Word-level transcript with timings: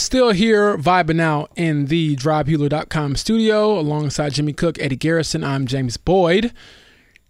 Still 0.00 0.30
here, 0.30 0.78
vibing 0.78 1.20
out 1.20 1.52
in 1.56 1.86
the 1.86 2.16
drivehelo.com 2.16 3.16
studio 3.16 3.78
alongside 3.78 4.32
Jimmy 4.32 4.54
Cook, 4.54 4.78
Eddie 4.80 4.96
Garrison. 4.96 5.44
I'm 5.44 5.66
James 5.66 5.98
Boyd. 5.98 6.54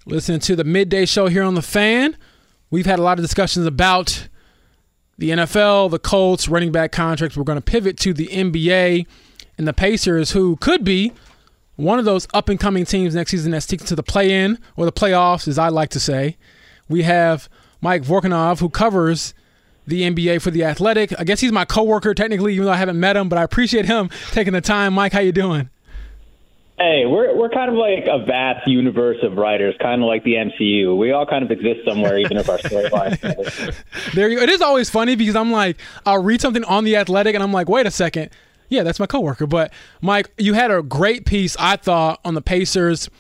Listening 0.07 0.39
to 0.39 0.55
the 0.55 0.63
midday 0.63 1.05
show 1.05 1.27
here 1.27 1.43
on 1.43 1.57
The 1.57 1.63
Fan. 1.63 2.17
We've 2.71 2.87
had 2.87 3.01
a 3.01 3.03
lot 3.03 3.19
of 3.19 3.25
discussions 3.25 3.67
about 3.67 4.29
the 5.19 5.31
NFL, 5.31 5.91
the 5.91 5.99
Colts, 5.99 6.49
running 6.49 6.71
back 6.71 6.93
contracts. 6.93 7.37
We're 7.37 7.43
going 7.43 7.59
to 7.59 7.63
pivot 7.63 7.97
to 7.99 8.15
the 8.15 8.29
NBA 8.29 9.05
and 9.59 9.67
the 9.67 9.75
Pacers, 9.75 10.31
who 10.31 10.55
could 10.57 10.85
be 10.85 11.13
one 11.75 11.99
of 11.99 12.05
those 12.05 12.29
up 12.33 12.49
and 12.49 12.59
coming 12.59 12.85
teams 12.85 13.17
next 13.17 13.33
season 13.33 13.51
that 13.51 13.63
sticks 13.63 13.85
to 13.87 13.97
the 13.97 14.05
play 14.05 14.45
in 14.45 14.59
or 14.77 14.85
the 14.85 14.93
playoffs, 14.93 15.49
as 15.49 15.59
I 15.59 15.71
like 15.71 15.91
to 15.91 16.01
say. 16.01 16.37
We 16.89 17.03
have 17.03 17.49
Mike 17.81 18.05
Vorkunov, 18.05 18.61
who 18.61 18.69
covers 18.71 19.35
the 19.91 20.03
NBA 20.03 20.41
for 20.41 20.51
the 20.51 20.65
Athletic. 20.65 21.13
I 21.19 21.25
guess 21.25 21.41
he's 21.41 21.53
my 21.53 21.65
coworker 21.65 22.15
technically, 22.15 22.55
even 22.55 22.65
though 22.65 22.73
I 22.73 22.77
haven't 22.77 22.99
met 22.99 23.17
him, 23.17 23.29
but 23.29 23.39
I 23.39 23.43
appreciate 23.43 23.85
him 23.85 24.09
taking 24.31 24.53
the 24.53 24.61
time. 24.61 24.95
Mike, 24.95 25.13
how 25.13 25.21
you 25.21 25.33
doing? 25.33 25.69
Hey, 26.79 27.05
we're 27.05 27.37
we're 27.37 27.51
kind 27.51 27.71
of 27.71 27.77
like 27.77 28.07
a 28.11 28.25
vast 28.25 28.67
universe 28.67 29.19
of 29.23 29.37
writers, 29.37 29.75
kind 29.83 30.01
of 30.01 30.09
like 30.09 30.25
the 30.25 30.35
MCU. 30.35 30.97
We 30.97 31.13
all 31.13 31.27
kind 31.27 31.45
of 31.45 31.51
exist 31.51 31.81
somewhere, 31.87 32.17
even 32.19 32.39
if 32.39 32.49
our 32.49 32.57
storylines. 32.57 33.75
there 34.15 34.31
you 34.31 34.39
go. 34.39 34.43
It 34.43 34.49
is 34.49 34.63
always 34.63 34.89
funny 34.89 35.15
because 35.15 35.37
I'm 35.37 35.53
like, 35.53 35.77
I'll 36.07 36.23
read 36.23 36.41
something 36.41 36.65
on 36.65 36.85
the 36.85 36.97
Athletic, 36.97 37.35
and 37.35 37.45
I'm 37.45 37.53
like, 37.53 37.69
wait 37.69 37.87
a 37.87 37.91
second, 37.91 38.31
yeah, 38.71 38.83
that's 38.83 38.99
my 38.99 39.05
coworker. 39.05 39.47
But 39.47 39.75
Mike, 40.01 40.31
you 40.39 40.55
had 40.55 40.71
a 40.71 40.81
great 40.81 41.27
piece, 41.27 41.55
I 41.59 41.77
thought, 41.77 42.19
on 42.25 42.33
the 42.33 42.41
Pacers 42.41 43.11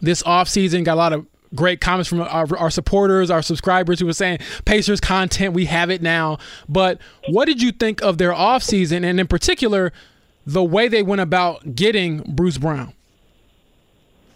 this 0.00 0.24
offseason. 0.24 0.84
Got 0.84 0.94
a 0.94 0.96
lot 0.96 1.12
of 1.12 1.26
great 1.54 1.80
comments 1.80 2.08
from 2.08 2.20
our, 2.20 2.56
our, 2.56 2.70
supporters, 2.70 3.30
our 3.30 3.42
subscribers 3.42 4.00
who 4.00 4.06
were 4.06 4.12
saying 4.12 4.38
Pacers 4.64 5.00
content, 5.00 5.54
we 5.54 5.64
have 5.66 5.90
it 5.90 6.02
now. 6.02 6.38
But 6.68 7.00
what 7.28 7.46
did 7.46 7.62
you 7.62 7.72
think 7.72 8.02
of 8.02 8.18
their 8.18 8.32
offseason 8.32 9.04
and 9.04 9.18
in 9.18 9.26
particular 9.26 9.92
the 10.46 10.64
way 10.64 10.88
they 10.88 11.02
went 11.02 11.20
about 11.20 11.74
getting 11.74 12.22
Bruce 12.22 12.58
Brown? 12.58 12.94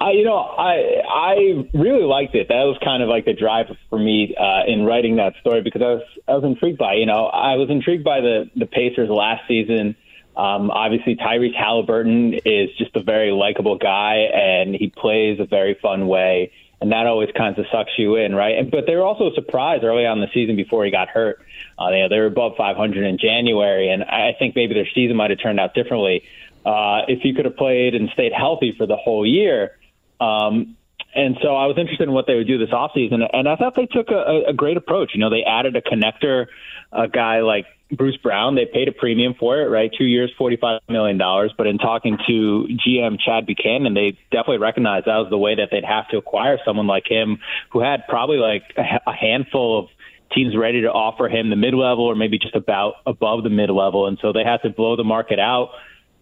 I, 0.01 0.11
you 0.11 0.25
know, 0.25 0.37
I 0.37 1.03
I 1.09 1.69
really 1.73 2.03
liked 2.03 2.35
it. 2.35 2.49
That 2.49 2.65
was 2.65 2.77
kind 2.85 3.03
of 3.03 3.09
like 3.09 3.25
the 3.25 3.33
drive 3.33 3.67
for 3.89 3.99
me 3.99 4.35
uh, 4.39 4.65
in 4.67 4.85
writing 4.85 5.17
that 5.17 5.35
story 5.41 5.63
because 5.63 5.83
I 5.83 5.95
was 5.95 6.03
I 6.29 6.35
was 6.35 6.45
intrigued 6.45 6.79
by. 6.79 6.95
You 6.95 7.07
know, 7.07 7.27
I 7.27 7.55
was 7.55 7.71
intrigued 7.71 8.05
by 8.05 8.21
the 8.21 8.51
the 8.57 8.67
Pacers 8.67 9.09
last 9.09 9.47
season. 9.49 9.97
Um, 10.37 10.71
obviously, 10.71 11.15
Tyrese 11.15 11.57
Haliburton 11.57 12.41
is 12.45 12.77
just 12.77 12.95
a 12.97 13.03
very 13.03 13.31
likable 13.31 13.79
guy, 13.79 14.27
and 14.35 14.75
he 14.75 14.89
plays 14.89 15.39
a 15.39 15.47
very 15.47 15.79
fun 15.81 16.09
way, 16.09 16.51
and 16.85 16.93
that 16.93 17.07
always 17.07 17.31
kind 17.35 17.59
of 17.59 17.65
sucks 17.73 17.93
you 17.97 18.17
in, 18.17 18.35
right? 18.35 18.59
And, 18.59 18.71
but 18.71 18.85
they 18.87 18.95
were 18.95 19.05
also 19.05 19.33
surprised 19.35 19.85
early 19.85 20.05
on 20.05 20.19
in 20.19 20.21
the 20.21 20.31
season 20.35 20.55
before 20.55 20.85
he 20.85 20.91
got 20.91 21.09
hurt. 21.09 21.41
Uh, 21.79 21.89
they, 21.89 22.07
they 22.11 22.19
were 22.19 22.27
above 22.27 22.59
500 22.59 23.07
in 23.07 23.17
January, 23.17 23.89
and 23.89 24.05
I 24.05 24.35
think 24.39 24.55
maybe 24.55 24.75
their 24.75 24.87
season 24.95 25.17
might 25.17 25.31
have 25.31 25.41
turned 25.41 25.59
out 25.59 25.73
differently 25.73 26.25
uh, 26.67 27.09
if 27.09 27.23
he 27.23 27.33
could 27.33 27.47
have 27.47 27.57
played 27.57 27.95
and 27.95 28.11
stayed 28.11 28.35
healthy 28.35 28.75
for 28.77 28.85
the 28.87 28.97
whole 28.97 29.25
year. 29.27 29.79
Um, 30.21 30.77
and 31.15 31.39
so 31.41 31.57
I 31.57 31.65
was 31.65 31.79
interested 31.79 32.07
in 32.07 32.13
what 32.13 32.27
they 32.27 32.35
would 32.35 32.47
do 32.47 32.59
this 32.59 32.69
offseason, 32.69 33.27
and 33.33 33.49
I 33.49 33.57
thought 33.57 33.75
they 33.77 33.87
took 33.87 34.11
a, 34.11 34.43
a 34.49 34.53
great 34.53 34.77
approach. 34.77 35.13
You 35.15 35.21
know, 35.21 35.31
they 35.31 35.43
added 35.43 35.77
a 35.77 35.81
connector, 35.81 36.49
a 36.93 37.09
guy 37.09 37.41
like 37.41 37.65
Bruce 37.93 38.17
Brown. 38.17 38.55
They 38.55 38.67
paid 38.67 38.89
a 38.89 38.93
premium 38.93 39.35
for 39.39 39.61
it, 39.61 39.67
right? 39.67 39.91
Two 39.97 40.05
years, 40.05 40.33
$45 40.39 40.81
million. 40.89 41.19
But 41.57 41.67
in 41.67 41.79
talking 41.79 42.19
to 42.27 42.69
GM 42.87 43.19
Chad 43.21 43.47
Buchanan, 43.47 43.95
they 43.95 44.19
definitely 44.31 44.59
recognized 44.59 45.07
that 45.07 45.17
was 45.17 45.31
the 45.31 45.39
way 45.39 45.57
that 45.57 45.69
they'd 45.71 45.85
have 45.85 46.09
to 46.09 46.19
acquire 46.19 46.59
someone 46.65 46.87
like 46.87 47.05
him 47.09 47.39
who 47.71 47.81
had 47.81 48.07
probably 48.09 48.39
like 48.39 48.63
a 48.77 49.13
handful 49.13 49.79
of 49.79 49.89
teams 50.33 50.57
ready 50.57 50.83
to 50.83 50.91
offer 50.91 51.29
him 51.29 51.51
the 51.51 51.57
mid 51.57 51.75
level 51.75 52.05
or 52.05 52.15
maybe 52.15 52.39
just 52.39 52.57
about 52.57 52.95
above 53.07 53.45
the 53.45 53.51
mid 53.51 53.71
level. 53.71 54.07
And 54.07 54.19
so 54.21 54.33
they 54.33 54.45
had 54.45 54.63
to 54.63 54.71
blow 54.71 54.97
the 54.97 55.05
market 55.05 55.39
out. 55.39 55.71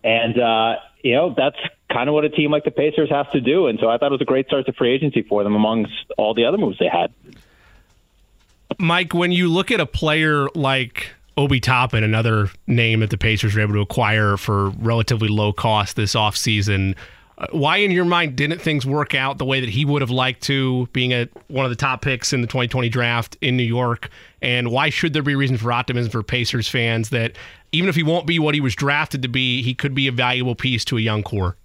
And, 0.05 0.39
uh, 0.39 0.77
you 1.03 1.15
know, 1.15 1.35
that's 1.37 1.57
kind 1.91 2.09
of 2.09 2.15
what 2.15 2.25
a 2.25 2.29
team 2.29 2.51
like 2.51 2.65
the 2.65 2.71
Pacers 2.71 3.11
has 3.11 3.27
to 3.33 3.41
do. 3.41 3.69
And 3.69 3.79
so 3.81 3.89
I 3.89 3.99
thought 3.99 4.07
it 4.07 4.13
was 4.13 4.21
a 4.21 4.27
great 4.27 4.47
start 4.47 4.67
to 4.67 4.73
free 4.73 4.93
agency 4.93 5.23
for 5.23 5.45
them 5.45 5.55
amongst 5.55 5.93
all 6.19 6.35
the 6.35 6.45
other 6.45 6.59
moves 6.59 6.79
they 6.79 6.89
had. 6.89 7.13
Mike, 8.79 9.15
when 9.15 9.33
you 9.33 9.49
look 9.49 9.71
at 9.71 9.81
a 9.81 9.87
player 9.87 10.49
like 10.55 11.15
Obi 11.37 11.61
Toppin, 11.61 12.05
another 12.05 12.51
name 12.67 13.01
that 13.01 13.11
the 13.11 13.19
Pacers 13.19 13.55
were 13.55 13.63
able 13.63 13.75
to 13.75 13.81
acquire 13.81 14.37
for 14.37 14.71
relatively 14.71 15.29
low 15.29 15.53
cost 15.53 15.97
this 15.97 16.15
offseason, 16.15 16.95
uh, 17.39 17.47
why 17.53 17.79
in 17.79 17.91
your 17.91 18.05
mind 18.05 18.37
didn't 18.37 18.61
things 18.61 18.85
work 18.85 19.15
out 19.15 19.39
the 19.39 19.45
way 19.45 19.59
that 19.61 19.71
he 19.71 19.85
would 19.85 20.03
have 20.03 20.11
liked 20.11 20.43
to 20.43 20.87
being 20.93 21.13
a 21.13 21.29
one 21.49 21.65
of 21.65 21.71
the 21.71 21.77
top 21.77 22.03
picks 22.03 22.33
in 22.33 22.43
the 22.43 22.47
2020 22.47 22.89
draft 22.91 23.37
in 23.41 23.57
New 23.57 23.63
York? 23.63 24.11
And 24.43 24.71
why 24.71 24.91
should 24.91 25.15
there 25.15 25.23
be 25.23 25.35
reason 25.35 25.57
for 25.57 25.73
optimism 25.73 26.11
for 26.11 26.23
Pacers 26.23 26.69
fans 26.69 27.09
that 27.11 27.33
even 27.73 27.89
if 27.89 27.97
he 27.97 28.03
won't 28.03 28.27
be 28.27 28.39
what 28.39 28.55
he 28.55 28.61
was 28.61 28.75
drafted 28.75 29.23
to 29.23 29.29
be 29.29 29.63
he 29.63 29.75
could 29.75 29.95
be 29.95 30.07
a 30.09 30.13
valuable 30.13 30.55
piece 30.55 30.85
to 30.87 30.99
a 30.99 31.01
young 31.01 31.23
core? 31.23 31.57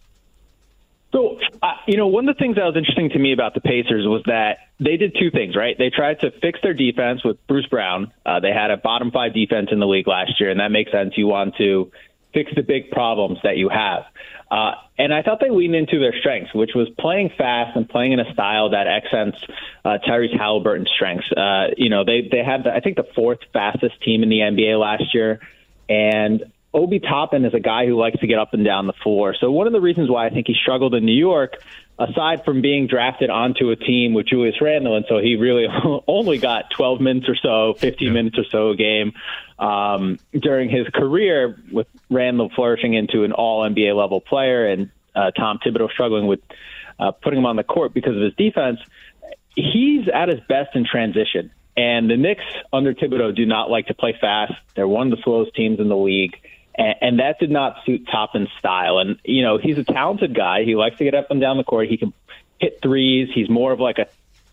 So, 1.12 1.38
you 1.88 1.96
know, 1.96 2.08
one 2.08 2.28
of 2.28 2.36
the 2.36 2.40
things 2.40 2.58
that 2.58 2.66
was 2.66 2.76
interesting 2.76 3.10
to 3.12 3.20
me 3.20 3.32
about 3.32 3.54
the 3.54 3.62
Pacers 3.62 4.06
was 4.06 4.22
that 4.26 4.58
they 4.80 4.98
did 4.98 5.16
two 5.18 5.32
things, 5.32 5.56
right? 5.56 5.76
They 5.78 5.90
tried 5.90 6.20
to 6.20 6.32
fix 6.42 6.60
their 6.62 6.74
defense 6.74 7.24
with 7.24 7.38
Bruce 7.48 7.66
Brown. 7.68 8.12
Uh, 8.26 8.42
they 8.42 8.52
had 8.52 8.72
a 8.72 8.78
bottom 8.78 9.10
five 9.10 9.34
defense 9.34 9.70
in 9.72 9.80
the 9.80 9.88
league 9.88 10.08
last 10.08 10.40
year, 10.40 10.52
and 10.52 10.60
that 10.60 10.70
makes 10.70 10.92
sense. 10.92 11.14
You 11.18 11.28
want 11.28 11.56
to 11.58 11.92
fix 12.34 12.52
the 12.54 12.62
big 12.62 12.92
problems 12.92 13.40
that 13.44 13.56
you 13.56 13.70
have. 13.70 14.04
Uh, 14.52 14.74
and 14.98 15.14
I 15.14 15.24
thought 15.24 15.40
they 15.40 15.50
leaned 15.50 15.76
into 15.76 16.00
their 16.00 16.14
strengths, 16.20 16.54
which 16.54 16.72
was 16.76 16.90
playing 17.00 17.32
fast 17.38 17.76
and 17.76 17.88
playing 17.88 18.12
in 18.12 18.20
a 18.20 18.34
style 18.34 18.72
that 18.72 18.88
accents 18.88 19.38
uh, 19.86 19.98
Tyrese 20.06 20.38
Haliburton's 20.38 20.92
strengths. 20.94 21.32
Uh, 21.32 21.68
you 21.78 21.90
know, 21.90 22.04
they 22.04 22.28
they 22.30 22.44
had 22.44 22.64
the, 22.64 22.74
I 22.74 22.82
think 22.82 22.98
the 22.98 23.08
fourth 23.16 23.40
fastest 23.54 24.02
team 24.04 24.24
in 24.24 24.30
the 24.30 24.40
NBA 24.40 24.80
last 24.80 25.14
year, 25.14 25.40
and 25.90 26.52
Obi 26.78 27.00
Toppin 27.00 27.44
is 27.44 27.56
a 27.56 27.60
guy 27.60 27.88
who 27.88 28.00
likes 28.00 28.20
to 28.20 28.28
get 28.28 28.38
up 28.38 28.54
and 28.54 28.64
down 28.64 28.86
the 28.86 28.94
floor. 28.94 29.36
So 29.40 29.52
one 29.52 29.66
of 29.66 29.74
the 29.74 29.82
reasons 29.82 30.12
why 30.12 30.28
I 30.28 30.30
think 30.30 30.46
he 30.46 30.54
struggled 30.54 30.94
in 30.94 31.06
New 31.06 31.18
York, 31.18 31.56
aside 31.98 32.46
from 32.46 32.62
being 32.62 32.86
drafted 32.86 33.32
onto 33.32 33.72
a 33.72 33.76
team 33.76 34.14
with 34.14 34.28
Julius 34.28 34.62
Randle, 34.62 34.96
and 34.96 35.04
so 35.10 35.18
he 35.18 35.38
really 35.38 35.66
only 36.08 36.38
got 36.38 36.70
12 36.70 37.02
minutes 37.02 37.28
or 37.28 37.36
so, 37.36 37.74
15 37.80 38.08
yeah. 38.08 38.14
minutes 38.14 38.38
or 38.38 38.44
so 38.52 38.70
a 38.70 38.76
game 38.76 39.14
um, 39.58 40.20
during 40.40 40.70
his 40.70 40.88
career, 40.94 41.60
with 41.72 41.88
Randle 42.12 42.52
flourishing 42.56 42.94
into 42.94 43.24
an 43.24 43.32
All 43.32 43.68
NBA 43.68 43.98
level 43.98 44.22
player, 44.22 44.68
and 44.68 44.92
uh, 45.16 45.32
Tom 45.32 45.58
Thibodeau 45.66 45.90
struggling 45.92 46.28
with 46.28 46.42
uh, 47.00 47.10
putting 47.12 47.40
him 47.40 47.48
on 47.48 47.56
the 47.56 47.64
court 47.64 47.92
because 47.96 48.16
of 48.16 48.22
his 48.22 48.36
defense. 48.36 48.78
He's 49.56 50.08
at 50.14 50.30
his 50.30 50.42
best 50.48 50.76
in 50.76 50.86
transition. 50.86 51.50
And 51.76 52.10
the 52.10 52.18
Knicks 52.18 52.44
under 52.74 52.94
Thibodeau 52.94 53.36
do 53.36 53.46
not 53.46 53.70
like 53.70 53.88
to 53.88 53.94
play 53.94 54.16
fast. 54.20 54.54
They're 54.76 54.88
one 54.88 55.12
of 55.12 55.18
the 55.18 55.24
slowest 55.24 55.56
teams 55.56 55.80
in 55.80 55.90
the 55.90 55.98
league 55.98 56.36
and, 56.78 56.96
and 57.02 57.20
that 57.20 57.40
did 57.40 57.52
not 57.52 57.78
suit 57.86 58.08
Toppin's 58.12 58.50
style. 58.60 59.00
And 59.00 59.20
you 59.24 59.42
know, 59.42 59.58
he's 59.58 59.78
a 59.78 59.84
talented 59.84 60.36
guy. 60.36 60.64
He 60.64 60.76
likes 60.76 60.98
to 60.98 61.04
get 61.04 61.16
up 61.16 61.32
and 61.32 61.42
down 61.42 61.58
the 61.58 61.64
court. 61.64 61.88
He 61.90 61.98
can 61.98 62.14
hit 62.60 62.80
threes. 62.82 63.30
He's 63.34 63.50
more 63.50 63.72
of 63.72 63.80
like 63.80 63.98
a 63.98 64.08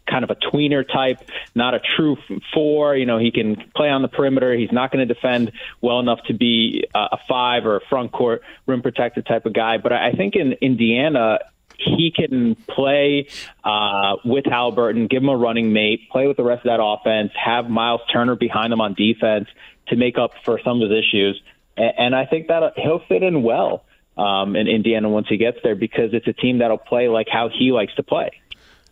kind 0.07 0.25
of 0.25 0.31
a 0.31 0.35
tweener 0.35 0.87
type, 0.87 1.19
not 1.55 1.75
a 1.75 1.81
true 1.97 2.17
four. 2.53 2.97
You 2.97 3.07
know, 3.07 3.19
he 3.19 3.31
can 3.31 3.57
play 3.75 3.89
on 3.89 4.03
the 4.03 4.09
perimeter. 4.09 4.55
He's 4.55 4.73
not 4.73 4.93
going 4.93 5.07
to 5.07 5.13
defend 5.13 5.53
well 5.81 6.01
enough 6.01 6.21
to 6.29 6.35
be 6.35 6.85
a 6.95 7.19
five 7.29 7.67
or 7.67 7.77
a 7.77 7.81
front 7.89 8.13
court 8.13 8.43
rim 8.67 8.83
protector 8.83 9.23
type 9.23 9.47
of 9.47 9.53
guy. 9.53 9.79
But 9.79 9.93
I 9.93 10.13
think 10.13 10.37
in 10.37 10.53
Indiana, 10.61 11.39
he 11.79 12.13
can 12.15 12.55
play 12.55 13.29
uh, 13.65 14.17
with 14.25 14.45
Haliburton, 14.45 15.09
give 15.09 15.23
him 15.23 15.29
a 15.29 15.37
running 15.37 15.73
mate, 15.73 16.09
play 16.11 16.27
with 16.27 16.37
the 16.37 16.45
rest 16.45 16.67
of 16.67 16.71
that 16.71 16.83
offense, 16.83 17.33
have 17.35 17.69
Miles 17.69 18.01
Turner 18.13 18.37
behind 18.37 18.73
him 18.73 18.81
on 18.81 18.95
defense 18.95 19.49
to 19.89 19.97
make 19.97 20.17
up 20.19 20.33
for 20.45 20.61
some 20.65 20.81
of 20.81 20.91
his 20.91 20.99
issues 20.99 21.43
and 21.77 22.15
I 22.15 22.27
think 22.27 22.49
that 22.49 22.75
he'll 22.77 23.03
fit 23.09 23.23
in 23.23 23.43
well 23.43 23.85
um, 24.17 24.57
in 24.57 24.69
Indiana 24.69 25.09
once 25.09 25.27
he 25.29 25.37
gets 25.37 25.59
there 25.63 25.75
because 25.75 26.11
it's 26.13 26.27
a 26.27 26.33
team 26.33 26.59
that'll 26.59 26.79
play 26.79 27.09
like 27.09 27.27
how 27.31 27.49
he 27.49 27.73
likes 27.73 27.95
to 27.97 28.03
play. 28.03 28.31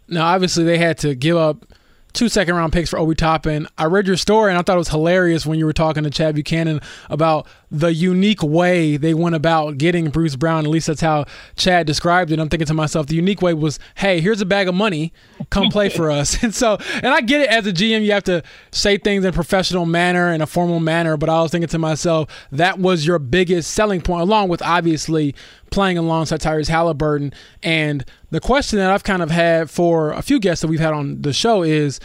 Now, 0.09 0.27
obviously, 0.27 0.65
they 0.65 0.79
had 0.79 0.99
to 0.99 1.15
give 1.15 1.37
up 1.37 1.65
two 2.13 2.29
second 2.29 2.55
round 2.55 2.73
picks 2.73 2.91
for 2.91 2.99
Obi 2.99 3.15
Toppin. 3.15 3.67
I 3.79 3.87
read 3.87 4.07
your 4.07 4.17
story 4.17 4.51
and 4.51 4.59
I 4.59 4.63
thought 4.63 4.75
it 4.75 4.79
was 4.79 4.89
hilarious 4.89 5.47
when 5.47 5.59
you 5.59 5.65
were 5.65 5.73
talking 5.73 6.03
to 6.05 6.11
Chad 6.11 6.35
Buchanan 6.35 6.81
about 7.09 7.47
the 7.73 7.95
unique 7.95 8.43
way 8.43 8.99
they 8.99 9.15
went 9.15 9.35
about 9.35 9.79
getting 9.79 10.11
Bruce 10.11 10.37
Brown. 10.37 10.67
At 10.67 10.71
least 10.71 10.89
that's 10.89 11.01
how 11.01 11.25
Chad 11.57 11.87
described 11.87 12.31
it. 12.31 12.39
I'm 12.39 12.51
thinking 12.51 12.67
to 12.67 12.75
myself, 12.75 13.07
the 13.07 13.15
unique 13.15 13.41
way 13.41 13.55
was, 13.55 13.79
hey, 13.95 14.21
here's 14.21 14.43
a 14.43 14.47
bag 14.47 14.69
of 14.69 14.75
money, 14.75 15.11
come 15.49 15.69
play 15.71 15.89
for 15.89 16.11
us. 16.11 16.41
And 16.43 16.53
so, 16.53 16.77
and 16.97 17.07
I 17.07 17.21
get 17.21 17.41
it 17.41 17.49
as 17.49 17.67
a 17.69 17.73
GM, 17.73 18.05
you 18.05 18.11
have 18.13 18.25
to 18.25 18.43
say 18.73 18.99
things 18.99 19.25
in 19.25 19.31
a 19.31 19.33
professional 19.33 19.87
manner 19.87 20.33
in 20.33 20.43
a 20.43 20.47
formal 20.47 20.81
manner. 20.81 21.17
But 21.17 21.29
I 21.29 21.41
was 21.41 21.53
thinking 21.53 21.69
to 21.69 21.79
myself, 21.79 22.29
that 22.51 22.81
was 22.81 23.07
your 23.07 23.21
biggest 23.21 23.71
selling 23.71 24.01
point, 24.01 24.23
along 24.23 24.49
with 24.49 24.61
obviously 24.61 25.35
playing 25.71 25.99
alongside 25.99 26.41
Tyrese 26.41 26.69
Haliburton. 26.69 27.33
And 27.63 28.05
the 28.31 28.41
question 28.41 28.81
that 28.81 28.91
I've 28.91 29.05
kind 29.05 29.23
of 29.23 29.31
had 29.31 29.71
for 29.71 30.11
a 30.11 30.21
few 30.21 30.41
guests 30.41 30.63
that 30.63 30.69
we've 30.69 30.81
had 30.81 30.93
on 30.93 31.23
the 31.23 31.33
show 31.33 31.63
is 31.63 32.01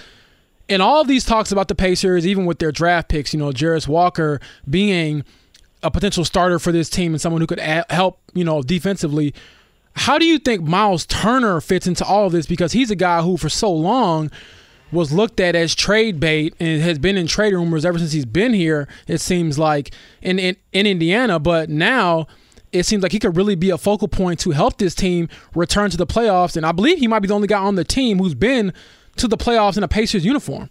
in 0.67 0.81
all 0.81 1.03
these 1.03 1.25
talks 1.25 1.51
about 1.51 1.67
the 1.67 1.75
Pacers, 1.75 2.27
even 2.27 2.45
with 2.45 2.59
their 2.59 2.71
draft 2.71 3.09
picks, 3.09 3.33
you 3.33 3.39
know, 3.39 3.51
Jarace 3.51 3.87
Walker 3.87 4.39
being 4.69 5.23
a 5.87 5.91
potential 5.91 6.25
starter 6.25 6.59
for 6.59 6.71
this 6.71 6.89
team 6.89 7.13
and 7.13 7.21
someone 7.21 7.41
who 7.41 7.47
could 7.47 7.59
help, 7.59 8.19
you 8.33 8.43
know, 8.43 8.61
defensively. 8.61 9.33
How 9.95 10.17
do 10.17 10.25
you 10.25 10.37
think 10.37 10.61
Miles 10.61 11.05
Turner 11.05 11.59
fits 11.61 11.87
into 11.87 12.05
all 12.05 12.27
of 12.27 12.33
this? 12.33 12.45
Because 12.45 12.73
he's 12.73 12.91
a 12.91 12.95
guy 12.95 13.21
who, 13.21 13.37
for 13.37 13.49
so 13.49 13.71
long, 13.71 14.29
was 14.91 15.11
looked 15.11 15.39
at 15.39 15.55
as 15.55 15.73
trade 15.73 16.19
bait 16.19 16.53
and 16.59 16.81
has 16.81 16.99
been 16.99 17.17
in 17.17 17.25
trade 17.25 17.53
rumors 17.53 17.85
ever 17.85 17.97
since 17.97 18.11
he's 18.11 18.25
been 18.25 18.53
here. 18.53 18.87
It 19.07 19.19
seems 19.19 19.57
like 19.57 19.91
in 20.21 20.39
in, 20.39 20.57
in 20.73 20.85
Indiana, 20.85 21.39
but 21.39 21.69
now 21.69 22.27
it 22.73 22.83
seems 22.83 23.01
like 23.01 23.13
he 23.13 23.19
could 23.19 23.37
really 23.37 23.55
be 23.55 23.69
a 23.69 23.77
focal 23.77 24.09
point 24.09 24.39
to 24.41 24.51
help 24.51 24.77
this 24.77 24.93
team 24.93 25.29
return 25.55 25.89
to 25.89 25.97
the 25.97 26.05
playoffs. 26.05 26.57
And 26.57 26.65
I 26.65 26.73
believe 26.73 26.99
he 26.99 27.07
might 27.07 27.19
be 27.19 27.29
the 27.29 27.33
only 27.33 27.47
guy 27.47 27.59
on 27.59 27.75
the 27.75 27.85
team 27.85 28.19
who's 28.19 28.35
been 28.35 28.73
to 29.15 29.27
the 29.27 29.37
playoffs 29.37 29.77
in 29.77 29.83
a 29.83 29.87
Pacers 29.87 30.25
uniform. 30.25 30.69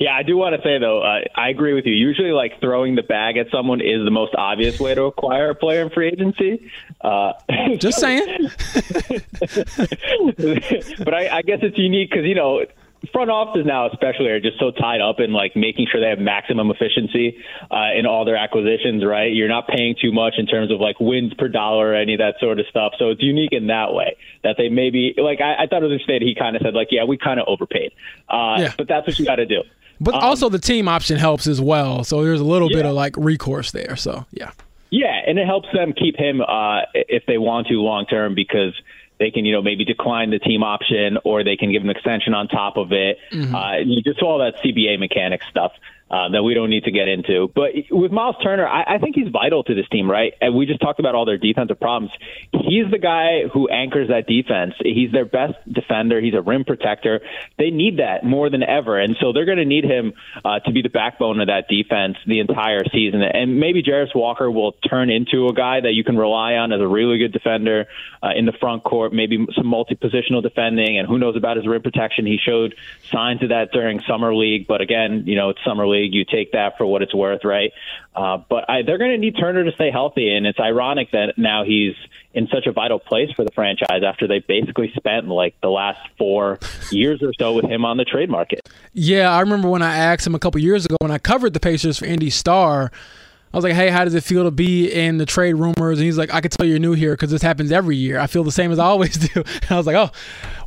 Yeah, 0.00 0.16
I 0.16 0.22
do 0.22 0.34
want 0.34 0.56
to 0.56 0.62
say 0.62 0.78
though, 0.78 1.02
uh, 1.02 1.20
I 1.36 1.50
agree 1.50 1.74
with 1.74 1.84
you. 1.84 1.92
Usually, 1.92 2.32
like 2.32 2.58
throwing 2.58 2.94
the 2.94 3.02
bag 3.02 3.36
at 3.36 3.48
someone 3.52 3.82
is 3.82 4.02
the 4.02 4.10
most 4.10 4.34
obvious 4.34 4.80
way 4.80 4.94
to 4.94 5.02
acquire 5.02 5.50
a 5.50 5.54
player 5.54 5.82
in 5.82 5.90
free 5.90 6.08
agency. 6.08 6.70
Uh, 7.02 7.34
Just 7.76 8.00
saying. 8.00 8.50
but 11.04 11.14
I, 11.14 11.28
I 11.36 11.42
guess 11.42 11.58
it's 11.60 11.76
unique 11.76 12.10
because 12.10 12.24
you 12.24 12.34
know 12.34 12.64
front 13.12 13.30
offices 13.30 13.66
now 13.66 13.88
especially 13.90 14.28
are 14.28 14.40
just 14.40 14.58
so 14.58 14.70
tied 14.70 15.00
up 15.00 15.20
in 15.20 15.32
like 15.32 15.56
making 15.56 15.86
sure 15.90 16.00
they 16.00 16.08
have 16.08 16.18
maximum 16.18 16.70
efficiency 16.70 17.38
uh, 17.70 17.96
in 17.96 18.04
all 18.04 18.26
their 18.26 18.36
acquisitions 18.36 19.04
right 19.04 19.32
you're 19.32 19.48
not 19.48 19.66
paying 19.66 19.94
too 20.00 20.12
much 20.12 20.34
in 20.36 20.46
terms 20.46 20.70
of 20.70 20.80
like 20.80 21.00
wins 21.00 21.32
per 21.34 21.48
dollar 21.48 21.92
or 21.92 21.94
any 21.94 22.12
of 22.12 22.18
that 22.18 22.34
sort 22.40 22.60
of 22.60 22.66
stuff 22.66 22.92
so 22.98 23.08
it's 23.08 23.22
unique 23.22 23.52
in 23.52 23.68
that 23.68 23.94
way 23.94 24.16
that 24.44 24.56
they 24.58 24.68
maybe 24.68 25.14
like 25.16 25.40
i, 25.40 25.64
I 25.64 25.66
thought 25.66 25.82
it 25.82 25.86
was 25.86 25.92
interesting 25.92 26.20
he 26.20 26.34
kind 26.34 26.56
of 26.56 26.62
said 26.62 26.74
like 26.74 26.88
yeah 26.90 27.04
we 27.04 27.16
kind 27.16 27.40
of 27.40 27.48
overpaid 27.48 27.92
uh, 28.28 28.56
yeah. 28.58 28.72
but 28.76 28.86
that's 28.86 29.06
what 29.06 29.18
you 29.18 29.24
got 29.24 29.36
to 29.36 29.46
do 29.46 29.62
but 30.00 30.14
um, 30.14 30.20
also 30.20 30.48
the 30.48 30.58
team 30.58 30.88
option 30.88 31.18
helps 31.18 31.46
as 31.46 31.60
well 31.60 32.04
so 32.04 32.24
there's 32.24 32.40
a 32.40 32.44
little 32.44 32.70
yeah. 32.70 32.78
bit 32.78 32.86
of 32.86 32.94
like 32.94 33.14
recourse 33.16 33.72
there 33.72 33.96
so 33.96 34.24
yeah 34.32 34.50
yeah 34.90 35.20
and 35.26 35.38
it 35.38 35.46
helps 35.46 35.68
them 35.72 35.92
keep 35.92 36.16
him 36.16 36.40
uh, 36.40 36.82
if 36.94 37.24
they 37.26 37.38
want 37.38 37.66
to 37.66 37.74
long 37.74 38.06
term 38.06 38.34
because 38.34 38.74
they 39.20 39.30
can, 39.30 39.44
you 39.44 39.52
know, 39.52 39.60
maybe 39.60 39.84
decline 39.84 40.30
the 40.30 40.38
team 40.38 40.62
option 40.62 41.18
or 41.24 41.44
they 41.44 41.54
can 41.54 41.70
give 41.70 41.82
an 41.82 41.90
extension 41.90 42.32
on 42.32 42.48
top 42.48 42.78
of 42.78 42.90
it. 42.90 43.18
Mm-hmm. 43.30 43.54
Uh, 43.54 44.02
just 44.02 44.22
all 44.22 44.38
that 44.38 44.56
CBA 44.64 44.98
mechanic 44.98 45.42
stuff 45.48 45.72
uh, 46.10 46.28
that 46.30 46.42
we 46.42 46.54
don't 46.54 46.70
need 46.70 46.84
to 46.84 46.90
get 46.90 47.06
into. 47.06 47.48
But 47.54 47.70
with 47.90 48.10
Miles 48.10 48.34
Turner, 48.42 48.66
I, 48.66 48.96
I 48.96 48.98
think 48.98 49.14
he's 49.14 49.28
vital 49.28 49.62
to 49.64 49.74
this 49.74 49.88
team, 49.90 50.10
right? 50.10 50.32
And 50.40 50.56
we 50.56 50.66
just 50.66 50.80
talked 50.80 50.98
about 50.98 51.14
all 51.14 51.24
their 51.24 51.38
defensive 51.38 51.78
problems. 51.78 52.12
He's 52.52 52.90
the 52.90 52.98
guy 52.98 53.44
who 53.52 53.68
anchors 53.68 54.08
that 54.08 54.26
defense. 54.26 54.74
He's 54.80 55.12
their 55.12 55.24
best 55.24 55.54
defender. 55.72 56.20
He's 56.20 56.34
a 56.34 56.42
rim 56.42 56.64
protector. 56.64 57.20
They 57.58 57.70
need 57.70 57.98
that 57.98 58.24
more 58.24 58.50
than 58.50 58.64
ever, 58.64 58.98
and 58.98 59.16
so 59.20 59.32
they're 59.32 59.44
going 59.44 59.58
to 59.58 59.64
need 59.64 59.84
him 59.84 60.14
uh, 60.44 60.58
to 60.60 60.72
be 60.72 60.82
the 60.82 60.88
backbone 60.88 61.40
of 61.40 61.46
that 61.46 61.68
defense 61.68 62.16
the 62.26 62.40
entire 62.40 62.82
season. 62.92 63.22
And 63.22 63.60
maybe 63.60 63.82
Jarace 63.82 64.14
Walker 64.14 64.50
will 64.50 64.72
turn 64.72 65.10
into 65.10 65.46
a 65.46 65.52
guy 65.52 65.80
that 65.80 65.92
you 65.92 66.02
can 66.02 66.16
rely 66.16 66.54
on 66.54 66.72
as 66.72 66.80
a 66.80 66.88
really 66.88 67.18
good 67.18 67.32
defender 67.32 67.86
uh, 68.22 68.30
in 68.34 68.46
the 68.46 68.52
front 68.52 68.82
court. 68.82 69.12
Maybe 69.12 69.46
some 69.54 69.66
multi-positional 69.68 70.42
defending, 70.42 70.98
and 70.98 71.06
who 71.06 71.18
knows 71.18 71.36
about 71.36 71.56
his 71.56 71.68
rim 71.68 71.82
protection? 71.82 72.26
He 72.26 72.38
showed 72.44 72.74
signs 73.12 73.42
of 73.44 73.50
that 73.50 73.70
during 73.72 74.00
summer 74.00 74.34
league, 74.34 74.66
but 74.66 74.80
again, 74.80 75.24
you 75.26 75.36
know, 75.36 75.50
it's 75.50 75.60
summer 75.64 75.86
league 75.86 75.99
league. 76.00 76.14
You 76.14 76.24
take 76.24 76.52
that 76.52 76.76
for 76.78 76.86
what 76.86 77.02
it's 77.02 77.14
worth, 77.14 77.44
right? 77.44 77.72
Uh, 78.14 78.38
but 78.48 78.68
I, 78.68 78.82
they're 78.82 78.98
going 78.98 79.12
to 79.12 79.18
need 79.18 79.36
Turner 79.38 79.64
to 79.64 79.72
stay 79.72 79.90
healthy, 79.90 80.34
and 80.34 80.46
it's 80.46 80.58
ironic 80.58 81.10
that 81.12 81.34
now 81.36 81.64
he's 81.64 81.94
in 82.32 82.48
such 82.52 82.66
a 82.66 82.72
vital 82.72 82.98
place 82.98 83.30
for 83.34 83.44
the 83.44 83.50
franchise 83.52 84.02
after 84.06 84.28
they 84.28 84.38
basically 84.38 84.92
spent 84.96 85.26
like 85.26 85.54
the 85.62 85.68
last 85.68 85.98
four 86.16 86.58
years 86.90 87.22
or 87.22 87.32
so 87.38 87.52
with 87.54 87.64
him 87.64 87.84
on 87.84 87.96
the 87.96 88.04
trade 88.04 88.30
market. 88.30 88.68
Yeah, 88.92 89.30
I 89.30 89.40
remember 89.40 89.68
when 89.68 89.82
I 89.82 89.96
asked 89.96 90.26
him 90.26 90.34
a 90.34 90.38
couple 90.38 90.60
years 90.60 90.86
ago 90.86 90.96
when 91.00 91.10
I 91.10 91.18
covered 91.18 91.54
the 91.54 91.60
Pacers 91.60 91.98
for 91.98 92.04
Indy 92.04 92.30
Star. 92.30 92.90
I 93.52 93.56
was 93.56 93.64
like, 93.64 93.74
hey, 93.74 93.88
how 93.88 94.04
does 94.04 94.14
it 94.14 94.22
feel 94.22 94.44
to 94.44 94.52
be 94.52 94.92
in 94.92 95.18
the 95.18 95.26
trade 95.26 95.54
rumors? 95.54 95.98
And 95.98 96.04
he's 96.04 96.16
like, 96.16 96.32
I 96.32 96.40
can 96.40 96.52
tell 96.52 96.64
you're 96.64 96.78
new 96.78 96.92
here 96.92 97.14
because 97.14 97.32
this 97.32 97.42
happens 97.42 97.72
every 97.72 97.96
year. 97.96 98.20
I 98.20 98.28
feel 98.28 98.44
the 98.44 98.52
same 98.52 98.70
as 98.70 98.78
I 98.78 98.84
always 98.84 99.16
do. 99.34 99.42
And 99.42 99.70
I 99.70 99.76
was 99.76 99.86
like, 99.86 99.96
oh, 99.96 100.10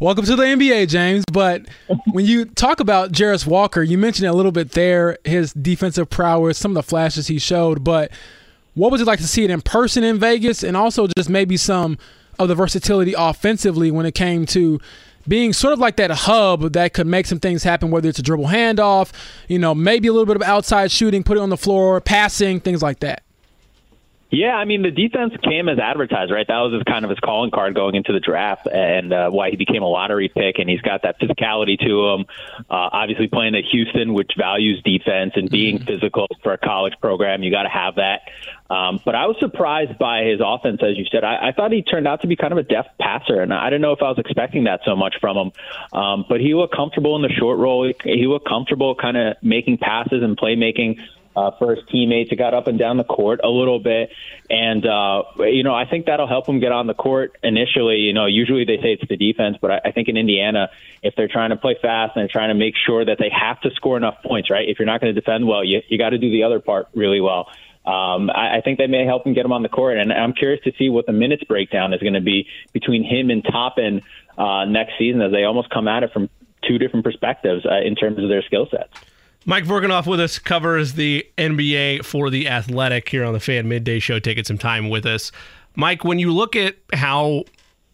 welcome 0.01 0.25
to 0.25 0.35
the 0.35 0.43
NBA, 0.43 0.89
James. 0.89 1.23
But 1.31 1.65
when 2.11 2.25
you 2.25 2.43
talk 2.43 2.81
about 2.81 3.13
Jarace 3.13 3.47
Walker, 3.47 3.81
you 3.81 3.97
mentioned 3.97 4.25
it 4.25 4.31
a 4.31 4.33
little 4.33 4.51
bit 4.51 4.71
there, 4.71 5.17
his 5.23 5.53
defensive 5.53 6.09
prowess, 6.09 6.57
some 6.57 6.71
of 6.71 6.75
the 6.75 6.83
flashes 6.83 7.27
he 7.27 7.39
showed. 7.39 7.85
But 7.85 8.11
what 8.73 8.91
was 8.91 8.99
it 8.99 9.07
like 9.07 9.19
to 9.19 9.27
see 9.27 9.45
it 9.45 9.49
in 9.49 9.61
person 9.61 10.03
in 10.03 10.19
Vegas 10.19 10.61
and 10.61 10.75
also 10.75 11.07
just 11.15 11.29
maybe 11.29 11.55
some 11.55 11.97
of 12.37 12.49
the 12.49 12.55
versatility 12.55 13.13
offensively 13.17 13.91
when 13.91 14.05
it 14.05 14.13
came 14.13 14.45
to 14.47 14.79
being 15.27 15.53
sort 15.53 15.73
of 15.73 15.79
like 15.79 15.95
that 15.97 16.11
hub 16.11 16.73
that 16.73 16.93
could 16.93 17.07
make 17.07 17.25
some 17.25 17.39
things 17.39 17.63
happen, 17.63 17.91
whether 17.91 18.09
it's 18.09 18.19
a 18.19 18.23
dribble 18.23 18.47
handoff, 18.47 19.11
you 19.47 19.59
know, 19.59 19.73
maybe 19.73 20.07
a 20.07 20.11
little 20.11 20.25
bit 20.25 20.35
of 20.35 20.41
outside 20.41 20.91
shooting, 20.91 21.23
put 21.23 21.37
it 21.37 21.41
on 21.41 21.49
the 21.49 21.57
floor, 21.57 22.01
passing, 22.01 22.59
things 22.59 22.81
like 22.81 22.99
that. 22.99 23.23
Yeah, 24.33 24.55
I 24.55 24.65
mean 24.65 24.81
the 24.81 24.89
defense 24.89 25.35
came 25.43 25.69
as 25.69 25.77
advertised, 25.77 26.31
right? 26.31 26.47
That 26.47 26.57
was 26.57 26.73
his 26.73 26.81
kind 26.91 27.05
of 27.05 27.11
his 27.11 27.19
calling 27.19 27.51
card 27.51 27.75
going 27.75 27.93
into 27.93 28.13
the 28.13 28.19
draft, 28.19 28.65
and 28.65 29.13
uh, 29.13 29.29
why 29.29 29.51
he 29.51 29.57
became 29.57 29.83
a 29.83 29.87
lottery 29.87 30.27
pick. 30.27 30.57
And 30.57 30.67
he's 30.67 30.81
got 30.81 31.03
that 31.03 31.21
physicality 31.21 31.77
to 31.77 32.07
him. 32.07 32.25
Uh, 32.61 32.89
obviously, 32.91 33.27
playing 33.27 33.53
at 33.53 33.63
Houston, 33.65 34.15
which 34.15 34.31
values 34.35 34.81
defense 34.83 35.33
and 35.35 35.51
being 35.51 35.77
mm-hmm. 35.77 35.85
physical 35.85 36.25
for 36.41 36.51
a 36.51 36.57
college 36.57 36.95
program, 36.99 37.43
you 37.43 37.51
got 37.51 37.63
to 37.63 37.69
have 37.69 37.95
that. 37.97 38.21
Um, 38.71 38.99
but 39.05 39.13
I 39.13 39.27
was 39.27 39.35
surprised 39.39 39.99
by 39.99 40.23
his 40.23 40.41
offense, 40.43 40.81
as 40.81 40.97
you 40.97 41.05
said. 41.11 41.23
I, 41.23 41.49
I 41.49 41.51
thought 41.51 41.71
he 41.71 41.83
turned 41.83 42.07
out 42.07 42.21
to 42.21 42.27
be 42.27 42.35
kind 42.35 42.53
of 42.53 42.57
a 42.57 42.63
deft 42.63 42.97
passer, 42.97 43.39
and 43.39 43.53
I 43.53 43.69
don't 43.69 43.81
know 43.81 43.91
if 43.91 44.01
I 44.01 44.09
was 44.09 44.17
expecting 44.17 44.63
that 44.63 44.79
so 44.83 44.95
much 44.95 45.13
from 45.21 45.37
him. 45.37 45.51
Um, 45.93 46.25
but 46.27 46.41
he 46.41 46.55
looked 46.55 46.75
comfortable 46.75 47.15
in 47.17 47.21
the 47.21 47.29
short 47.29 47.59
roll. 47.59 47.85
He, 47.85 47.93
he 48.03 48.25
looked 48.25 48.47
comfortable, 48.47 48.95
kind 48.95 49.15
of 49.15 49.37
making 49.43 49.77
passes 49.77 50.23
and 50.23 50.35
playmaking 50.35 50.97
uh, 51.35 51.51
for 51.57 51.75
his 51.75 51.85
teammates. 51.89 52.31
It 52.31 52.37
got 52.37 52.53
up 52.53 52.67
and 52.67 52.77
down 52.77 52.97
the 52.97 53.03
court 53.03 53.41
a 53.43 53.49
little 53.49 53.79
bit, 53.79 54.11
and 54.49 54.85
uh, 54.85 55.23
you 55.39 55.63
know 55.63 55.73
I 55.73 55.85
think 55.85 56.05
that'll 56.05 56.27
help 56.27 56.47
him 56.47 56.59
get 56.59 56.71
on 56.71 56.87
the 56.87 56.93
court 56.93 57.37
initially. 57.43 57.97
You 57.97 58.13
know, 58.13 58.25
usually 58.25 58.65
they 58.65 58.77
say 58.77 58.93
it's 58.93 59.07
the 59.07 59.17
defense, 59.17 59.57
but 59.61 59.71
I, 59.71 59.81
I 59.85 59.91
think 59.91 60.07
in 60.07 60.17
Indiana, 60.17 60.69
if 61.01 61.15
they're 61.15 61.27
trying 61.27 61.51
to 61.51 61.57
play 61.57 61.75
fast 61.81 62.15
and 62.15 62.29
trying 62.29 62.49
to 62.49 62.55
make 62.55 62.75
sure 62.85 63.05
that 63.05 63.17
they 63.19 63.29
have 63.29 63.59
to 63.61 63.71
score 63.71 63.97
enough 63.97 64.15
points, 64.23 64.49
right? 64.49 64.67
If 64.67 64.79
you're 64.79 64.85
not 64.85 65.01
going 65.01 65.13
to 65.13 65.19
defend 65.19 65.47
well, 65.47 65.63
you 65.63 65.81
you 65.87 65.97
got 65.97 66.09
to 66.09 66.17
do 66.17 66.29
the 66.29 66.43
other 66.43 66.59
part 66.59 66.87
really 66.93 67.21
well. 67.21 67.47
Um, 67.85 68.29
I, 68.29 68.57
I 68.57 68.61
think 68.63 68.77
they 68.77 68.87
may 68.87 69.05
help 69.05 69.27
him 69.27 69.33
get 69.33 69.45
him 69.45 69.51
on 69.51 69.61
the 69.61 69.69
court, 69.69 69.97
and 69.97 70.11
I'm 70.13 70.33
curious 70.33 70.63
to 70.63 70.71
see 70.77 70.89
what 70.89 71.05
the 71.05 71.11
minutes 71.11 71.43
breakdown 71.43 71.93
is 71.93 71.99
going 71.99 72.13
to 72.13 72.21
be 72.21 72.47
between 72.71 73.03
him 73.03 73.29
and 73.29 73.43
Toppin 73.43 74.01
uh, 74.37 74.65
next 74.65 74.93
season, 74.97 75.21
as 75.21 75.31
they 75.31 75.43
almost 75.43 75.69
come 75.69 75.87
at 75.89 76.03
it 76.03 76.13
from 76.13 76.29
two 76.65 76.77
different 76.77 77.03
perspectives 77.03 77.65
uh, 77.65 77.81
in 77.85 77.95
terms 77.95 78.19
of 78.19 78.29
their 78.29 78.41
skill 78.43 78.67
sets. 78.71 78.93
Mike 79.45 79.65
Vorkunov 79.65 80.07
with 80.07 80.21
us 80.21 80.39
covers 80.39 80.93
the 80.93 81.27
NBA 81.37 82.05
for 82.05 82.29
the 82.29 82.47
Athletic 82.47 83.09
here 83.09 83.25
on 83.25 83.33
the 83.33 83.41
Fan 83.41 83.67
Midday 83.67 83.99
Show, 83.99 84.19
taking 84.19 84.45
some 84.45 84.57
time 84.57 84.89
with 84.89 85.05
us. 85.05 85.33
Mike, 85.75 86.05
when 86.05 86.17
you 86.17 86.31
look 86.31 86.55
at 86.55 86.77
how 86.93 87.43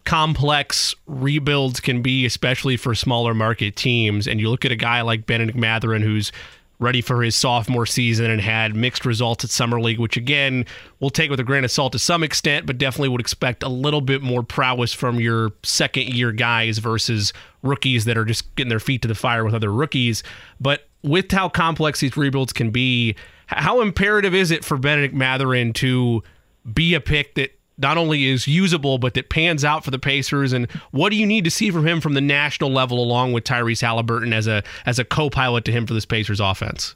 complex 0.04 0.94
rebuilds 1.06 1.80
can 1.80 2.02
be, 2.02 2.24
especially 2.24 2.76
for 2.76 2.94
smaller 2.94 3.34
market 3.34 3.74
teams, 3.74 4.28
and 4.28 4.40
you 4.40 4.48
look 4.48 4.64
at 4.64 4.70
a 4.70 4.76
guy 4.76 5.00
like 5.00 5.26
Bennedict 5.26 5.58
Mathurin 5.58 6.02
who's 6.02 6.30
ready 6.78 7.02
for 7.02 7.22
his 7.22 7.34
sophomore 7.34 7.84
season 7.84 8.30
and 8.30 8.40
had 8.40 8.74
mixed 8.74 9.04
results 9.04 9.44
at 9.44 9.50
Summer 9.50 9.80
League, 9.80 9.98
which 9.98 10.16
again, 10.16 10.64
we'll 10.98 11.10
take 11.10 11.30
with 11.30 11.40
a 11.40 11.44
grain 11.44 11.64
of 11.64 11.70
salt 11.70 11.92
to 11.92 11.98
some 11.98 12.22
extent, 12.22 12.64
but 12.64 12.78
definitely 12.78 13.08
would 13.08 13.20
expect 13.20 13.62
a 13.62 13.68
little 13.68 14.00
bit 14.00 14.22
more 14.22 14.42
prowess 14.42 14.92
from 14.92 15.20
your 15.20 15.50
second 15.62 16.08
year 16.14 16.32
guys 16.32 16.78
versus 16.78 17.32
rookies 17.62 18.06
that 18.06 18.16
are 18.16 18.24
just 18.24 18.54
getting 18.56 18.70
their 18.70 18.80
feet 18.80 19.02
to 19.02 19.08
the 19.08 19.14
fire 19.14 19.44
with 19.44 19.52
other 19.52 19.70
rookies. 19.70 20.22
But 20.58 20.88
with 21.02 21.30
how 21.30 21.48
complex 21.48 22.00
these 22.00 22.16
rebuilds 22.16 22.52
can 22.52 22.70
be, 22.70 23.14
how 23.46 23.80
imperative 23.80 24.34
is 24.34 24.50
it 24.50 24.64
for 24.64 24.76
Bennedict 24.76 25.14
Mathurin 25.14 25.72
to 25.74 26.22
be 26.72 26.94
a 26.94 27.00
pick 27.00 27.34
that 27.34 27.50
not 27.78 27.96
only 27.96 28.26
is 28.26 28.46
usable 28.46 28.98
but 28.98 29.14
that 29.14 29.30
pans 29.30 29.64
out 29.64 29.84
for 29.84 29.90
the 29.90 29.98
Pacers? 29.98 30.52
And 30.52 30.70
what 30.90 31.10
do 31.10 31.16
you 31.16 31.26
need 31.26 31.44
to 31.44 31.50
see 31.50 31.70
from 31.70 31.86
him 31.86 32.00
from 32.00 32.14
the 32.14 32.20
national 32.20 32.70
level, 32.70 33.02
along 33.02 33.32
with 33.32 33.44
Tyrese 33.44 33.82
Haliburton 33.82 34.32
as 34.32 34.46
a 34.46 34.62
as 34.86 34.98
a 34.98 35.04
co-pilot 35.04 35.64
to 35.64 35.72
him 35.72 35.86
for 35.86 35.94
this 35.94 36.06
Pacers 36.06 36.40
offense? 36.40 36.94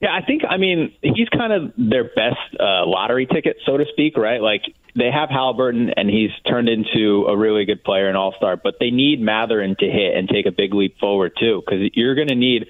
Yeah, 0.00 0.14
I 0.14 0.24
think 0.24 0.42
I 0.48 0.56
mean 0.56 0.92
he's 1.02 1.28
kind 1.28 1.52
of 1.52 1.72
their 1.76 2.04
best 2.04 2.38
uh, 2.58 2.86
lottery 2.86 3.26
ticket, 3.26 3.56
so 3.66 3.76
to 3.76 3.84
speak, 3.92 4.16
right? 4.16 4.40
Like 4.40 4.62
they 4.94 5.10
have 5.10 5.28
Haliburton, 5.28 5.92
and 5.96 6.08
he's 6.08 6.30
turned 6.48 6.68
into 6.68 7.26
a 7.28 7.36
really 7.36 7.64
good 7.64 7.84
player, 7.84 8.08
an 8.08 8.16
All 8.16 8.34
Star, 8.36 8.56
but 8.56 8.74
they 8.80 8.90
need 8.90 9.20
Mathurin 9.20 9.76
to 9.78 9.86
hit 9.86 10.16
and 10.16 10.28
take 10.28 10.46
a 10.46 10.52
big 10.52 10.74
leap 10.74 10.98
forward 10.98 11.32
too, 11.38 11.62
because 11.64 11.90
you're 11.94 12.14
going 12.14 12.28
to 12.28 12.34
need 12.34 12.66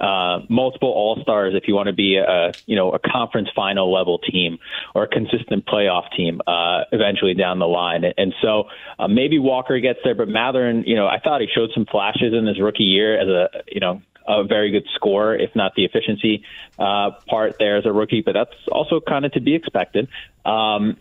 uh, 0.00 0.40
multiple 0.48 0.90
All 0.90 1.18
Stars 1.22 1.54
if 1.56 1.66
you 1.66 1.74
want 1.74 1.88
to 1.88 1.92
be 1.92 2.16
a 2.16 2.52
you 2.66 2.76
know 2.76 2.92
a 2.92 2.98
conference 2.98 3.48
final 3.54 3.92
level 3.92 4.18
team 4.18 4.58
or 4.94 5.04
a 5.04 5.08
consistent 5.08 5.66
playoff 5.66 6.04
team 6.16 6.40
uh, 6.46 6.84
eventually 6.92 7.34
down 7.34 7.58
the 7.58 7.66
line. 7.66 8.04
And 8.16 8.32
so 8.40 8.64
uh, 8.98 9.08
maybe 9.08 9.38
Walker 9.38 9.78
gets 9.80 9.98
there, 10.04 10.14
but 10.14 10.28
Mathurin, 10.28 10.84
you 10.86 10.94
know, 10.94 11.06
I 11.06 11.18
thought 11.18 11.40
he 11.40 11.48
showed 11.52 11.70
some 11.74 11.84
flashes 11.84 12.32
in 12.32 12.46
his 12.46 12.60
rookie 12.60 12.84
year 12.84 13.20
as 13.20 13.28
a 13.28 13.48
you 13.66 13.80
know 13.80 14.02
a 14.26 14.44
very 14.44 14.70
good 14.70 14.86
scorer, 14.94 15.34
if 15.34 15.56
not 15.56 15.74
the 15.74 15.84
efficiency 15.84 16.44
uh, 16.78 17.10
part 17.26 17.56
there 17.58 17.78
as 17.78 17.86
a 17.86 17.92
rookie. 17.92 18.22
But 18.24 18.34
that's 18.34 18.54
also 18.70 19.00
kind 19.00 19.24
of 19.24 19.32
to 19.32 19.40
be 19.40 19.54
expected. 19.54 20.08
Um, 20.44 20.96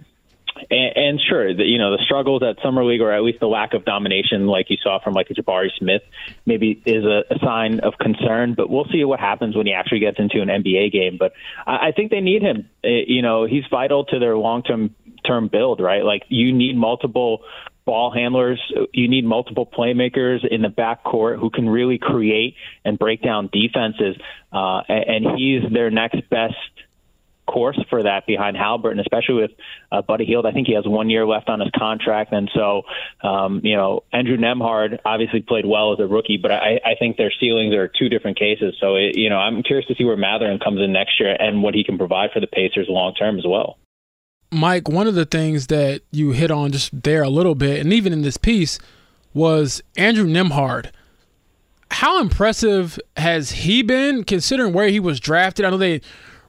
and, 0.69 0.97
and 0.97 1.21
sure, 1.21 1.53
the, 1.53 1.63
you 1.63 1.77
know 1.77 1.91
the 1.91 2.03
struggles 2.03 2.43
at 2.43 2.61
summer 2.63 2.83
league, 2.83 3.01
or 3.01 3.11
at 3.11 3.23
least 3.23 3.39
the 3.39 3.47
lack 3.47 3.73
of 3.73 3.85
domination, 3.85 4.47
like 4.47 4.69
you 4.69 4.77
saw 4.81 4.99
from 4.99 5.13
like 5.13 5.27
Jabari 5.29 5.69
Smith, 5.77 6.01
maybe 6.45 6.81
is 6.85 7.03
a, 7.03 7.23
a 7.33 7.39
sign 7.39 7.79
of 7.81 7.93
concern. 7.99 8.53
But 8.55 8.69
we'll 8.69 8.87
see 8.91 9.03
what 9.03 9.19
happens 9.19 9.55
when 9.55 9.67
he 9.67 9.73
actually 9.73 9.99
gets 9.99 10.19
into 10.19 10.41
an 10.41 10.47
NBA 10.47 10.91
game. 10.91 11.17
But 11.17 11.33
I, 11.65 11.87
I 11.87 11.91
think 11.91 12.11
they 12.11 12.21
need 12.21 12.41
him. 12.41 12.69
It, 12.83 13.07
you 13.07 13.21
know, 13.21 13.45
he's 13.45 13.63
vital 13.69 14.05
to 14.05 14.19
their 14.19 14.37
long 14.37 14.63
term 14.63 14.95
term 15.25 15.47
build, 15.47 15.79
right? 15.79 16.03
Like 16.03 16.23
you 16.29 16.53
need 16.53 16.75
multiple 16.75 17.41
ball 17.85 18.11
handlers. 18.11 18.61
You 18.93 19.07
need 19.07 19.25
multiple 19.25 19.65
playmakers 19.65 20.45
in 20.45 20.61
the 20.61 20.67
backcourt 20.67 21.39
who 21.39 21.49
can 21.49 21.69
really 21.69 21.97
create 21.97 22.55
and 22.83 22.99
break 22.99 23.23
down 23.23 23.49
defenses. 23.51 24.17
Uh, 24.51 24.81
and, 24.89 25.25
and 25.25 25.37
he's 25.37 25.61
their 25.71 25.89
next 25.89 26.29
best 26.29 26.55
course 27.47 27.79
for 27.89 28.03
that 28.03 28.27
behind 28.27 28.55
Halbert, 28.57 28.91
and 28.91 28.99
especially 28.99 29.35
with 29.35 29.51
uh, 29.91 30.01
Buddy 30.01 30.25
Hield. 30.25 30.45
I 30.45 30.51
think 30.51 30.67
he 30.67 30.75
has 30.75 30.85
one 30.85 31.09
year 31.09 31.25
left 31.25 31.49
on 31.49 31.59
his 31.59 31.69
contract, 31.77 32.33
and 32.33 32.49
so 32.53 32.83
um, 33.27 33.61
you 33.63 33.75
know 33.75 34.03
Andrew 34.13 34.37
Nembhard 34.37 34.99
obviously 35.05 35.41
played 35.41 35.65
well 35.65 35.93
as 35.93 35.99
a 35.99 36.07
rookie, 36.07 36.37
but 36.37 36.51
I, 36.51 36.79
I 36.85 36.95
think 36.99 37.17
their 37.17 37.31
ceilings 37.39 37.73
are 37.73 37.87
two 37.87 38.09
different 38.09 38.37
cases. 38.37 38.75
So 38.79 38.95
it, 38.95 39.17
you 39.17 39.29
know 39.29 39.37
I'm 39.37 39.63
curious 39.63 39.87
to 39.87 39.95
see 39.95 40.03
where 40.03 40.17
Mathurin 40.17 40.59
comes 40.59 40.81
in 40.81 40.91
next 40.93 41.19
year 41.19 41.35
and 41.39 41.63
what 41.63 41.73
he 41.73 41.83
can 41.83 41.97
provide 41.97 42.31
for 42.31 42.39
the 42.39 42.47
Pacers 42.47 42.87
long 42.89 43.13
term 43.15 43.37
as 43.39 43.45
well. 43.47 43.77
Mike, 44.51 44.87
one 44.87 45.07
of 45.07 45.15
the 45.15 45.25
things 45.25 45.67
that 45.67 46.01
you 46.11 46.31
hit 46.31 46.51
on 46.51 46.71
just 46.71 47.03
there 47.03 47.21
a 47.21 47.29
little 47.29 47.55
bit, 47.55 47.79
and 47.81 47.91
even 47.91 48.13
in 48.13 48.21
this 48.21 48.37
piece, 48.37 48.79
was 49.33 49.81
Andrew 49.97 50.25
Nembhard 50.25 50.91
How 51.91 52.19
impressive 52.21 52.99
has 53.17 53.51
he 53.51 53.81
been 53.81 54.23
considering 54.23 54.73
where 54.73 54.87
he 54.87 54.99
was 54.99 55.19
drafted? 55.19 55.65
I 55.65 55.69
know 55.69 55.77
they 55.77 56.01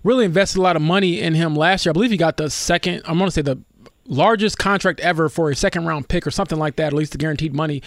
really 0.03 0.25
invested 0.25 0.59
a 0.59 0.63
lot 0.63 0.77
of 0.77 0.83
money 0.83 1.21
in 1.21 1.35
him 1.35 1.55
last 1.55 1.85
year. 1.85 1.91
I 1.91 1.95
believe 1.95 2.11
he 2.11 2.17
got 2.17 2.37
the 2.37 2.51
second, 2.51 3.03
I'm 3.05 3.19
going 3.19 3.29
to 3.29 3.33
say 3.33 3.43
the 3.43 3.59
largest 4.07 4.59
contract 4.59 5.01
ever 5.01 5.29
for 5.29 5.51
a 5.51 5.57
second 5.57 5.87
round 5.87 6.09
pick 6.09 6.27
or 6.27 6.31
something 6.31 6.59
like 6.59 6.77
that, 6.77 6.89
at 6.89 6.93
least 6.93 7.13
the 7.13 7.19
guaranteed 7.19 7.55
money. 7.55 7.83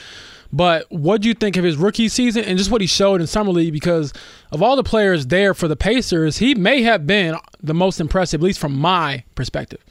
But 0.53 0.85
what 0.91 1.21
do 1.21 1.27
you 1.27 1.33
think 1.33 1.55
of 1.57 1.63
his 1.63 1.77
rookie 1.77 2.09
season 2.09 2.43
and 2.43 2.57
just 2.57 2.69
what 2.69 2.81
he 2.81 2.87
showed 2.87 3.21
in 3.21 3.27
summer 3.27 3.51
league? 3.51 3.73
Because 3.73 4.13
of 4.51 4.61
all 4.61 4.75
the 4.75 4.83
players 4.83 5.27
there 5.27 5.53
for 5.53 5.67
the 5.67 5.77
Pacers, 5.77 6.37
he 6.37 6.55
may 6.55 6.81
have 6.81 7.07
been 7.07 7.35
the 7.61 7.73
most 7.73 7.99
impressive, 7.99 8.41
at 8.41 8.43
least 8.43 8.59
from 8.59 8.77
my 8.77 9.23
perspective. 9.35 9.83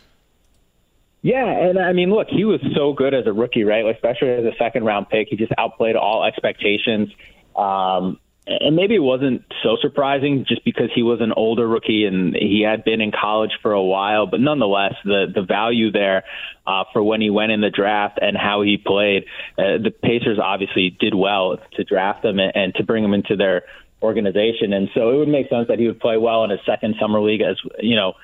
Yeah, 1.22 1.46
and 1.46 1.78
I 1.78 1.92
mean, 1.92 2.10
look, 2.10 2.28
he 2.28 2.44
was 2.44 2.60
so 2.74 2.92
good 2.94 3.12
as 3.12 3.26
a 3.26 3.32
rookie, 3.32 3.64
right? 3.64 3.84
Especially 3.86 4.30
as 4.30 4.44
a 4.44 4.52
second 4.58 4.84
round 4.84 5.08
pick, 5.08 5.28
he 5.28 5.36
just 5.36 5.52
outplayed 5.58 5.96
all 5.96 6.24
expectations. 6.24 7.10
Um, 7.56 8.18
and 8.50 8.74
maybe 8.74 8.96
it 8.96 9.02
wasn't 9.02 9.44
so 9.62 9.76
surprising 9.80 10.44
just 10.48 10.64
because 10.64 10.90
he 10.92 11.04
was 11.04 11.20
an 11.20 11.32
older 11.32 11.66
rookie 11.68 12.04
and 12.04 12.34
he 12.34 12.66
had 12.66 12.82
been 12.82 13.00
in 13.00 13.12
college 13.12 13.52
for 13.62 13.72
a 13.72 13.82
while. 13.82 14.26
But 14.26 14.40
nonetheless, 14.40 14.94
the 15.04 15.26
the 15.32 15.42
value 15.42 15.92
there 15.92 16.24
uh, 16.66 16.84
for 16.92 17.00
when 17.02 17.20
he 17.20 17.30
went 17.30 17.52
in 17.52 17.60
the 17.60 17.70
draft 17.70 18.18
and 18.20 18.36
how 18.36 18.62
he 18.62 18.76
played, 18.76 19.24
uh, 19.56 19.78
the 19.82 19.92
Pacers 20.02 20.40
obviously 20.42 20.96
did 20.98 21.14
well 21.14 21.58
to 21.74 21.84
draft 21.84 22.24
him 22.24 22.40
and, 22.40 22.52
and 22.56 22.74
to 22.74 22.82
bring 22.82 23.04
him 23.04 23.14
into 23.14 23.36
their 23.36 23.62
organization. 24.02 24.72
And 24.72 24.88
so 24.94 25.10
it 25.10 25.16
would 25.18 25.28
make 25.28 25.48
sense 25.48 25.68
that 25.68 25.78
he 25.78 25.86
would 25.86 26.00
play 26.00 26.16
well 26.16 26.42
in 26.42 26.50
his 26.50 26.60
second 26.66 26.96
summer 27.00 27.20
league, 27.20 27.42
as 27.42 27.56
you 27.78 27.94
know. 27.94 28.14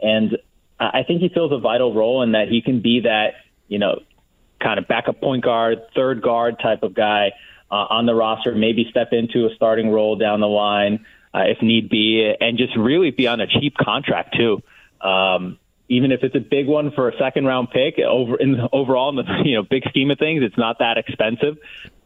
And 0.00 0.38
I 0.78 1.02
think 1.02 1.22
he 1.22 1.28
fills 1.28 1.50
a 1.50 1.58
vital 1.58 1.92
role 1.92 2.22
in 2.22 2.32
that 2.32 2.46
he 2.48 2.62
can 2.62 2.82
be 2.82 3.00
that 3.00 3.30
you 3.66 3.80
know 3.80 4.00
kind 4.62 4.78
of 4.78 4.86
backup 4.86 5.20
point 5.20 5.42
guard, 5.42 5.78
third 5.96 6.22
guard 6.22 6.60
type 6.62 6.84
of 6.84 6.94
guy 6.94 7.32
uh, 7.72 7.86
on 7.88 8.04
the 8.04 8.14
roster, 8.14 8.54
maybe 8.54 8.86
step 8.90 9.12
into 9.12 9.46
a 9.46 9.54
starting 9.54 9.90
role 9.90 10.14
down 10.16 10.40
the 10.40 10.46
line 10.46 11.06
uh, 11.34 11.44
if 11.46 11.62
need 11.62 11.88
be, 11.88 12.32
and 12.38 12.58
just 12.58 12.76
really 12.76 13.10
be 13.10 13.26
on 13.26 13.40
a 13.40 13.46
cheap 13.46 13.74
contract 13.78 14.36
too. 14.36 14.62
Um, 15.00 15.58
even 15.88 16.12
if 16.12 16.22
it's 16.22 16.34
a 16.34 16.40
big 16.40 16.66
one 16.66 16.92
for 16.92 17.08
a 17.08 17.16
second 17.18 17.46
round 17.46 17.70
pick, 17.70 17.98
over 17.98 18.36
in 18.36 18.60
overall 18.72 19.08
in 19.08 19.16
the 19.16 19.24
you 19.44 19.56
know 19.56 19.62
big 19.62 19.84
scheme 19.88 20.10
of 20.10 20.18
things, 20.18 20.42
it's 20.42 20.58
not 20.58 20.78
that 20.80 20.98
expensive, 20.98 21.56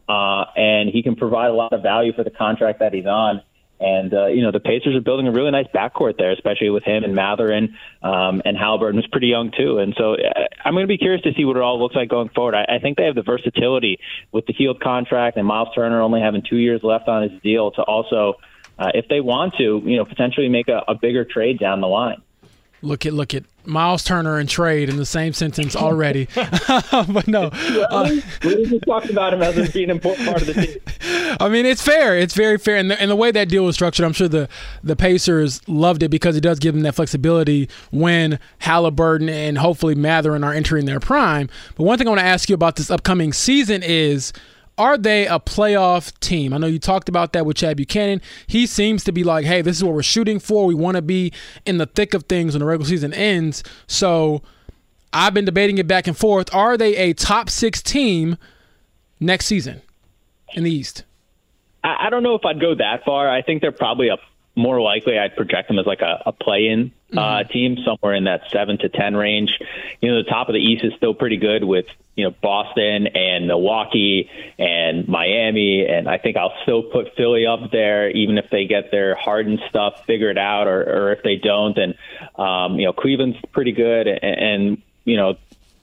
uh, 0.08 0.44
and 0.56 0.88
he 0.88 1.02
can 1.02 1.16
provide 1.16 1.48
a 1.48 1.54
lot 1.54 1.72
of 1.72 1.82
value 1.82 2.12
for 2.12 2.22
the 2.22 2.30
contract 2.30 2.78
that 2.78 2.94
he's 2.94 3.06
on. 3.06 3.42
And 3.78 4.14
uh, 4.14 4.26
you 4.28 4.42
know 4.42 4.52
the 4.52 4.60
Pacers 4.60 4.96
are 4.96 5.02
building 5.02 5.28
a 5.28 5.32
really 5.32 5.50
nice 5.50 5.66
backcourt 5.74 6.16
there, 6.16 6.32
especially 6.32 6.70
with 6.70 6.82
him 6.84 7.04
and 7.04 7.14
Mathurin 7.14 7.76
um, 8.02 8.40
and 8.44 8.56
Haliburton, 8.56 8.94
who's 8.94 9.06
pretty 9.06 9.26
young 9.26 9.50
too. 9.50 9.78
And 9.78 9.94
so 9.98 10.14
uh, 10.14 10.46
I'm 10.64 10.72
going 10.72 10.84
to 10.84 10.88
be 10.88 10.96
curious 10.96 11.22
to 11.22 11.34
see 11.34 11.44
what 11.44 11.56
it 11.56 11.62
all 11.62 11.78
looks 11.78 11.94
like 11.94 12.08
going 12.08 12.30
forward. 12.30 12.54
I, 12.54 12.76
I 12.76 12.78
think 12.78 12.96
they 12.96 13.04
have 13.04 13.14
the 13.14 13.22
versatility 13.22 13.98
with 14.32 14.46
the 14.46 14.54
Hield 14.54 14.80
contract 14.80 15.36
and 15.36 15.46
Miles 15.46 15.68
Turner 15.74 16.00
only 16.00 16.22
having 16.22 16.42
two 16.48 16.56
years 16.56 16.80
left 16.82 17.06
on 17.06 17.28
his 17.28 17.42
deal 17.42 17.70
to 17.72 17.82
also, 17.82 18.34
uh, 18.78 18.92
if 18.94 19.08
they 19.08 19.20
want 19.20 19.54
to, 19.58 19.82
you 19.84 19.96
know, 19.96 20.06
potentially 20.06 20.48
make 20.48 20.68
a, 20.68 20.82
a 20.88 20.94
bigger 20.94 21.26
trade 21.26 21.58
down 21.58 21.82
the 21.82 21.86
line. 21.86 22.22
Look 22.82 23.06
at 23.06 23.12
look 23.12 23.34
at 23.34 23.44
Miles 23.64 24.04
Turner 24.04 24.38
and 24.38 24.48
trade 24.48 24.88
in 24.88 24.96
the 24.96 25.06
same 25.06 25.32
sentence 25.32 25.74
already. 25.74 26.28
but 26.34 27.26
no, 27.26 27.50
uh, 27.90 28.10
we 28.44 28.66
just 28.66 28.84
talked 28.86 29.10
about 29.10 29.34
him 29.34 29.42
as 29.42 29.72
being 29.72 29.90
an 29.90 29.96
important 29.96 30.28
part 30.28 30.42
of 30.42 30.46
the 30.46 30.54
team. 30.54 31.36
I 31.40 31.48
mean, 31.48 31.66
it's 31.66 31.82
fair. 31.82 32.16
It's 32.16 32.34
very 32.34 32.58
fair, 32.58 32.76
and 32.76 32.90
the, 32.90 33.00
and 33.00 33.10
the 33.10 33.16
way 33.16 33.30
that 33.30 33.48
deal 33.48 33.64
was 33.64 33.74
structured, 33.74 34.04
I'm 34.04 34.12
sure 34.12 34.28
the 34.28 34.48
the 34.82 34.96
Pacers 34.96 35.66
loved 35.68 36.02
it 36.02 36.10
because 36.10 36.36
it 36.36 36.42
does 36.42 36.58
give 36.58 36.74
them 36.74 36.82
that 36.82 36.94
flexibility 36.94 37.68
when 37.90 38.38
Haliburton 38.60 39.28
and 39.28 39.58
hopefully 39.58 39.94
Mathurin 39.94 40.44
are 40.44 40.52
entering 40.52 40.84
their 40.86 41.00
prime. 41.00 41.48
But 41.76 41.84
one 41.84 41.98
thing 41.98 42.06
I 42.06 42.10
want 42.10 42.20
to 42.20 42.26
ask 42.26 42.48
you 42.48 42.54
about 42.54 42.76
this 42.76 42.90
upcoming 42.90 43.32
season 43.32 43.82
is 43.82 44.32
are 44.78 44.98
they 44.98 45.26
a 45.26 45.38
playoff 45.38 46.18
team? 46.20 46.52
I 46.52 46.58
know 46.58 46.66
you 46.66 46.78
talked 46.78 47.08
about 47.08 47.32
that 47.32 47.46
with 47.46 47.56
Chad 47.56 47.76
Buchanan. 47.76 48.20
He 48.46 48.66
seems 48.66 49.04
to 49.04 49.12
be 49.12 49.24
like, 49.24 49.44
hey, 49.44 49.62
this 49.62 49.76
is 49.76 49.84
what 49.84 49.94
we're 49.94 50.02
shooting 50.02 50.38
for. 50.38 50.66
We 50.66 50.74
want 50.74 50.96
to 50.96 51.02
be 51.02 51.32
in 51.64 51.78
the 51.78 51.86
thick 51.86 52.14
of 52.14 52.24
things 52.24 52.54
when 52.54 52.60
the 52.60 52.66
regular 52.66 52.88
season 52.88 53.14
ends. 53.14 53.62
So 53.86 54.42
I've 55.12 55.32
been 55.32 55.46
debating 55.46 55.78
it 55.78 55.86
back 55.86 56.06
and 56.06 56.16
forth. 56.16 56.54
Are 56.54 56.76
they 56.76 56.96
a 56.96 57.14
top 57.14 57.48
six 57.48 57.82
team 57.82 58.36
next 59.18 59.46
season 59.46 59.80
in 60.54 60.64
the 60.64 60.70
East? 60.70 61.04
I 61.82 62.10
don't 62.10 62.22
know 62.22 62.34
if 62.34 62.44
I'd 62.44 62.60
go 62.60 62.74
that 62.74 63.04
far. 63.04 63.30
I 63.30 63.42
think 63.42 63.62
they're 63.62 63.70
probably 63.70 64.08
a 64.08 64.16
more 64.56 64.80
likely 64.80 65.18
I'd 65.18 65.36
project 65.36 65.68
them 65.68 65.78
as 65.78 65.86
like 65.86 66.00
a, 66.00 66.22
a 66.26 66.32
play-in 66.32 66.90
uh, 67.12 67.16
mm-hmm. 67.16 67.52
team 67.52 67.76
somewhere 67.84 68.14
in 68.14 68.24
that 68.24 68.42
seven 68.50 68.78
to 68.78 68.88
ten 68.88 69.14
range. 69.14 69.50
You 70.00 70.10
know, 70.10 70.22
the 70.22 70.28
top 70.28 70.48
of 70.48 70.54
the 70.54 70.60
East 70.60 70.82
is 70.84 70.92
still 70.96 71.14
pretty 71.14 71.36
good 71.36 71.62
with 71.62 71.86
you 72.16 72.24
know 72.24 72.34
Boston 72.42 73.06
and 73.08 73.46
Milwaukee 73.46 74.30
and 74.58 75.06
Miami, 75.06 75.86
and 75.86 76.08
I 76.08 76.18
think 76.18 76.36
I'll 76.36 76.54
still 76.62 76.82
put 76.82 77.14
Philly 77.16 77.46
up 77.46 77.70
there, 77.70 78.10
even 78.10 78.38
if 78.38 78.50
they 78.50 78.66
get 78.66 78.90
their 78.90 79.14
Harden 79.14 79.60
stuff 79.68 80.04
figured 80.06 80.38
out, 80.38 80.66
or, 80.66 80.82
or 80.82 81.12
if 81.12 81.22
they 81.22 81.36
don't. 81.36 81.76
And 81.76 81.94
um, 82.36 82.78
you 82.78 82.86
know, 82.86 82.92
Cleveland's 82.92 83.38
pretty 83.52 83.72
good, 83.72 84.08
and, 84.08 84.22
and 84.22 84.82
you 85.04 85.16
know, 85.16 85.36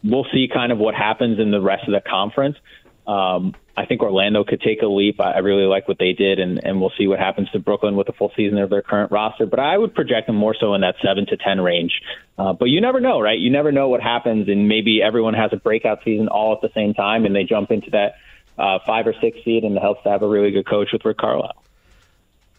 we'll 0.04 0.28
see 0.34 0.50
kind 0.52 0.72
of 0.72 0.80
what 0.80 0.96
happens 0.96 1.40
in 1.40 1.52
the 1.52 1.62
rest 1.62 1.88
of 1.88 1.94
the 1.94 2.02
conference. 2.02 2.58
Um, 3.06 3.54
I 3.76 3.86
think 3.86 4.04
Orlando 4.04 4.44
could 4.44 4.62
take 4.62 4.84
a 4.84 4.88
leap. 4.88 5.20
I 5.20 5.40
really 5.40 5.66
like 5.66 5.88
what 5.88 5.98
they 5.98 6.14
did, 6.14 6.40
and, 6.40 6.64
and 6.64 6.80
we'll 6.80 6.92
see 6.96 7.08
what 7.08 7.18
happens 7.18 7.50
to 7.52 7.60
Brooklyn 7.60 7.96
with 7.96 8.08
a 8.08 8.14
full 8.14 8.32
season 8.36 8.60
of 8.60 8.70
their 8.70 8.84
current 8.84 9.12
roster. 9.12 9.48
But 9.48 9.60
I 9.60 9.76
would 9.76 9.96
project 9.96 10.28
them 10.28 10.36
more 10.36 10.56
so 10.60 10.76
in 10.76 10.82
that 10.82 10.96
seven 11.04 11.26
to 11.28 11.38
ten 11.38 11.60
range. 11.60 12.00
Uh, 12.38 12.54
but 12.54 12.66
you 12.66 12.82
never 12.82 13.00
know, 13.00 13.20
right? 13.20 13.40
You 13.40 13.50
never 13.50 13.72
know 13.72 13.90
what 13.90 14.02
happens, 14.02 14.48
and 14.48 14.68
maybe 14.68 15.02
everyone 15.02 15.34
has 15.34 15.52
a 15.54 15.58
breakout 15.58 16.04
season 16.06 16.28
all 16.28 16.54
at 16.54 16.62
the 16.62 16.70
same 16.76 16.94
time, 16.94 17.26
and 17.26 17.36
they 17.36 17.46
jump 17.46 17.72
into 17.72 17.90
that 17.92 18.16
uh, 18.60 18.78
five 18.86 19.08
or 19.08 19.16
six 19.20 19.40
seed, 19.44 19.64
and 19.64 19.76
it 19.76 19.82
helps 19.82 20.04
to 20.04 20.10
have 20.10 20.22
a 20.22 20.28
really 20.28 20.52
good 20.52 20.68
coach 20.68 20.90
with 20.94 21.04
Rick 21.04 21.18
Carlisle. 21.18 21.64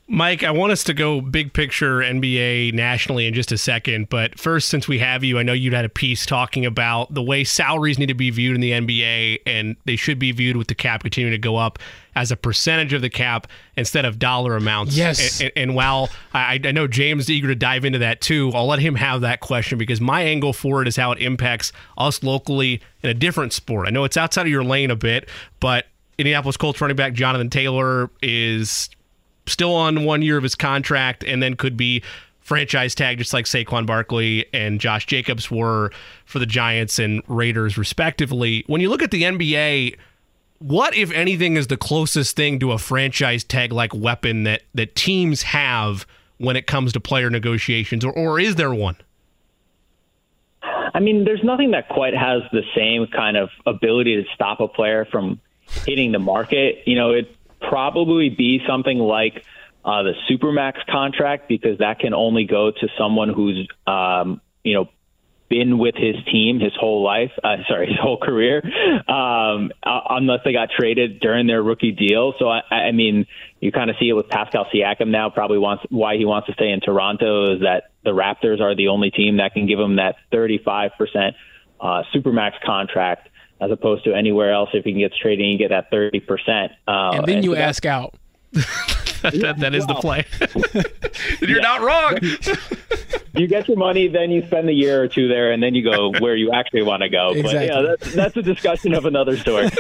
Mike, 0.07 0.43
I 0.43 0.51
want 0.51 0.71
us 0.71 0.85
to 0.85 0.93
go 0.93 1.23
big 1.23 1.55
picture 1.55 2.01
NBA 2.01 2.75
nationally 2.75 3.27
in 3.27 3.33
just 3.33 3.51
a 3.53 3.57
second. 3.57 4.11
But 4.11 4.39
first, 4.39 4.69
since 4.69 4.87
we 4.87 4.99
have 4.99 5.25
you, 5.25 5.39
I 5.39 5.43
know 5.43 5.55
you 5.55 5.71
had 5.71 5.87
a 5.87 5.89
piece 5.89 6.27
talking 6.27 6.67
about 6.67 7.15
the 7.15 7.23
way 7.23 7.43
salaries 7.43 7.99
need 7.99 8.07
to 8.07 8.15
be 8.15 8.29
viewed 8.29 8.55
in 8.55 8.61
the 8.61 8.73
NBA, 8.73 9.41
and 9.47 9.77
they 9.87 9.97
should 9.97 10.19
be 10.19 10.31
viewed 10.31 10.59
with 10.59 10.69
the 10.69 10.75
cap 10.75 11.03
continuing 11.03 11.33
to 11.33 11.39
go 11.39 11.57
up 11.57 11.79
as 12.15 12.31
a 12.31 12.37
percentage 12.37 12.93
of 12.93 13.01
the 13.01 13.09
cap 13.09 13.47
instead 13.79 14.05
of 14.05 14.19
dollar 14.19 14.57
amounts. 14.57 14.95
Yes. 14.95 15.41
And, 15.41 15.51
and 15.57 15.75
while 15.75 16.11
I, 16.35 16.61
I 16.63 16.73
know 16.73 16.87
James 16.87 17.25
is 17.25 17.31
eager 17.31 17.49
to 17.49 17.55
dive 17.55 17.87
into 17.87 18.01
that 18.01 18.21
too, 18.21 18.53
I'll 18.55 18.67
let 18.67 18.81
him 18.81 18.97
have 18.97 19.23
that 19.23 19.41
question 19.41 19.79
because 19.79 20.03
my 20.03 20.21
angle 20.21 20.53
for 20.53 20.83
it 20.83 20.89
is 20.89 20.97
how 20.97 21.13
it 21.13 21.19
impacts 21.19 21.73
us 21.97 22.23
locally 22.23 22.83
in 23.03 23.09
a 23.09 23.15
different 23.15 23.55
sport. 23.55 23.87
I 23.87 23.91
know 23.91 24.05
it's 24.05 24.19
outside 24.19 24.43
of 24.43 24.49
your 24.49 24.65
lane 24.65 24.91
a 24.91 24.97
bit, 24.97 25.31
but 25.61 25.87
Indianapolis 26.19 26.59
Colts 26.59 26.79
running 26.83 26.97
back 26.97 27.15
Jonathan 27.15 27.49
Taylor 27.49 28.11
is 28.21 28.91
still 29.47 29.75
on 29.75 30.05
one 30.05 30.23
year 30.23 30.37
of 30.37 30.43
his 30.43 30.55
contract 30.55 31.25
and 31.25 31.43
then 31.43 31.55
could 31.57 31.77
be 31.77 32.03
franchise 32.41 32.95
tag 32.95 33.19
just 33.19 33.33
like 33.33 33.47
Saquon 33.47 33.87
Barkley 33.87 34.47
and 34.53 34.81
Josh 34.81 35.07
Jacobs 35.07 35.51
were 35.51 35.91
for 36.27 36.39
the 36.39 36.47
Giants 36.47 36.99
and 36.99 37.23
Raiders 37.27 37.77
respectively. 37.79 38.65
When 38.67 38.81
you 38.81 38.91
look 38.91 39.03
at 39.03 39.11
the 39.11 39.23
NBA, 39.23 39.97
what, 40.59 40.95
if 40.95 41.11
anything, 41.11 41.57
is 41.57 41.67
the 41.67 41.77
closest 41.77 42.37
thing 42.37 42.59
to 42.61 42.73
a 42.73 42.79
franchise 42.79 43.45
tag 43.45 43.73
like 43.73 43.95
weapon 43.95 44.45
that 44.45 44.63
that 44.75 44.95
teams 44.95 45.43
have 45.43 46.07
when 46.39 46.57
it 46.57 46.67
comes 46.67 46.93
to 46.93 47.01
player 47.01 47.31
negotiations, 47.31 48.05
or, 48.05 48.13
or 48.13 48.41
is 48.41 48.57
there 48.57 48.75
one? 48.75 48.97
I 50.63 51.01
mean, 51.01 51.25
there's 51.25 51.43
nothing 51.43 51.73
that 51.73 51.89
quite 51.89 52.15
has 52.15 52.43
the 52.53 52.63
same 52.77 53.07
kind 53.09 53.37
of 53.37 53.51
ability 53.67 54.23
to 54.23 54.29
stop 54.35 54.61
a 54.61 54.69
player 54.69 55.05
from 55.05 55.41
hitting 55.85 56.13
the 56.13 56.19
market. 56.19 56.79
You 56.87 56.97
know, 56.97 57.13
it'd 57.13 57.34
probably 57.69 58.31
be 58.31 58.61
something 58.67 58.99
like 58.99 59.45
uh, 59.85 60.03
the 60.03 60.13
supermax 60.31 60.75
contract 60.91 61.49
because 61.49 61.79
that 61.79 61.99
can 61.99 62.15
only 62.15 62.45
go 62.45 62.71
to 62.71 62.89
someone 62.99 63.29
who's 63.29 63.69
um, 63.87 64.41
you 64.63 64.75
know 64.75 64.89
been 65.49 65.79
with 65.79 65.95
his 65.95 66.17
team 66.33 66.59
his 66.59 66.73
whole 66.79 67.03
life, 67.03 67.31
uh, 67.43 67.57
sorry, 67.69 67.89
his 67.89 67.99
whole 68.01 68.19
career, 68.19 68.63
um, 69.09 69.71
uh, 69.83 70.01
unless 70.11 70.41
they 70.45 70.53
got 70.53 70.71
traded 70.77 71.21
during 71.21 71.47
their 71.47 71.63
rookie 71.63 71.93
deal. 71.93 72.35
So 72.39 72.49
I, 72.49 72.63
I 72.71 72.93
mean, 72.93 73.27
you 73.61 73.71
kind 73.71 73.91
of 73.91 73.97
see 74.01 74.09
it 74.09 74.15
with 74.15 74.29
Pascal 74.29 74.67
Siakam 74.75 75.09
now. 75.09 75.31
Probably 75.31 75.59
wants 75.59 75.85
why 75.91 76.17
he 76.17 76.25
wants 76.25 76.47
to 76.47 76.55
stay 76.55 76.71
in 76.71 76.81
Toronto 76.81 77.55
is 77.55 77.61
that 77.61 77.91
the 78.05 78.11
Raptors 78.11 78.61
are 78.61 78.75
the 78.75 78.89
only 78.89 79.11
team 79.11 79.37
that 79.37 79.53
can 79.53 79.67
give 79.67 79.79
him 79.79 79.97
that 79.97 80.17
35 80.33 80.93
percent 80.99 81.37
uh, 81.81 82.03
supermax 82.15 82.53
contract 82.65 83.29
as 83.65 83.71
opposed 83.71 84.05
to 84.05 84.15
anywhere 84.15 84.53
else. 84.53 84.71
If 84.73 84.85
he 84.85 84.93
gets 84.93 85.17
traded, 85.19 85.47
you 85.47 85.59
get 85.59 85.71
that 85.71 85.91
30 85.91 86.21
percent. 86.21 86.73
Uh, 86.87 87.13
and 87.15 87.27
then 87.27 87.37
and 87.37 87.45
you 87.45 87.55
so 87.55 87.61
ask 87.61 87.87
out. 87.87 88.15
that, 88.53 89.57
that 89.59 89.75
is 89.75 89.87
the 89.87 89.95
play. 89.95 90.25
You're 91.49 91.63
not 91.63 91.81
wrong. 91.81 92.19
you 93.35 93.47
get 93.49 93.69
your 93.69 93.77
money, 93.77 94.07
then 94.07 94.31
you 94.31 94.47
spend 94.47 94.69
a 94.69 94.73
year 94.73 95.03
or 95.03 95.09
two 95.09 95.29
there, 95.29 95.51
and 95.51 95.63
then 95.63 95.75
you 95.75 95.83
go 95.83 96.13
where 96.21 96.37
you 96.37 96.53
actually 96.53 96.83
want 96.83 97.03
to 97.03 97.09
go. 97.09 97.31
Exactly. 97.31 97.53
But 97.53 97.67
yeah, 97.67 97.83
that's, 97.83 98.15
that's 98.15 98.37
a 98.37 98.43
discussion 98.43 98.95
of 98.95 99.07
another 99.07 99.37
story. 99.37 99.71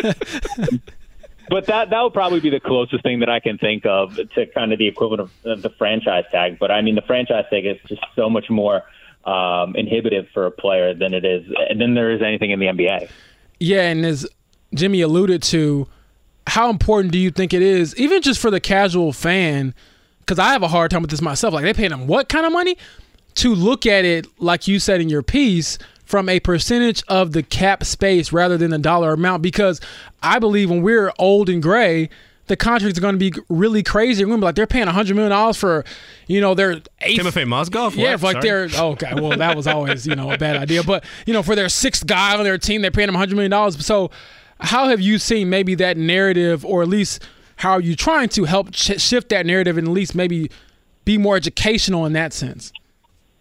but 1.50 1.66
that 1.66 1.90
that 1.90 2.02
would 2.02 2.14
probably 2.14 2.40
be 2.40 2.50
the 2.50 2.60
closest 2.60 3.02
thing 3.02 3.20
that 3.20 3.28
I 3.28 3.38
can 3.38 3.58
think 3.58 3.86
of 3.86 4.16
to 4.16 4.46
kind 4.46 4.72
of 4.72 4.78
the 4.78 4.88
equivalent 4.88 5.30
of 5.44 5.62
the 5.62 5.70
franchise 5.70 6.24
tag. 6.32 6.58
But 6.58 6.70
I 6.70 6.80
mean, 6.80 6.94
the 6.94 7.02
franchise 7.02 7.44
tag 7.50 7.66
is 7.66 7.76
just 7.86 8.02
so 8.16 8.28
much 8.28 8.50
more 8.50 8.82
um, 9.24 9.76
inhibitive 9.76 10.28
for 10.32 10.46
a 10.46 10.50
player 10.50 10.94
than 10.94 11.14
it 11.14 11.24
is 11.24 11.46
than 11.76 11.94
there 11.94 12.10
is 12.10 12.22
anything 12.22 12.50
in 12.50 12.58
the 12.58 12.66
NBA. 12.66 13.08
Yeah, 13.64 13.88
and 13.88 14.04
as 14.04 14.26
Jimmy 14.74 15.00
alluded 15.00 15.42
to, 15.44 15.88
how 16.46 16.68
important 16.68 17.12
do 17.12 17.18
you 17.18 17.30
think 17.30 17.54
it 17.54 17.62
is, 17.62 17.96
even 17.96 18.20
just 18.20 18.38
for 18.38 18.50
the 18.50 18.60
casual 18.60 19.12
fan? 19.12 19.74
Because 20.20 20.38
I 20.38 20.52
have 20.52 20.62
a 20.62 20.68
hard 20.68 20.90
time 20.90 21.00
with 21.00 21.10
this 21.10 21.22
myself. 21.22 21.54
Like 21.54 21.64
they 21.64 21.72
paying 21.72 21.90
them 21.90 22.06
what 22.06 22.28
kind 22.28 22.44
of 22.44 22.52
money? 22.52 22.76
To 23.36 23.54
look 23.54 23.86
at 23.86 24.04
it, 24.04 24.26
like 24.38 24.68
you 24.68 24.78
said 24.78 25.00
in 25.00 25.08
your 25.08 25.22
piece, 25.22 25.78
from 26.04 26.28
a 26.28 26.40
percentage 26.40 27.02
of 27.08 27.32
the 27.32 27.42
cap 27.42 27.84
space 27.84 28.32
rather 28.32 28.58
than 28.58 28.70
the 28.70 28.78
dollar 28.78 29.14
amount. 29.14 29.42
Because 29.42 29.80
I 30.22 30.38
believe 30.38 30.68
when 30.68 30.82
we're 30.82 31.12
old 31.18 31.48
and 31.48 31.62
gray, 31.62 32.10
the 32.46 32.56
contracts 32.56 32.98
are 32.98 33.00
going 33.00 33.18
to 33.18 33.30
be 33.30 33.32
really 33.48 33.82
crazy. 33.82 34.24
We're 34.24 34.28
going 34.28 34.40
to 34.40 34.44
be 34.44 34.46
like 34.46 34.54
they're 34.54 34.66
paying 34.66 34.86
hundred 34.86 35.14
million 35.14 35.30
dollars 35.30 35.56
for, 35.56 35.84
you 36.26 36.40
know, 36.40 36.54
their 36.54 36.80
eighth. 37.00 37.22
Timofey 37.22 37.44
Mozgov. 37.46 37.96
Yeah, 37.96 38.16
like 38.20 38.40
they're 38.40 38.68
oh, 38.76 38.90
okay. 38.90 39.14
Well, 39.14 39.36
that 39.36 39.56
was 39.56 39.66
always 39.66 40.06
you 40.06 40.14
know 40.14 40.30
a 40.30 40.38
bad 40.38 40.56
idea, 40.56 40.82
but 40.82 41.04
you 41.26 41.32
know 41.32 41.42
for 41.42 41.54
their 41.54 41.68
sixth 41.68 42.06
guy 42.06 42.36
on 42.36 42.44
their 42.44 42.58
team, 42.58 42.82
they're 42.82 42.90
paying 42.90 43.06
them 43.06 43.14
hundred 43.14 43.36
million 43.36 43.50
dollars. 43.50 43.84
So 43.84 44.10
how 44.60 44.88
have 44.88 45.00
you 45.00 45.18
seen 45.18 45.50
maybe 45.50 45.74
that 45.76 45.96
narrative, 45.96 46.64
or 46.64 46.82
at 46.82 46.88
least 46.88 47.22
how 47.56 47.72
are 47.72 47.80
you 47.80 47.96
trying 47.96 48.28
to 48.30 48.44
help 48.44 48.74
sh- 48.74 49.00
shift 49.00 49.28
that 49.30 49.46
narrative 49.46 49.78
and 49.78 49.88
at 49.88 49.92
least 49.92 50.14
maybe 50.14 50.50
be 51.04 51.18
more 51.18 51.36
educational 51.36 52.06
in 52.06 52.12
that 52.14 52.32
sense? 52.32 52.72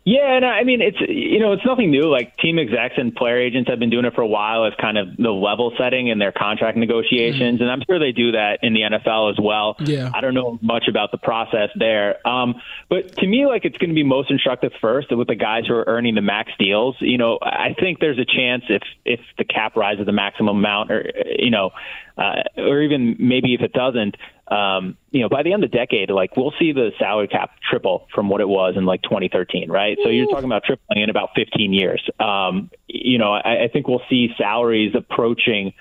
Yeah, 0.05 0.35
and 0.35 0.43
I 0.43 0.63
mean 0.63 0.81
it's 0.81 0.97
you 0.99 1.39
know 1.39 1.53
it's 1.53 1.65
nothing 1.65 1.89
new. 1.89 2.11
Like 2.11 2.35
team 2.37 2.59
execs 2.59 2.95
and 2.97 3.15
player 3.15 3.37
agents 3.37 3.69
have 3.69 3.79
been 3.79 3.89
doing 3.89 4.03
it 4.03 4.13
for 4.13 4.21
a 4.21 4.27
while 4.27 4.65
as 4.65 4.73
kind 4.79 4.97
of 4.97 5.15
the 5.15 5.31
level 5.31 5.73
setting 5.77 6.09
in 6.09 6.19
their 6.19 6.33
contract 6.33 6.77
negotiations, 6.77 7.55
mm-hmm. 7.55 7.63
and 7.63 7.71
I'm 7.71 7.81
sure 7.87 7.99
they 7.99 8.11
do 8.11 8.33
that 8.33 8.59
in 8.63 8.73
the 8.73 8.81
NFL 8.81 9.31
as 9.31 9.37
well. 9.41 9.77
Yeah, 9.79 10.11
I 10.13 10.19
don't 10.19 10.33
know 10.33 10.59
much 10.61 10.89
about 10.89 11.11
the 11.11 11.17
process 11.17 11.69
there, 11.75 12.25
um, 12.27 12.55
but 12.89 13.15
to 13.17 13.27
me, 13.27 13.45
like 13.45 13.63
it's 13.63 13.77
going 13.77 13.91
to 13.91 13.95
be 13.95 14.03
most 14.03 14.29
instructive 14.29 14.73
first 14.81 15.15
with 15.15 15.29
the 15.29 15.35
guys 15.35 15.67
who 15.67 15.75
are 15.75 15.85
earning 15.87 16.15
the 16.15 16.21
max 16.21 16.51
deals. 16.59 16.97
You 16.99 17.17
know, 17.17 17.39
I 17.41 17.73
think 17.79 17.99
there's 17.99 18.19
a 18.19 18.25
chance 18.25 18.63
if 18.67 18.83
if 19.05 19.21
the 19.37 19.45
cap 19.45 19.77
rises 19.77 20.05
the 20.05 20.11
maximum 20.11 20.57
amount, 20.57 20.91
or 20.91 21.09
you 21.39 21.49
know, 21.49 21.71
uh, 22.17 22.43
or 22.57 22.81
even 22.81 23.15
maybe 23.19 23.53
if 23.53 23.61
it 23.61 23.71
doesn't, 23.71 24.17
um, 24.47 24.97
you 25.11 25.21
know, 25.21 25.29
by 25.29 25.43
the 25.43 25.53
end 25.53 25.63
of 25.63 25.71
the 25.71 25.77
decade, 25.77 26.09
like 26.09 26.35
we'll 26.35 26.53
see 26.59 26.73
the 26.73 26.91
salary 26.99 27.27
cap 27.27 27.51
triple 27.69 28.07
from 28.13 28.29
what 28.29 28.41
it 28.41 28.47
was 28.47 28.75
in 28.75 28.85
like 28.85 29.01
2013, 29.03 29.71
right? 29.71 29.97
So 30.03 30.09
you're 30.09 30.27
talking 30.27 30.45
about 30.45 30.63
tripling 30.65 31.01
in 31.01 31.09
about 31.09 31.29
15 31.35 31.73
years. 31.73 32.07
Um, 32.19 32.69
you 32.87 33.17
know, 33.17 33.31
I, 33.31 33.63
I 33.63 33.67
think 33.71 33.87
we'll 33.87 34.03
see 34.09 34.29
salaries 34.37 34.93
approaching 34.95 35.73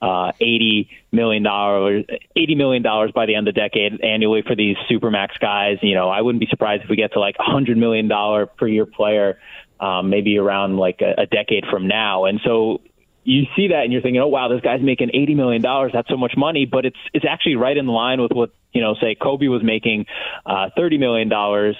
uh, 0.00 0.32
80 0.38 0.90
million 1.12 1.42
dollars, 1.42 2.04
80 2.36 2.54
million 2.54 2.82
dollars 2.82 3.10
by 3.12 3.26
the 3.26 3.34
end 3.34 3.48
of 3.48 3.54
the 3.54 3.60
decade 3.60 4.00
annually 4.02 4.42
for 4.42 4.54
these 4.54 4.76
supermax 4.90 5.38
guys. 5.40 5.78
You 5.82 5.94
know, 5.94 6.08
I 6.08 6.20
wouldn't 6.20 6.40
be 6.40 6.46
surprised 6.46 6.84
if 6.84 6.90
we 6.90 6.96
get 6.96 7.14
to 7.14 7.20
like 7.20 7.36
a 7.40 7.42
hundred 7.42 7.78
million 7.78 8.06
dollar 8.06 8.46
per 8.46 8.68
year 8.68 8.86
player, 8.86 9.38
um, 9.80 10.10
maybe 10.10 10.38
around 10.38 10.76
like 10.76 11.00
a, 11.00 11.22
a 11.22 11.26
decade 11.26 11.64
from 11.70 11.88
now. 11.88 12.26
And 12.26 12.40
so 12.44 12.82
you 13.24 13.44
see 13.56 13.68
that 13.68 13.84
and 13.84 13.92
you're 13.92 14.02
thinking, 14.02 14.20
oh 14.20 14.28
wow, 14.28 14.48
this 14.48 14.60
guy's 14.60 14.82
making 14.82 15.10
eighty 15.14 15.34
million 15.34 15.62
dollars. 15.62 15.92
That's 15.92 16.08
so 16.08 16.16
much 16.16 16.34
money, 16.36 16.66
but 16.66 16.84
it's 16.84 16.98
it's 17.12 17.24
actually 17.28 17.56
right 17.56 17.76
in 17.76 17.86
line 17.86 18.20
with 18.20 18.32
what 18.32 18.50
you 18.72 18.80
know, 18.80 18.94
say 19.00 19.14
Kobe 19.14 19.48
was 19.48 19.62
making 19.62 20.06
uh, 20.44 20.70
thirty 20.76 20.98
million 20.98 21.28
dollars 21.28 21.76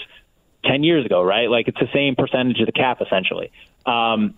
ten 0.64 0.82
years 0.82 1.04
ago, 1.04 1.22
right? 1.22 1.50
Like 1.50 1.68
it's 1.68 1.78
the 1.78 1.90
same 1.92 2.16
percentage 2.16 2.60
of 2.60 2.66
the 2.66 2.72
cap 2.72 3.00
essentially. 3.02 3.52
Um, 3.84 4.34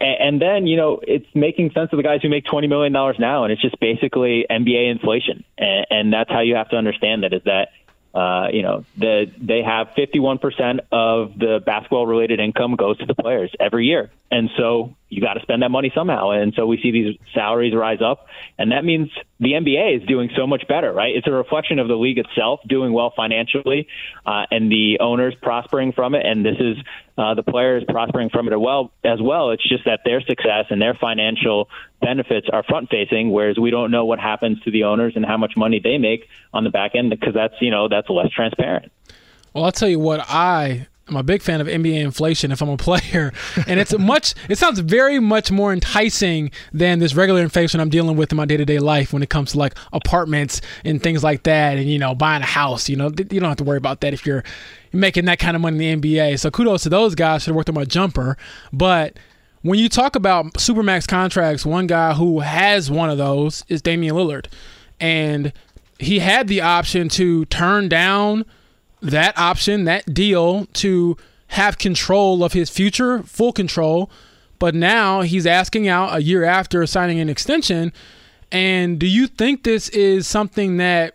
and, 0.00 0.16
and 0.20 0.42
then 0.42 0.66
you 0.66 0.76
know 0.76 1.00
it's 1.02 1.26
making 1.34 1.70
sense 1.72 1.90
of 1.92 1.96
the 1.96 2.02
guys 2.02 2.20
who 2.22 2.28
make 2.28 2.44
twenty 2.44 2.66
million 2.66 2.92
dollars 2.92 3.16
now, 3.18 3.44
and 3.44 3.52
it's 3.52 3.62
just 3.62 3.78
basically 3.80 4.46
NBA 4.50 4.90
inflation, 4.90 5.44
and, 5.56 5.86
and 5.90 6.12
that's 6.12 6.30
how 6.30 6.40
you 6.40 6.56
have 6.56 6.68
to 6.70 6.76
understand 6.76 7.22
that 7.22 7.32
is 7.32 7.42
that 7.44 7.68
uh, 8.14 8.48
you 8.52 8.62
know, 8.62 8.84
the, 8.96 9.30
they 9.40 9.62
have 9.62 9.88
51% 9.96 10.80
of 10.90 11.38
the 11.38 11.60
basketball 11.64 12.06
related 12.06 12.40
income 12.40 12.74
goes 12.74 12.98
to 12.98 13.06
the 13.06 13.14
players 13.14 13.52
every 13.60 13.86
year. 13.86 14.10
And 14.32 14.50
so 14.56 14.96
you 15.08 15.20
got 15.20 15.34
to 15.34 15.40
spend 15.40 15.62
that 15.62 15.70
money 15.70 15.92
somehow. 15.94 16.30
And 16.30 16.52
so 16.54 16.66
we 16.66 16.80
see 16.80 16.90
these 16.90 17.16
salaries 17.34 17.74
rise 17.74 18.00
up. 18.00 18.26
And 18.58 18.72
that 18.72 18.84
means 18.84 19.10
the 19.38 19.52
NBA 19.52 20.02
is 20.02 20.08
doing 20.08 20.30
so 20.36 20.46
much 20.46 20.66
better, 20.68 20.92
right? 20.92 21.14
It's 21.14 21.26
a 21.26 21.32
reflection 21.32 21.78
of 21.78 21.88
the 21.88 21.96
league 21.96 22.18
itself 22.18 22.60
doing 22.66 22.92
well 22.92 23.12
financially 23.14 23.86
uh, 24.26 24.46
and 24.50 24.70
the 24.70 24.98
owners 25.00 25.34
prospering 25.40 25.92
from 25.92 26.14
it. 26.14 26.26
And 26.26 26.44
this 26.44 26.56
is 26.58 26.76
uh, 27.20 27.34
the 27.34 27.42
players 27.42 27.84
prospering 27.86 28.30
from 28.30 28.48
it 28.48 28.54
as 28.54 28.58
well, 28.58 28.92
as 29.04 29.20
well. 29.20 29.50
It's 29.50 29.68
just 29.68 29.84
that 29.84 30.00
their 30.06 30.22
success 30.22 30.66
and 30.70 30.80
their 30.80 30.94
financial 30.94 31.68
benefits 32.00 32.46
are 32.50 32.62
front 32.62 32.88
facing, 32.88 33.30
whereas 33.30 33.58
we 33.58 33.70
don't 33.70 33.90
know 33.90 34.06
what 34.06 34.18
happens 34.18 34.58
to 34.62 34.70
the 34.70 34.84
owners 34.84 35.12
and 35.16 35.26
how 35.26 35.36
much 35.36 35.52
money 35.54 35.80
they 35.84 35.98
make 35.98 36.26
on 36.54 36.64
the 36.64 36.70
back 36.70 36.92
end 36.94 37.10
because 37.10 37.34
that's, 37.34 37.52
you 37.60 37.70
know, 37.70 37.88
that's 37.88 38.08
less 38.08 38.30
transparent. 38.30 38.90
Well, 39.52 39.64
I'll 39.64 39.72
tell 39.72 39.88
you 39.88 39.98
what 39.98 40.20
I 40.30 40.86
I'm 41.10 41.16
a 41.16 41.22
big 41.24 41.42
fan 41.42 41.60
of 41.60 41.66
NBA 41.66 42.00
inflation 42.00 42.52
if 42.52 42.62
I'm 42.62 42.68
a 42.68 42.76
player, 42.76 43.32
and 43.66 43.80
it's 43.80 43.96
much. 43.98 44.34
It 44.48 44.58
sounds 44.58 44.78
very 44.78 45.18
much 45.18 45.50
more 45.50 45.72
enticing 45.72 46.52
than 46.72 47.00
this 47.00 47.14
regular 47.14 47.42
inflation 47.42 47.80
I'm 47.80 47.90
dealing 47.90 48.16
with 48.16 48.30
in 48.32 48.36
my 48.36 48.44
day 48.44 48.56
to 48.56 48.64
day 48.64 48.78
life 48.78 49.12
when 49.12 49.22
it 49.22 49.28
comes 49.28 49.52
to 49.52 49.58
like 49.58 49.74
apartments 49.92 50.60
and 50.84 51.02
things 51.02 51.24
like 51.24 51.42
that, 51.42 51.78
and 51.78 51.90
you 51.90 51.98
know 51.98 52.14
buying 52.14 52.42
a 52.42 52.46
house. 52.46 52.88
You 52.88 52.96
know 52.96 53.06
you 53.08 53.40
don't 53.40 53.48
have 53.48 53.56
to 53.56 53.64
worry 53.64 53.78
about 53.78 54.00
that 54.02 54.14
if 54.14 54.24
you're 54.24 54.44
making 54.92 55.24
that 55.24 55.40
kind 55.40 55.56
of 55.56 55.62
money 55.62 55.88
in 55.88 56.00
the 56.00 56.16
NBA. 56.16 56.38
So 56.38 56.50
kudos 56.50 56.84
to 56.84 56.88
those 56.88 57.14
guys 57.16 57.44
have 57.46 57.54
worked 57.54 57.68
on 57.68 57.74
my 57.74 57.84
jumper, 57.84 58.36
but. 58.72 59.18
When 59.62 59.78
you 59.78 59.90
talk 59.90 60.16
about 60.16 60.54
supermax 60.54 61.06
contracts, 61.06 61.66
one 61.66 61.86
guy 61.86 62.14
who 62.14 62.40
has 62.40 62.90
one 62.90 63.10
of 63.10 63.18
those 63.18 63.62
is 63.68 63.82
Damian 63.82 64.16
Lillard. 64.16 64.46
And 64.98 65.52
he 65.98 66.20
had 66.20 66.48
the 66.48 66.62
option 66.62 67.10
to 67.10 67.44
turn 67.44 67.90
down 67.90 68.46
that 69.02 69.36
option, 69.38 69.84
that 69.84 70.12
deal 70.12 70.66
to 70.74 71.16
have 71.48 71.78
control 71.78 72.44
of 72.44 72.52
his 72.52 72.70
future, 72.70 73.22
full 73.22 73.52
control. 73.52 74.10
But 74.58 74.74
now 74.74 75.22
he's 75.22 75.46
asking 75.46 75.88
out 75.88 76.14
a 76.14 76.22
year 76.22 76.44
after 76.44 76.86
signing 76.86 77.18
an 77.18 77.28
extension. 77.28 77.92
And 78.52 78.98
do 78.98 79.06
you 79.06 79.26
think 79.26 79.62
this 79.62 79.88
is 79.88 80.26
something 80.26 80.76
that 80.76 81.14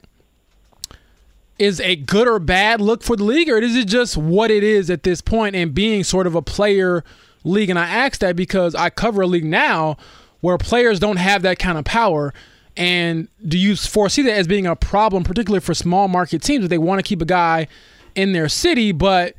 is 1.57 1.79
a 1.79 1.95
good 1.95 2.27
or 2.27 2.39
bad 2.39 2.81
look 2.81 3.03
for 3.03 3.15
the 3.15 3.23
league, 3.23 3.49
or 3.49 3.57
is 3.57 3.75
it 3.75 3.87
just 3.87 4.17
what 4.17 4.51
it 4.51 4.63
is 4.63 4.89
at 4.89 5.03
this 5.03 5.21
point 5.21 5.55
and 5.55 5.73
being 5.73 6.03
sort 6.03 6.27
of 6.27 6.35
a 6.35 6.41
player 6.41 7.03
league? 7.43 7.69
And 7.69 7.79
I 7.79 7.87
ask 7.87 8.19
that 8.19 8.35
because 8.35 8.75
I 8.75 8.89
cover 8.89 9.21
a 9.21 9.27
league 9.27 9.45
now 9.45 9.97
where 10.41 10.57
players 10.57 10.99
don't 10.99 11.17
have 11.17 11.43
that 11.43 11.59
kind 11.59 11.77
of 11.77 11.85
power. 11.85 12.33
And 12.77 13.27
do 13.47 13.57
you 13.57 13.75
foresee 13.75 14.21
that 14.23 14.33
as 14.33 14.47
being 14.47 14.67
a 14.67 14.75
problem, 14.75 15.23
particularly 15.23 15.61
for 15.61 15.73
small 15.73 16.07
market 16.07 16.41
teams, 16.41 16.63
that 16.63 16.67
they 16.67 16.77
want 16.77 16.99
to 16.99 17.03
keep 17.03 17.21
a 17.21 17.25
guy 17.25 17.67
in 18.15 18.33
their 18.33 18.49
city, 18.49 18.91
but 18.91 19.35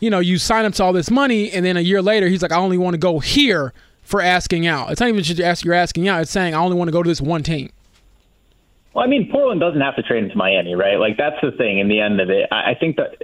you 0.00 0.08
know, 0.08 0.18
you 0.18 0.38
sign 0.38 0.64
him 0.64 0.72
to 0.72 0.82
all 0.82 0.92
this 0.92 1.10
money, 1.10 1.50
and 1.52 1.64
then 1.64 1.76
a 1.76 1.80
year 1.80 2.00
later, 2.02 2.28
he's 2.28 2.42
like, 2.42 2.52
I 2.52 2.56
only 2.56 2.78
want 2.78 2.94
to 2.94 2.98
go 2.98 3.18
here 3.18 3.72
for 4.02 4.20
asking 4.22 4.66
out. 4.66 4.90
It's 4.90 5.00
not 5.00 5.08
even 5.08 5.22
just 5.22 5.40
ask 5.40 5.64
you're 5.64 5.74
asking 5.74 6.08
out; 6.08 6.22
it's 6.22 6.30
saying 6.30 6.54
I 6.54 6.58
only 6.58 6.76
want 6.76 6.88
to 6.88 6.92
go 6.92 7.02
to 7.02 7.08
this 7.08 7.20
one 7.20 7.42
team. 7.42 7.70
Well, 8.94 9.04
I 9.04 9.08
mean, 9.08 9.30
Portland 9.30 9.60
doesn't 9.60 9.80
have 9.80 9.94
to 9.96 10.02
trade 10.02 10.24
him 10.24 10.30
to 10.30 10.36
Miami, 10.36 10.74
right? 10.74 10.98
Like 10.98 11.16
that's 11.16 11.36
the 11.42 11.52
thing. 11.52 11.78
In 11.78 11.88
the 11.88 12.00
end 12.00 12.20
of 12.20 12.28
it, 12.30 12.48
I 12.50 12.74
think 12.74 12.96
that 12.96 13.16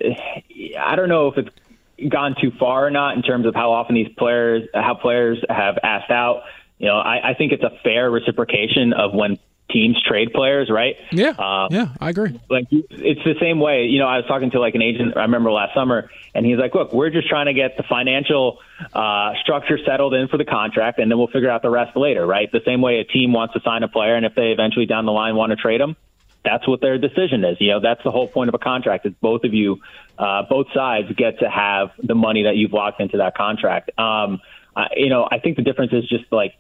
I 0.79 0.95
don't 0.95 1.09
know 1.09 1.29
if 1.29 1.39
it's 1.39 2.11
gone 2.11 2.37
too 2.41 2.53
far 2.59 2.87
or 2.87 2.91
not 2.91 3.17
in 3.17 3.23
terms 3.23 3.47
of 3.47 3.55
how 3.55 3.73
often 3.73 3.95
these 3.95 4.13
players, 4.17 4.69
how 4.75 4.95
players 4.95 5.43
have 5.49 5.79
asked 5.83 6.11
out. 6.11 6.43
You 6.79 6.89
know, 6.89 6.99
I, 6.99 7.31
I 7.31 7.35
think 7.35 7.53
it's 7.53 7.65
a 7.65 7.73
fair 7.83 8.11
reciprocation 8.11 8.93
of 8.93 9.15
when 9.15 9.39
teams 9.71 10.01
trade 10.03 10.33
players, 10.33 10.71
right? 10.71 10.97
Yeah, 11.11 11.31
uh, 11.31 11.69
yeah, 11.71 11.89
I 12.01 12.11
agree. 12.11 12.41
Like 12.49 12.67
it's 12.71 13.23
the 13.25 13.35
same 13.41 13.59
way. 13.61 13.87
You 13.87 13.99
know, 13.99 14.07
I 14.07 14.19
was 14.19 14.27
talking 14.27 14.51
to 14.53 14.61
like 14.61 14.75
an 14.75 14.83
agent. 14.83 15.17
I 15.17 15.23
remember 15.23 15.51
last 15.51 15.75
summer, 15.75 16.11
and 16.35 16.47
he's 16.47 16.59
like, 16.59 16.75
"Look, 16.75 16.93
we're 16.93 17.11
just 17.11 17.29
trying 17.29 17.47
to 17.47 17.55
get 17.55 17.77
the 17.77 17.83
financial 17.83 18.59
uh, 18.93 19.35
structure 19.43 19.79
settled 19.85 20.15
in 20.15 20.29
for 20.29 20.37
the 20.37 20.45
contract, 20.45 20.99
and 20.99 21.11
then 21.11 21.19
we'll 21.19 21.27
figure 21.29 21.51
out 21.51 21.63
the 21.63 21.71
rest 21.71 21.97
later, 21.97 22.27
right? 22.27 22.51
The 22.51 22.63
same 22.65 22.81
way 22.81 22.99
a 23.01 23.05
team 23.05 23.33
wants 23.33 23.55
to 23.55 23.61
sign 23.61 23.83
a 23.83 23.89
player, 23.89 24.15
and 24.15 24.25
if 24.25 24.35
they 24.35 24.53
eventually 24.53 24.87
down 24.87 25.07
the 25.07 25.13
line 25.13 25.35
want 25.37 25.51
to 25.51 25.57
trade 25.57 25.81
them, 25.81 25.97
that's 26.45 26.67
what 26.69 26.81
their 26.81 26.99
decision 26.99 27.45
is. 27.45 27.57
You 27.61 27.73
know, 27.73 27.81
that's 27.81 28.03
the 28.05 28.11
whole 28.11 28.29
point 28.29 28.49
of 28.49 28.55
a 28.55 28.59
contract. 28.59 29.07
Is 29.07 29.15
both 29.21 29.45
of 29.45 29.53
you, 29.53 29.81
uh, 30.19 30.43
both 30.49 30.69
sides 30.73 31.09
get 31.17 31.41
to 31.41 31.51
have 31.51 31.91
the 32.03 32.15
money 32.15 32.45
that 32.45 32.57
you've 32.57 32.73
locked 32.73 33.01
into 33.01 33.19
that 33.19 33.37
contract. 33.37 33.91
Um, 33.99 34.41
I, 34.77 34.89
you 34.97 35.09
know, 35.09 35.27
I 35.31 35.39
think 35.41 35.57
the 35.57 35.63
difference 35.63 35.93
is 35.93 36.09
just 36.09 36.31
like 36.31 36.55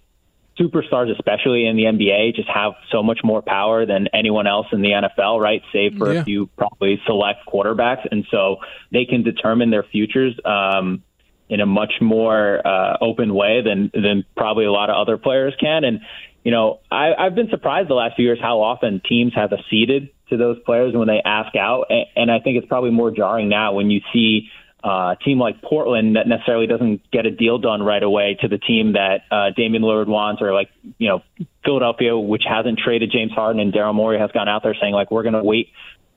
superstars, 0.58 1.10
especially 1.12 1.66
in 1.66 1.76
the 1.76 1.84
NBA, 1.84 2.34
just 2.34 2.48
have 2.48 2.72
so 2.90 3.02
much 3.02 3.20
more 3.22 3.42
power 3.42 3.84
than 3.84 4.08
anyone 4.14 4.46
else 4.46 4.66
in 4.72 4.80
the 4.80 4.90
NFL, 4.90 5.40
right? 5.40 5.62
Save 5.72 5.98
for 5.98 6.12
yeah. 6.12 6.20
a 6.20 6.24
few 6.24 6.46
probably 6.56 7.00
select 7.06 7.40
quarterbacks, 7.46 8.06
and 8.10 8.24
so 8.30 8.56
they 8.92 9.04
can 9.04 9.22
determine 9.22 9.70
their 9.70 9.82
futures 9.82 10.34
um, 10.44 11.02
in 11.48 11.60
a 11.60 11.66
much 11.66 11.94
more 12.00 12.66
uh, 12.66 12.96
open 13.00 13.34
way 13.34 13.62
than 13.62 13.90
than 13.92 14.24
probably 14.36 14.64
a 14.64 14.72
lot 14.72 14.90
of 14.90 14.96
other 14.96 15.18
players 15.18 15.54
can. 15.60 15.84
And 15.84 16.00
you 16.42 16.52
know, 16.52 16.80
I, 16.90 17.12
I've 17.18 17.34
been 17.34 17.48
surprised 17.50 17.88
the 17.90 17.94
last 17.94 18.16
few 18.16 18.24
years 18.24 18.38
how 18.40 18.60
often 18.60 19.02
teams 19.06 19.32
have 19.34 19.52
acceded 19.52 20.10
to 20.30 20.36
those 20.36 20.58
players 20.64 20.94
when 20.94 21.08
they 21.08 21.20
ask 21.24 21.54
out, 21.56 21.86
and, 21.90 22.06
and 22.16 22.30
I 22.30 22.40
think 22.40 22.56
it's 22.56 22.68
probably 22.68 22.90
more 22.90 23.10
jarring 23.10 23.48
now 23.48 23.74
when 23.74 23.90
you 23.90 24.00
see 24.12 24.48
uh, 24.84 25.14
a 25.14 25.16
team 25.24 25.38
like 25.38 25.62
Portland 25.62 26.16
that 26.16 26.28
necessarily 26.28 26.66
doesn't 26.66 27.10
get 27.10 27.26
a 27.26 27.30
deal 27.30 27.58
done 27.58 27.82
right 27.82 28.02
away 28.02 28.36
to 28.40 28.48
the 28.48 28.58
team 28.58 28.92
that 28.92 29.22
uh, 29.30 29.50
Damian 29.56 29.82
Lillard 29.82 30.06
wants, 30.06 30.42
or 30.42 30.52
like 30.52 30.70
you 30.98 31.08
know 31.08 31.22
Philadelphia, 31.64 32.16
which 32.16 32.42
hasn't 32.48 32.78
traded 32.78 33.10
James 33.10 33.32
Harden, 33.32 33.60
and 33.60 33.72
Daryl 33.72 33.94
Morey 33.94 34.18
has 34.18 34.30
gone 34.32 34.48
out 34.48 34.62
there 34.62 34.76
saying 34.80 34.92
like 34.92 35.10
we're 35.10 35.22
going 35.22 35.34
to 35.34 35.42
wait 35.42 35.70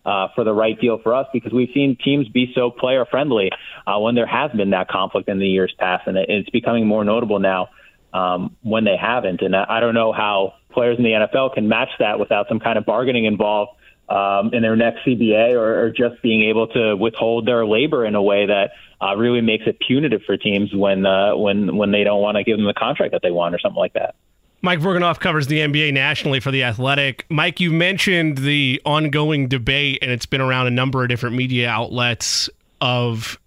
uh, 0.06 0.28
for 0.36 0.43
the 0.43 0.54
right 0.54 0.80
deal 0.80 1.00
for 1.02 1.15
us 1.15 1.28
because 1.34 1.52
we've 1.52 1.69
seen 1.74 1.98
teams 2.04 2.28
be 2.30 2.52
so 2.56 2.69
player 2.69 3.06
friendly 3.06 3.50
uh, 3.88 4.00
when 4.00 4.15
there 4.15 4.28
has 4.28 4.52
been 4.52 4.72
that 4.72 4.88
conflict 4.88 5.30
in 5.30 5.39
the 5.39 5.48
years 5.48 5.74
past, 5.80 6.08
and 6.08 6.17
it's 6.17 6.50
becoming 6.50 6.86
more 6.86 7.04
notable 7.04 7.39
now 7.39 7.69
um, 8.13 8.56
when 8.62 8.84
they 8.84 8.98
haven't. 8.98 9.41
And 9.41 9.56
I 9.56 9.80
don't 9.80 9.93
know 9.93 10.12
how 10.12 10.54
players 10.72 10.98
in 10.98 11.04
the 11.04 11.12
NFL 11.12 11.54
can 11.54 11.67
match 11.67 11.89
that 12.00 12.19
without 12.19 12.48
some 12.48 12.60
kind 12.60 12.78
of 12.78 12.86
bargaining 12.86 13.26
involved 13.26 13.72
um, 14.10 14.54
in 14.54 14.62
their 14.62 14.76
next 14.76 15.06
CBA 15.06 15.54
or, 15.54 15.86
or, 15.86 15.89
just 15.91 16.22
being 16.24 16.43
able 16.50 16.67
to 16.67 16.95
withhold 16.95 17.45
their 17.45 17.65
labor 17.65 18.06
in 18.06 18.15
a 18.15 18.22
way 18.22 18.48
that 18.48 18.72
uh, 19.02 19.15
really 19.15 19.41
makes 19.41 19.65
it 19.67 19.78
punitive 19.86 20.22
for 20.26 20.36
teams 20.36 20.74
when 20.74 21.06
uh, 21.06 21.36
when 21.36 21.78
when 21.78 21.91
they 21.91 22.04
don't 22.04 22.22
want 22.22 22.36
to 22.36 22.43
give 22.43 22.58
them 22.58 22.65
the 22.65 22.74
contract 22.74 23.12
that 23.12 23.22
they 23.22 23.32
want 23.32 23.54
or 23.54 23.60
something 23.60 23.80
like 23.80 23.93
that. 23.93 24.15
Mike 24.62 24.80
Vorkunov 24.80 25.19
covers 25.19 25.48
the 25.48 25.60
NBA 25.60 25.93
nationally 25.93 26.41
for 26.41 26.52
The 26.52 26.63
Athletic. 26.63 27.26
Mike, 27.30 27.62
you 27.62 27.72
mentioned 27.72 28.39
the 28.39 28.82
ongoing 28.84 29.48
debate, 29.48 30.00
and 30.02 30.12
it's 30.12 30.26
been 30.26 30.41
around 30.41 30.67
a 30.67 30.72
number 30.72 31.02
of 31.02 31.08
different 31.08 31.38
media 31.38 31.69
outlets 31.69 32.50
of 32.82 33.39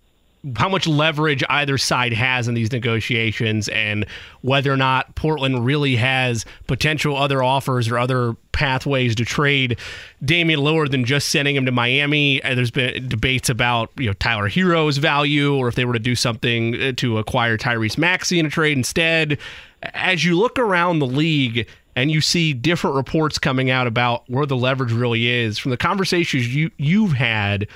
how 0.56 0.68
much 0.68 0.86
leverage 0.86 1.44
either 1.48 1.78
side 1.78 2.12
has 2.12 2.48
in 2.48 2.54
these 2.54 2.72
negotiations 2.72 3.68
and 3.68 4.06
whether 4.40 4.72
or 4.72 4.76
not 4.76 5.14
Portland 5.14 5.64
really 5.64 5.96
has 5.96 6.44
potential 6.66 7.16
other 7.16 7.42
offers 7.42 7.88
or 7.88 7.98
other 7.98 8.34
pathways 8.52 9.14
to 9.16 9.24
trade 9.24 9.78
Damian 10.24 10.60
Lillard 10.60 10.90
than 10.90 11.04
just 11.04 11.28
sending 11.28 11.56
him 11.56 11.66
to 11.66 11.72
Miami. 11.72 12.40
There's 12.42 12.70
been 12.70 13.08
debates 13.08 13.48
about, 13.48 13.90
you 13.98 14.06
know, 14.06 14.12
Tyler 14.14 14.48
Herro's 14.48 14.98
value 14.98 15.54
or 15.56 15.68
if 15.68 15.74
they 15.74 15.84
were 15.84 15.94
to 15.94 15.98
do 15.98 16.14
something 16.14 16.80
uh, 16.80 16.92
to 16.96 17.18
acquire 17.18 17.56
Tyrese 17.58 17.98
Maxey 17.98 18.38
in 18.38 18.46
a 18.46 18.50
trade 18.50 18.76
instead. 18.76 19.38
As 19.82 20.24
you 20.24 20.38
look 20.38 20.58
around 20.58 20.98
the 20.98 21.06
league, 21.06 21.68
and 21.94 22.10
you 22.10 22.22
see 22.22 22.54
different 22.54 22.96
reports 22.96 23.38
coming 23.38 23.68
out 23.68 23.86
about 23.86 24.28
where 24.30 24.46
the 24.46 24.56
leverage 24.56 24.92
really 24.92 25.28
is 25.28 25.58
from 25.58 25.72
the 25.72 25.76
conversations 25.76 26.54
you 26.54 26.70
you've 26.78 27.12
had 27.12 27.68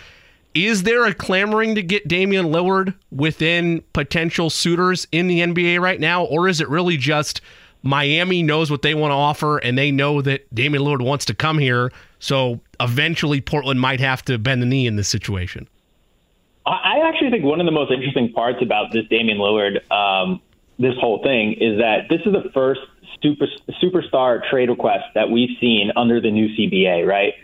is 0.57 0.85
there 0.85 1.05
a 1.05 1.13
clamoring 1.13 1.75
to 1.75 1.83
get 1.83 2.09
Damian 2.09 2.47
Lillard 2.47 2.95
within 3.13 3.83
potential 3.93 4.49
suitors 4.49 5.07
in 5.13 5.27
the 5.27 5.41
NBA 5.41 5.81
right 5.81 6.01
now, 6.01 6.25
or 6.25 6.49
is 6.49 6.63
it 6.63 6.69
really 6.71 6.97
just 6.97 7.43
Miami 7.87 8.43
knows 8.43 8.71
what 8.71 8.83
they 8.83 8.95
want 8.95 9.13
to 9.13 9.17
offer 9.17 9.59
and 9.59 9.77
they 9.77 9.91
know 9.91 10.23
that 10.23 10.53
Damian 10.55 10.83
Lillard 10.83 11.03
wants 11.03 11.25
to 11.27 11.35
come 11.35 11.59
here, 11.59 11.93
so 12.19 12.61
eventually 12.81 13.41
Portland 13.41 13.81
might 13.81 14.01
have 14.01 14.25
to 14.27 14.39
bend 14.39 14.63
the 14.63 14.67
knee 14.67 14.87
in 14.87 14.97
this 14.97 15.09
situation? 15.09 15.69
I 16.67 17.01
actually 17.05 17.31
think 17.31 17.45
one 17.45 17.61
of 17.61 17.67
the 17.67 17.73
most 17.73 17.93
interesting 17.93 18.33
parts 18.33 18.59
about 18.61 18.93
this 18.93 19.07
Damian 19.09 19.39
Lillard, 19.39 19.89
um, 19.93 20.41
this 20.81 20.95
whole 20.99 21.23
thing, 21.23 21.53
is 21.61 21.79
that 21.79 22.09
this 22.11 22.21
is 22.27 22.33
the 22.33 22.51
first 22.53 22.81
super, 23.23 23.47
superstar 23.83 24.49
trade 24.51 24.69
request 24.69 25.05
that 25.15 25.31
we've 25.31 25.57
seen 25.61 25.93
under 25.95 26.21
the 26.21 26.31
new 26.31 26.49
CBA, 26.57 27.07
right? 27.07 27.35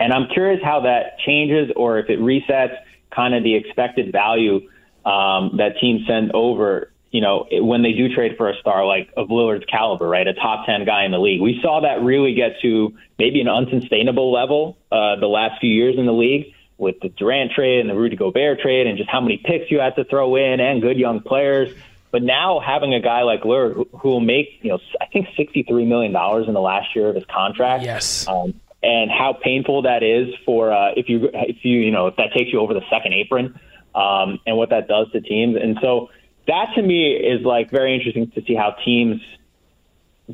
And 0.00 0.12
I'm 0.12 0.26
curious 0.28 0.60
how 0.64 0.80
that 0.80 1.18
changes 1.20 1.70
or 1.76 1.98
if 1.98 2.10
it 2.10 2.18
resets 2.18 2.76
kind 3.14 3.34
of 3.34 3.44
the 3.44 3.54
expected 3.54 4.10
value 4.10 4.68
um, 5.04 5.56
that 5.58 5.78
teams 5.80 6.06
send 6.08 6.32
over, 6.32 6.91
you 7.12 7.20
know, 7.20 7.46
when 7.52 7.82
they 7.82 7.92
do 7.92 8.12
trade 8.12 8.36
for 8.38 8.48
a 8.48 8.56
star 8.56 8.86
like 8.86 9.10
of 9.16 9.28
Lillard's 9.28 9.66
caliber, 9.66 10.08
right? 10.08 10.26
A 10.26 10.32
top 10.32 10.64
10 10.66 10.86
guy 10.86 11.04
in 11.04 11.12
the 11.12 11.18
league. 11.18 11.42
We 11.42 11.60
saw 11.62 11.82
that 11.82 12.02
really 12.02 12.34
get 12.34 12.60
to 12.62 12.96
maybe 13.18 13.40
an 13.42 13.48
unsustainable 13.48 14.32
level 14.32 14.78
uh, 14.90 15.16
the 15.16 15.26
last 15.26 15.60
few 15.60 15.70
years 15.70 15.96
in 15.98 16.06
the 16.06 16.12
league 16.12 16.54
with 16.78 16.96
the 17.00 17.10
Durant 17.10 17.52
trade 17.52 17.80
and 17.80 17.90
the 17.90 17.94
Rudy 17.94 18.16
Gobert 18.16 18.60
trade 18.60 18.86
and 18.86 18.96
just 18.96 19.10
how 19.10 19.20
many 19.20 19.36
picks 19.36 19.70
you 19.70 19.78
had 19.78 19.94
to 19.96 20.04
throw 20.04 20.36
in 20.36 20.58
and 20.58 20.80
good 20.80 20.96
young 20.96 21.20
players. 21.20 21.72
But 22.10 22.22
now 22.22 22.60
having 22.60 22.94
a 22.94 23.00
guy 23.00 23.22
like 23.22 23.42
Lillard 23.42 23.74
who, 23.74 23.88
who 23.92 24.08
will 24.08 24.20
make, 24.20 24.60
you 24.62 24.70
know, 24.70 24.78
I 24.98 25.04
think 25.06 25.28
$63 25.38 25.86
million 25.86 26.16
in 26.16 26.54
the 26.54 26.60
last 26.60 26.96
year 26.96 27.08
of 27.08 27.14
his 27.14 27.24
contract. 27.26 27.84
Yes. 27.84 28.26
Um, 28.26 28.54
and 28.82 29.10
how 29.10 29.34
painful 29.34 29.82
that 29.82 30.02
is 30.02 30.34
for 30.44 30.72
uh, 30.72 30.92
if 30.96 31.08
you 31.08 31.30
if 31.32 31.64
you 31.64 31.78
you 31.78 31.92
know 31.92 32.08
if 32.08 32.16
that 32.16 32.32
takes 32.36 32.52
you 32.52 32.58
over 32.58 32.74
the 32.74 32.82
second 32.90 33.12
apron 33.12 33.60
um, 33.94 34.40
and 34.44 34.56
what 34.56 34.70
that 34.70 34.88
does 34.88 35.10
to 35.12 35.20
teams. 35.20 35.56
And 35.56 35.78
so 35.80 36.10
that 36.46 36.74
to 36.74 36.82
me 36.82 37.12
is 37.12 37.44
like 37.44 37.70
very 37.70 37.94
interesting 37.94 38.30
to 38.32 38.42
see 38.44 38.54
how 38.54 38.74
teams 38.84 39.20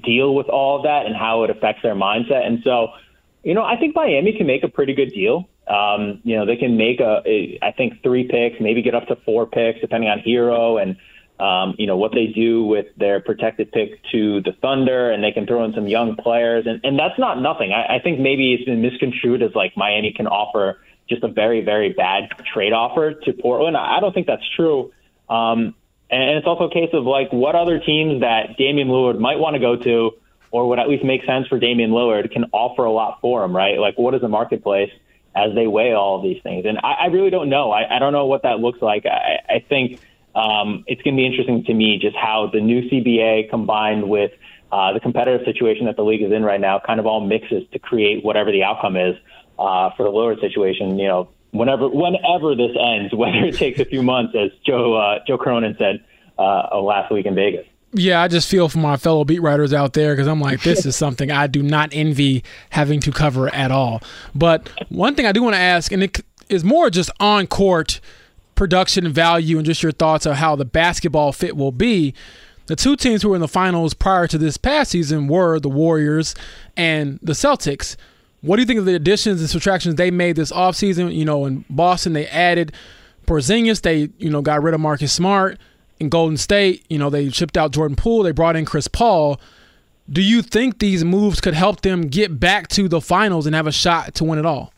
deal 0.02 0.34
with 0.34 0.48
all 0.48 0.76
of 0.76 0.82
that 0.84 1.06
and 1.06 1.16
how 1.16 1.44
it 1.44 1.50
affects 1.50 1.82
their 1.82 1.94
mindset. 1.94 2.46
And 2.46 2.60
so, 2.62 2.88
you 3.42 3.54
know, 3.54 3.64
I 3.64 3.76
think 3.76 3.94
Miami 3.94 4.32
can 4.36 4.46
make 4.46 4.62
a 4.62 4.68
pretty 4.68 4.94
good 4.94 5.12
deal. 5.12 5.48
Um, 5.66 6.20
you 6.24 6.36
know, 6.36 6.46
they 6.46 6.56
can 6.56 6.76
make 6.76 7.00
a, 7.00 7.22
a 7.26 7.58
I 7.62 7.72
think 7.72 8.02
three 8.02 8.26
picks, 8.26 8.60
maybe 8.60 8.82
get 8.82 8.94
up 8.94 9.06
to 9.08 9.16
four 9.16 9.46
picks 9.46 9.80
depending 9.80 10.08
on 10.08 10.20
Herro 10.20 10.80
and 10.80 10.96
um, 11.40 11.74
you 11.78 11.86
know, 11.86 11.96
what 11.96 12.12
they 12.12 12.26
do 12.26 12.64
with 12.64 12.86
their 12.96 13.20
protected 13.20 13.70
pick 13.70 14.02
to 14.10 14.40
the 14.42 14.52
Thunder, 14.60 15.12
and 15.12 15.22
they 15.22 15.30
can 15.30 15.46
throw 15.46 15.64
in 15.64 15.72
some 15.72 15.86
young 15.86 16.16
players. 16.16 16.66
And, 16.66 16.80
and 16.82 16.98
that's 16.98 17.18
not 17.18 17.40
nothing. 17.40 17.72
I, 17.72 17.96
I 17.96 17.98
think 18.00 18.18
maybe 18.18 18.54
it's 18.54 18.64
been 18.64 18.82
misconstrued 18.82 19.42
as 19.42 19.54
like 19.54 19.76
Miami 19.76 20.12
can 20.12 20.26
offer 20.26 20.80
just 21.08 21.22
a 21.22 21.28
very, 21.28 21.64
very 21.64 21.92
bad 21.92 22.30
trade 22.52 22.72
offer 22.72 23.14
to 23.14 23.32
Portland. 23.32 23.76
I 23.76 24.00
don't 24.00 24.12
think 24.12 24.26
that's 24.26 24.42
true. 24.56 24.92
Um, 25.30 25.74
and 26.10 26.38
it's 26.38 26.46
also 26.46 26.64
a 26.64 26.72
case 26.72 26.90
of 26.92 27.04
like 27.04 27.32
what 27.32 27.54
other 27.54 27.78
teams 27.78 28.20
that 28.20 28.56
Damian 28.56 28.88
Lillard 28.88 29.18
might 29.18 29.38
want 29.38 29.54
to 29.54 29.60
go 29.60 29.76
to 29.76 30.12
or 30.50 30.68
would 30.68 30.78
at 30.78 30.88
least 30.88 31.04
make 31.04 31.24
sense 31.24 31.46
for 31.46 31.58
Damian 31.58 31.90
Lillard 31.90 32.30
can 32.32 32.46
offer 32.52 32.84
a 32.84 32.92
lot 32.92 33.20
for 33.20 33.44
him, 33.44 33.54
right? 33.54 33.78
Like 33.78 33.98
what 33.98 34.14
is 34.14 34.20
the 34.20 34.28
marketplace 34.28 34.90
as 35.34 35.54
they 35.54 35.66
weigh 35.66 35.92
all 35.92 36.16
of 36.16 36.22
these 36.22 36.42
things? 36.42 36.64
And 36.66 36.78
I, 36.78 36.92
I 36.92 37.06
really 37.06 37.30
don't 37.30 37.50
know. 37.50 37.70
I, 37.70 37.96
I 37.96 37.98
don't 37.98 38.12
know 38.12 38.26
what 38.26 38.42
that 38.44 38.60
looks 38.60 38.80
like. 38.80 39.04
I, 39.04 39.40
I 39.48 39.64
think 39.68 40.00
um, 40.34 40.84
it's 40.86 41.02
going 41.02 41.14
to 41.14 41.20
be 41.20 41.26
interesting 41.26 41.64
to 41.64 41.74
me 41.74 41.98
just 41.98 42.16
how 42.16 42.48
the 42.52 42.60
new 42.60 42.88
CBA 42.88 43.50
combined 43.50 44.08
with 44.08 44.32
uh, 44.72 44.92
the 44.92 45.00
competitive 45.00 45.44
situation 45.44 45.86
that 45.86 45.96
the 45.96 46.04
league 46.04 46.22
is 46.22 46.32
in 46.32 46.42
right 46.42 46.60
now 46.60 46.78
kind 46.78 47.00
of 47.00 47.06
all 47.06 47.20
mixes 47.20 47.64
to 47.72 47.78
create 47.78 48.24
whatever 48.24 48.52
the 48.52 48.62
outcome 48.62 48.96
is 48.96 49.16
uh, 49.58 49.90
for 49.96 50.04
the 50.04 50.10
Lillard 50.10 50.40
situation. 50.40 50.98
You 50.98 51.08
know, 51.08 51.30
whenever 51.52 51.88
whenever 51.88 52.54
this 52.54 52.76
ends, 52.80 53.14
whether 53.14 53.44
it 53.44 53.56
takes 53.56 53.80
a 53.80 53.84
few 53.84 54.02
months, 54.02 54.34
as 54.34 54.50
Joe 54.66 54.94
uh, 54.94 55.20
Joe 55.26 55.38
Cronin 55.38 55.76
said 55.78 56.04
uh, 56.38 56.80
last 56.80 57.12
week 57.12 57.26
in 57.26 57.34
Vegas. 57.34 57.66
Yeah, 57.94 58.20
I 58.20 58.28
just 58.28 58.50
feel 58.50 58.68
for 58.68 58.78
my 58.78 58.98
fellow 58.98 59.24
beat 59.24 59.40
writers 59.40 59.72
out 59.72 59.94
there 59.94 60.14
because 60.14 60.28
I'm 60.28 60.40
like, 60.40 60.62
this 60.62 60.84
is 60.84 60.94
something 61.04 61.30
I 61.30 61.46
do 61.46 61.62
not 61.62 61.88
envy 61.92 62.44
having 62.70 63.00
to 63.00 63.10
cover 63.10 63.52
at 63.54 63.70
all. 63.70 64.02
But 64.34 64.68
one 64.90 65.14
thing 65.14 65.24
I 65.24 65.32
do 65.32 65.42
want 65.42 65.54
to 65.54 65.60
ask, 65.60 65.90
and 65.90 66.02
it 66.02 66.20
is 66.50 66.64
more 66.64 66.90
just 66.90 67.10
on 67.18 67.46
court 67.46 68.00
production 68.54 69.10
value 69.10 69.56
and 69.56 69.64
just 69.64 69.82
your 69.82 69.92
thoughts 69.92 70.26
of 70.26 70.34
how 70.34 70.56
the 70.56 70.64
basketball 70.64 71.32
fit 71.32 71.56
will 71.56 71.72
be. 71.72 72.12
The 72.66 72.76
two 72.76 72.96
teams 72.96 73.22
who 73.22 73.30
were 73.30 73.36
in 73.36 73.40
the 73.40 73.48
finals 73.48 73.94
prior 73.94 74.26
to 74.26 74.36
this 74.36 74.58
past 74.58 74.90
season 74.90 75.26
were 75.26 75.58
the 75.58 75.70
Warriors 75.70 76.34
and 76.76 77.18
the 77.22 77.32
Celtics. 77.32 77.96
What 78.40 78.56
do 78.56 78.62
you 78.62 78.66
think 78.66 78.78
of 78.78 78.84
the 78.84 78.94
additions 78.94 79.40
and 79.40 79.50
subtractions 79.50 79.96
they 79.96 80.10
made 80.10 80.36
this 80.36 80.52
offseason? 80.52 81.14
You 81.14 81.24
know, 81.24 81.44
in 81.44 81.64
Boston, 81.68 82.12
they 82.12 82.26
added 82.28 82.72
Porzingis. 83.26 83.82
They, 83.82 84.10
you 84.18 84.30
know, 84.30 84.42
got 84.42 84.62
rid 84.62 84.74
of 84.74 84.80
Marcus 84.80 85.12
Smart. 85.12 85.58
In 86.00 86.08
Golden 86.08 86.36
State, 86.36 86.84
you 86.88 86.96
know, 86.96 87.10
they 87.10 87.28
shipped 87.30 87.56
out 87.56 87.72
Jordan 87.72 87.96
Poole. 87.96 88.22
They 88.22 88.30
brought 88.30 88.54
in 88.54 88.64
Chris 88.64 88.86
Paul. 88.86 89.40
Do 90.10 90.22
you 90.22 90.42
think 90.42 90.78
these 90.78 91.04
moves 91.04 91.40
could 91.40 91.54
help 91.54 91.80
them 91.80 92.02
get 92.02 92.38
back 92.38 92.68
to 92.68 92.88
the 92.88 93.00
finals 93.00 93.46
and 93.46 93.54
have 93.54 93.66
a 93.66 93.72
shot 93.72 94.14
to 94.14 94.24
win 94.24 94.38
it 94.38 94.46
all? 94.46 94.72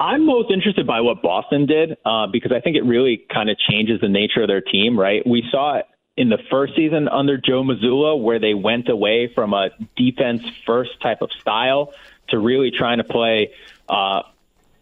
I'm 0.00 0.24
most 0.26 0.50
interested 0.50 0.86
by 0.86 1.00
what 1.02 1.22
Boston 1.22 1.66
did 1.66 1.96
uh, 2.04 2.26
because 2.26 2.52
I 2.52 2.60
think 2.60 2.76
it 2.76 2.82
really 2.82 3.24
kind 3.32 3.50
of 3.50 3.56
changes 3.58 4.00
the 4.00 4.08
nature 4.08 4.42
of 4.42 4.48
their 4.48 4.62
team. 4.62 4.98
Right? 4.98 5.26
We 5.26 5.44
saw 5.50 5.76
it 5.76 5.86
in 6.16 6.30
the 6.30 6.38
first 6.50 6.74
season 6.74 7.08
under 7.08 7.36
Joe 7.36 7.62
Mazzulla, 7.62 8.20
where 8.20 8.38
they 8.38 8.54
went 8.54 8.88
away 8.88 9.30
from 9.34 9.52
a 9.52 9.70
defense 9.96 10.42
first 10.64 11.00
type 11.00 11.20
of 11.20 11.30
style 11.40 11.92
to 12.28 12.38
really 12.38 12.70
trying 12.70 12.98
to 12.98 13.04
play 13.04 13.52
uh, 13.88 14.22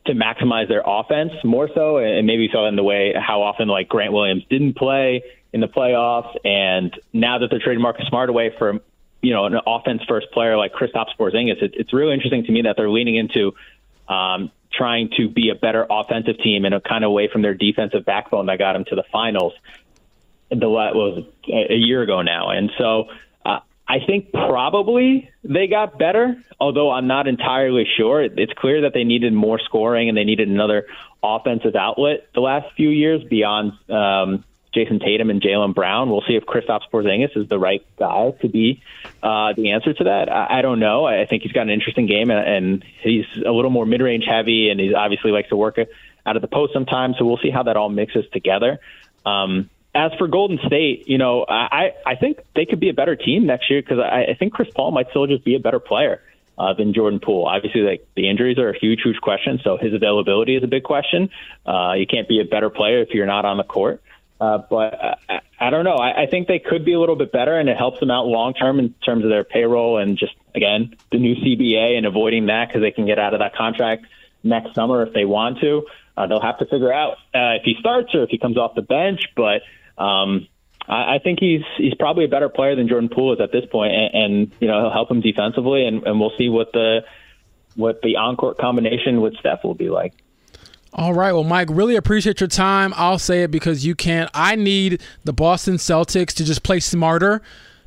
to 0.06 0.12
maximize 0.12 0.68
their 0.68 0.82
offense 0.84 1.32
more 1.44 1.68
so, 1.74 1.96
and 1.98 2.26
maybe 2.26 2.48
saw 2.52 2.68
in 2.68 2.76
the 2.76 2.82
way 2.82 3.14
how 3.16 3.42
often 3.42 3.68
like 3.68 3.88
Grant 3.88 4.12
Williams 4.12 4.44
didn't 4.48 4.74
play 4.74 5.22
in 5.52 5.60
the 5.60 5.68
playoffs, 5.68 6.36
and 6.44 6.98
now 7.12 7.38
that 7.38 7.48
they're 7.50 7.60
trading 7.60 7.82
Marcus 7.82 8.06
Smart 8.06 8.28
away 8.28 8.52
from 8.56 8.80
you 9.22 9.32
know 9.32 9.46
an 9.46 9.58
offense 9.66 10.02
first 10.06 10.30
player 10.32 10.56
like 10.56 10.72
Kristaps 10.72 11.16
Porzingis, 11.18 11.62
it, 11.62 11.74
it's 11.74 11.92
really 11.92 12.12
interesting 12.12 12.44
to 12.44 12.52
me 12.52 12.62
that 12.62 12.76
they're 12.76 12.90
leaning 12.90 13.16
into 13.16 13.54
um, 14.08 14.50
trying 14.72 15.10
to 15.16 15.28
be 15.28 15.50
a 15.50 15.54
better 15.54 15.86
offensive 15.88 16.38
team 16.38 16.64
and 16.64 16.74
a 16.74 16.80
kind 16.80 17.04
of 17.04 17.10
away 17.10 17.28
from 17.32 17.42
their 17.42 17.54
defensive 17.54 18.04
backbone 18.04 18.46
that 18.46 18.58
got 18.58 18.74
them 18.74 18.84
to 18.84 18.94
the 18.94 19.04
finals. 19.10 19.52
The 20.60 20.68
what 20.68 20.94
was 20.94 21.24
a 21.48 21.74
year 21.74 22.02
ago 22.02 22.22
now, 22.22 22.50
and 22.50 22.70
so 22.78 23.08
uh, 23.44 23.60
I 23.86 23.98
think 24.06 24.32
probably 24.32 25.30
they 25.42 25.66
got 25.66 25.98
better. 25.98 26.42
Although 26.60 26.90
I'm 26.92 27.06
not 27.06 27.26
entirely 27.26 27.84
sure. 27.96 28.22
It's 28.22 28.52
clear 28.56 28.82
that 28.82 28.94
they 28.94 29.04
needed 29.04 29.32
more 29.32 29.58
scoring 29.58 30.08
and 30.08 30.16
they 30.16 30.24
needed 30.24 30.48
another 30.48 30.86
offensive 31.22 31.74
outlet 31.74 32.28
the 32.34 32.40
last 32.40 32.66
few 32.76 32.88
years 32.88 33.22
beyond 33.24 33.72
um, 33.90 34.44
Jayson 34.74 35.00
Tatum 35.00 35.30
and 35.30 35.42
Jaylen 35.42 35.74
Brown. 35.74 36.10
We'll 36.10 36.22
see 36.26 36.36
if 36.36 36.44
Kristaps 36.44 36.82
Porzingis 36.92 37.36
is 37.36 37.48
the 37.48 37.58
right 37.58 37.84
guy 37.98 38.30
to 38.40 38.48
be 38.48 38.82
uh, 39.22 39.52
the 39.54 39.72
answer 39.72 39.92
to 39.92 40.04
that. 40.04 40.30
I, 40.30 40.58
I 40.58 40.62
don't 40.62 40.80
know. 40.80 41.04
I 41.04 41.26
think 41.26 41.42
he's 41.42 41.52
got 41.52 41.62
an 41.62 41.70
interesting 41.70 42.06
game, 42.06 42.30
and, 42.30 42.48
and 42.48 42.84
he's 43.02 43.26
a 43.44 43.50
little 43.50 43.70
more 43.70 43.84
mid-range 43.84 44.24
heavy, 44.26 44.70
and 44.70 44.80
he 44.80 44.94
obviously 44.94 45.30
likes 45.30 45.48
to 45.50 45.56
work 45.56 45.78
out 46.24 46.36
of 46.36 46.42
the 46.42 46.48
post 46.48 46.72
sometimes. 46.72 47.16
So 47.18 47.24
we'll 47.24 47.38
see 47.38 47.50
how 47.50 47.64
that 47.64 47.76
all 47.76 47.88
mixes 47.88 48.24
together. 48.32 48.78
Um, 49.26 49.70
as 49.94 50.12
for 50.18 50.26
Golden 50.26 50.58
State, 50.66 51.08
you 51.08 51.18
know, 51.18 51.44
I, 51.48 51.92
I 52.04 52.16
think 52.16 52.38
they 52.56 52.66
could 52.66 52.80
be 52.80 52.88
a 52.88 52.94
better 52.94 53.14
team 53.14 53.46
next 53.46 53.70
year 53.70 53.80
because 53.80 53.98
I, 53.98 54.32
I 54.32 54.34
think 54.34 54.52
Chris 54.52 54.68
Paul 54.74 54.90
might 54.90 55.08
still 55.10 55.26
just 55.26 55.44
be 55.44 55.54
a 55.54 55.60
better 55.60 55.78
player 55.78 56.20
uh, 56.58 56.74
than 56.74 56.94
Jordan 56.94 57.20
Poole. 57.20 57.46
Obviously, 57.46 57.82
like 57.82 58.06
the 58.16 58.28
injuries 58.28 58.58
are 58.58 58.70
a 58.70 58.78
huge, 58.78 59.00
huge 59.02 59.20
question. 59.20 59.60
So 59.62 59.76
his 59.76 59.94
availability 59.94 60.56
is 60.56 60.64
a 60.64 60.66
big 60.66 60.82
question. 60.82 61.30
Uh, 61.64 61.92
you 61.96 62.06
can't 62.06 62.28
be 62.28 62.40
a 62.40 62.44
better 62.44 62.70
player 62.70 63.02
if 63.02 63.10
you're 63.10 63.26
not 63.26 63.44
on 63.44 63.56
the 63.56 63.64
court. 63.64 64.02
Uh, 64.40 64.58
but 64.68 65.20
I, 65.28 65.40
I 65.60 65.70
don't 65.70 65.84
know. 65.84 65.94
I, 65.94 66.24
I 66.24 66.26
think 66.26 66.48
they 66.48 66.58
could 66.58 66.84
be 66.84 66.92
a 66.92 67.00
little 67.00 67.16
bit 67.16 67.30
better, 67.30 67.56
and 67.56 67.68
it 67.68 67.76
helps 67.76 68.00
them 68.00 68.10
out 68.10 68.26
long 68.26 68.52
term 68.52 68.80
in 68.80 68.92
terms 69.04 69.22
of 69.24 69.30
their 69.30 69.44
payroll 69.44 69.98
and 69.98 70.18
just 70.18 70.34
again 70.54 70.96
the 71.12 71.18
new 71.18 71.36
CBA 71.36 71.96
and 71.96 72.04
avoiding 72.04 72.46
that 72.46 72.68
because 72.68 72.82
they 72.82 72.90
can 72.90 73.06
get 73.06 73.18
out 73.18 73.32
of 73.32 73.40
that 73.40 73.54
contract 73.54 74.06
next 74.42 74.74
summer 74.74 75.06
if 75.06 75.14
they 75.14 75.24
want 75.24 75.60
to. 75.60 75.86
Uh, 76.16 76.26
they'll 76.26 76.40
have 76.40 76.58
to 76.58 76.66
figure 76.66 76.92
out 76.92 77.12
uh, 77.34 77.58
if 77.58 77.62
he 77.64 77.76
starts 77.78 78.14
or 78.14 78.22
if 78.22 78.30
he 78.30 78.38
comes 78.38 78.56
off 78.56 78.74
the 78.74 78.82
bench. 78.82 79.28
But 79.36 79.62
um, 79.98 80.48
I, 80.88 81.14
I 81.14 81.18
think 81.22 81.38
he's 81.40 81.62
he's 81.76 81.94
probably 81.94 82.24
a 82.24 82.28
better 82.28 82.48
player 82.48 82.76
than 82.76 82.88
Jordan 82.88 83.08
Poole 83.08 83.34
is 83.34 83.40
at 83.40 83.52
this 83.52 83.64
point, 83.70 83.92
and, 83.92 84.14
and 84.14 84.52
you 84.60 84.68
know 84.68 84.80
he'll 84.80 84.92
help 84.92 85.10
him 85.10 85.20
defensively, 85.20 85.86
and, 85.86 86.02
and 86.04 86.20
we'll 86.20 86.32
see 86.36 86.48
what 86.48 86.72
the 86.72 87.00
what 87.76 88.02
the 88.02 88.16
on-court 88.16 88.58
combination 88.58 89.20
with 89.20 89.36
Steph 89.38 89.64
will 89.64 89.74
be 89.74 89.90
like. 89.90 90.14
All 90.92 91.12
right. 91.12 91.32
Well, 91.32 91.42
Mike, 91.42 91.68
really 91.72 91.96
appreciate 91.96 92.40
your 92.40 92.48
time. 92.48 92.94
I'll 92.96 93.18
say 93.18 93.42
it 93.42 93.50
because 93.50 93.84
you 93.84 93.96
can't. 93.96 94.30
I 94.32 94.54
need 94.54 95.02
the 95.24 95.32
Boston 95.32 95.74
Celtics 95.74 96.32
to 96.34 96.44
just 96.44 96.62
play 96.62 96.78
smarter 96.78 97.42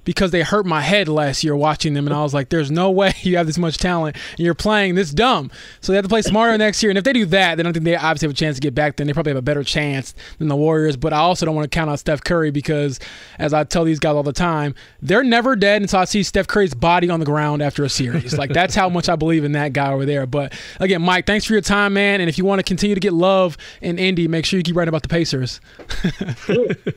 because 0.08 0.32
they 0.32 0.41
hurt 0.41 0.65
my 0.65 0.80
head 0.80 1.10
last 1.10 1.43
year 1.43 1.54
watching 1.54 1.93
them, 1.93 2.08
and 2.08 2.15
I 2.15 2.24
was 2.24 2.34
like, 2.34 2.48
"There's 2.48 2.72
no 2.72 2.89
way 2.89 3.13
you 3.24 3.36
have 3.36 3.46
this 3.46 3.58
much 3.58 3.78
talent 3.78 4.15
and 4.38 4.39
you're 4.39 4.56
playing 4.56 4.96
this 4.96 5.12
dumb." 5.12 5.52
So 5.82 5.91
they 5.91 5.98
have 5.98 6.06
to 6.06 6.10
play 6.10 6.22
smarter 6.22 6.58
next 6.58 6.82
year, 6.82 6.89
and 6.89 6.98
if 6.98 7.04
they 7.04 7.12
do 7.12 7.26
that, 7.26 7.56
then 7.56 7.67
I 7.67 7.74
think 7.74 7.84
they 7.84 7.98
obviously 7.98 8.28
have 8.28 8.32
a 8.32 8.39
chance 8.39 8.56
to 8.56 8.62
get 8.62 8.74
back. 8.74 8.96
Then 8.96 9.08
they 9.08 9.13
probably 9.13 9.32
have 9.32 9.38
a 9.38 9.41
better 9.41 9.65
chance 9.65 10.15
than 10.39 10.48
the 10.48 10.56
Warriors. 10.56 10.96
But 10.96 11.12
I 11.12 11.17
also 11.17 11.46
don't 11.46 11.56
want 11.56 11.70
to 11.70 11.76
count 11.76 11.89
out 11.89 12.00
Steph 12.00 12.24
Curry 12.24 12.52
because, 12.52 13.02
as 13.38 13.54
I 13.54 13.65
tell 13.65 13.84
these 13.84 14.00
guys 14.00 14.15
all 14.15 14.24
the 14.24 14.32
time, 14.32 14.76
they're 15.02 15.26
never 15.26 15.58
dead 15.58 15.82
until 15.82 16.00
I 16.00 16.06
see 16.06 16.24
Steph 16.24 16.48
Curry's 16.48 16.74
body 16.74 17.10
on 17.10 17.20
the 17.20 17.26
ground 17.26 17.62
after 17.62 17.84
a 17.84 17.89
series. 17.89 18.38
like 18.38 18.54
that's 18.54 18.76
how 18.76 18.88
much 18.88 19.10
I 19.10 19.17
believe 19.17 19.43
in 19.43 19.52
that 19.52 19.74
guy 19.74 19.91
over 19.91 20.06
there. 20.06 20.26
But 20.26 20.54
again, 20.80 21.02
Mike, 21.02 21.26
thanks 21.26 21.43
for 21.43 21.52
your 21.52 21.62
time, 21.62 21.91
man. 21.93 22.22
And 22.22 22.30
if 22.30 22.38
you 22.38 22.46
want 22.46 22.60
to 22.60 22.63
continue 22.63 22.96
to 22.96 23.02
get 23.02 23.12
love 23.12 23.58
in 23.82 24.00
Indy, 24.00 24.30
make 24.30 24.46
sure 24.46 24.58
you 24.58 24.63
keep 24.63 24.78
writing 24.78 24.89
about 24.89 25.04
the 25.04 25.10
Pacers. 25.10 25.60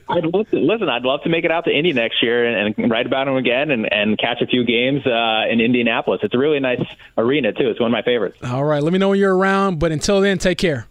I'd 0.09 0.27
love 0.27 0.49
to 0.51 0.61
listen. 0.61 0.89
I'd 0.89 1.03
love 1.03 1.23
to 1.23 1.29
make 1.29 1.45
it 1.45 1.51
out 1.51 1.65
to 1.65 1.77
Indy 1.77 1.93
next 1.93 2.23
year 2.23 2.47
and, 2.47 2.75
and 2.79 2.91
write 3.01 3.07
about 3.07 3.29
him 3.29 3.37
again 3.37 3.71
and, 3.71 3.91
and 3.91 4.19
catch 4.19 4.43
a 4.43 4.47
few 4.47 4.65
games 4.65 5.07
uh, 5.07 5.45
in 5.51 5.61
Indianapolis. 5.61 6.21
It's 6.23 6.35
a 6.35 6.39
really 6.39 6.61
nice 6.61 6.83
arena 7.17 7.53
too. 7.53 7.71
It's 7.71 7.81
one 7.81 7.89
of 7.89 7.93
my 7.93 8.03
favorites. 8.03 8.37
All 8.45 8.65
right, 8.65 8.83
let 8.83 8.93
me 8.93 8.99
know 8.99 9.09
when 9.11 9.19
you're 9.19 9.35
around. 9.35 9.79
But 9.79 9.91
until 9.91 10.21
then, 10.21 10.37
take 10.39 10.59
care. 10.59 10.87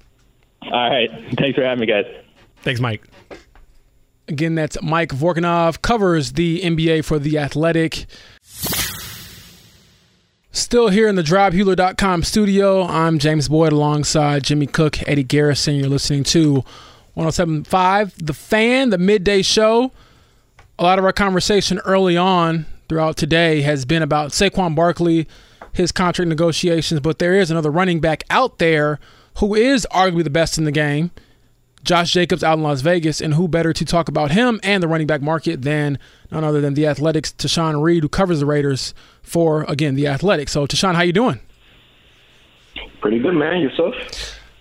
All 0.64 0.72
right, 0.72 1.10
thanks 1.38 1.56
for 1.56 1.64
having 1.64 1.82
me, 1.82 1.86
guys. 1.86 2.06
Thanks, 2.58 2.82
Mike. 2.82 3.04
Again, 4.28 4.56
that's 4.56 4.82
Mike 4.82 5.10
Vorkunov, 5.10 5.82
covers 5.82 6.34
the 6.34 6.62
NBA 6.62 7.06
for 7.06 7.20
The 7.20 7.38
Athletic. 7.38 8.06
Still 10.52 10.90
here 10.90 11.08
in 11.08 11.16
the 11.16 11.22
DriveHuler.com 11.22 12.24
studio, 12.24 12.84
I'm 12.84 13.18
James 13.20 13.48
Boyd 13.50 13.72
alongside 13.72 14.44
Jimmy 14.44 14.66
Cook, 14.68 15.08
Eddie 15.08 15.24
Garrison. 15.24 15.76
You're 15.76 15.90
listening 15.90 16.24
to 16.26 16.64
1075 17.14 18.14
The 18.24 18.34
Fan, 18.34 18.90
the 18.90 18.98
midday 18.98 19.42
show. 19.42 19.92
A 20.80 20.84
lot 20.84 20.98
of 20.98 21.04
our 21.04 21.12
conversation 21.12 21.80
early 21.80 22.16
on 22.16 22.66
throughout 22.88 23.18
today 23.18 23.64
has 23.64 23.84
been 23.84 24.02
about 24.02 24.32
Saquon 24.32 24.76
Barkley, 24.76 25.28
his 25.74 25.92
contract 25.92 26.30
negotiations, 26.30 27.02
but 27.02 27.20
there 27.20 27.34
is 27.34 27.52
another 27.52 27.70
running 27.70 28.00
back 28.00 28.24
out 28.30 28.60
there 28.60 28.98
who 29.40 29.56
is 29.56 29.86
arguably 29.92 30.24
the 30.24 30.30
best 30.30 30.58
in 30.58 30.64
the 30.64 30.72
game. 30.72 31.12
Josh 31.84 32.14
Jacobs 32.14 32.46
out 32.46 32.60
in 32.60 32.64
Las 32.64 32.80
Vegas, 32.80 33.20
and 33.20 33.34
who 33.34 33.50
better 33.50 33.74
to 33.74 33.84
talk 33.84 34.08
about 34.08 34.32
him 34.32 34.62
and 34.64 34.82
the 34.82 34.88
running 34.88 35.06
back 35.06 35.22
market 35.22 35.64
than 35.64 36.00
none 36.32 36.46
other 36.46 36.62
than 36.62 36.76
the 36.76 36.88
Athletics, 36.88 37.34
Tashan 37.34 37.84
Reed, 37.84 38.04
who 38.04 38.10
covers 38.10 38.40
the 38.40 38.46
Raiders 38.46 38.94
for 39.22 39.64
again 39.64 39.96
the 39.96 40.08
Athletics. 40.08 40.54
So, 40.54 40.66
Tashan, 40.66 40.96
how 40.96 41.02
you 41.02 41.12
doing? 41.12 41.42
Pretty 43.02 43.20
good, 43.20 43.34
man. 43.34 43.60
Yourself? 43.60 43.96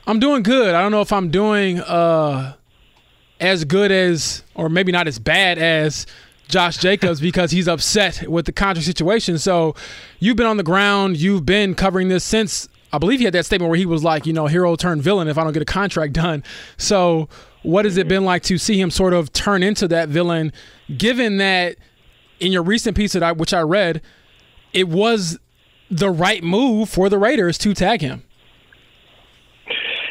I'm 0.05 0.19
doing 0.19 0.43
good. 0.43 0.75
I 0.75 0.83
don't 0.83 0.91
know 0.91 1.01
if 1.01 1.13
I'm 1.13 1.31
doing 1.31 1.79
uh, 1.79 2.55
as 3.41 3.65
good 3.65 3.91
as, 3.91 4.43
or 4.55 4.69
maybe 4.69 4.93
not 4.93 5.07
as 5.07 5.19
bad 5.19 5.59
as 5.59 6.07
Josh 6.49 6.79
Jacobs 6.79 7.21
because 7.21 7.51
he's 7.51 7.69
upset 7.69 8.29
with 8.29 8.47
the 8.47 8.53
contract 8.53 8.87
situation. 8.87 9.39
So, 9.39 9.75
you've 10.19 10.37
been 10.37 10.47
on 10.47 10.57
the 10.57 10.63
ground. 10.63 11.17
You've 11.17 11.45
been 11.45 11.75
covering 11.75 12.09
this 12.09 12.25
since 12.25 12.69
I 12.93 12.99
believe 12.99 13.19
he 13.19 13.25
had 13.25 13.35
that 13.35 13.45
statement 13.45 13.69
where 13.69 13.79
he 13.79 13.87
was 13.87 14.03
like, 14.03 14.27
you 14.27 14.33
know, 14.33 14.47
hero 14.47 14.75
turned 14.77 15.03
villain 15.03 15.29
if 15.29 15.37
I 15.37 15.45
don't 15.45 15.53
get 15.53 15.63
a 15.63 15.67
contract 15.67 16.15
done. 16.15 16.43
So, 16.77 17.29
what 17.63 17.85
has 17.85 17.97
it 17.97 18.09
been 18.09 18.25
like 18.25 18.43
to 18.45 18.57
see 18.57 18.81
him 18.81 18.91
sort 18.91 19.13
of 19.13 19.33
turn 19.33 19.63
into 19.63 19.89
that 19.89 20.09
villain, 20.09 20.53
given 20.97 21.37
that 21.39 21.77
in 22.41 22.53
your 22.53 22.63
recent 22.63 22.97
piece 22.97 23.13
that 23.13 23.23
I, 23.23 23.33
which 23.33 23.53
I 23.53 23.61
read, 23.61 24.01
it 24.73 24.89
was 24.89 25.39
the 25.91 26.11
right 26.11 26.43
move 26.43 26.89
for 26.89 27.09
the 27.09 27.19
Raiders 27.19 27.59
to 27.59 27.75
tag 27.75 28.01
him? 28.01 28.23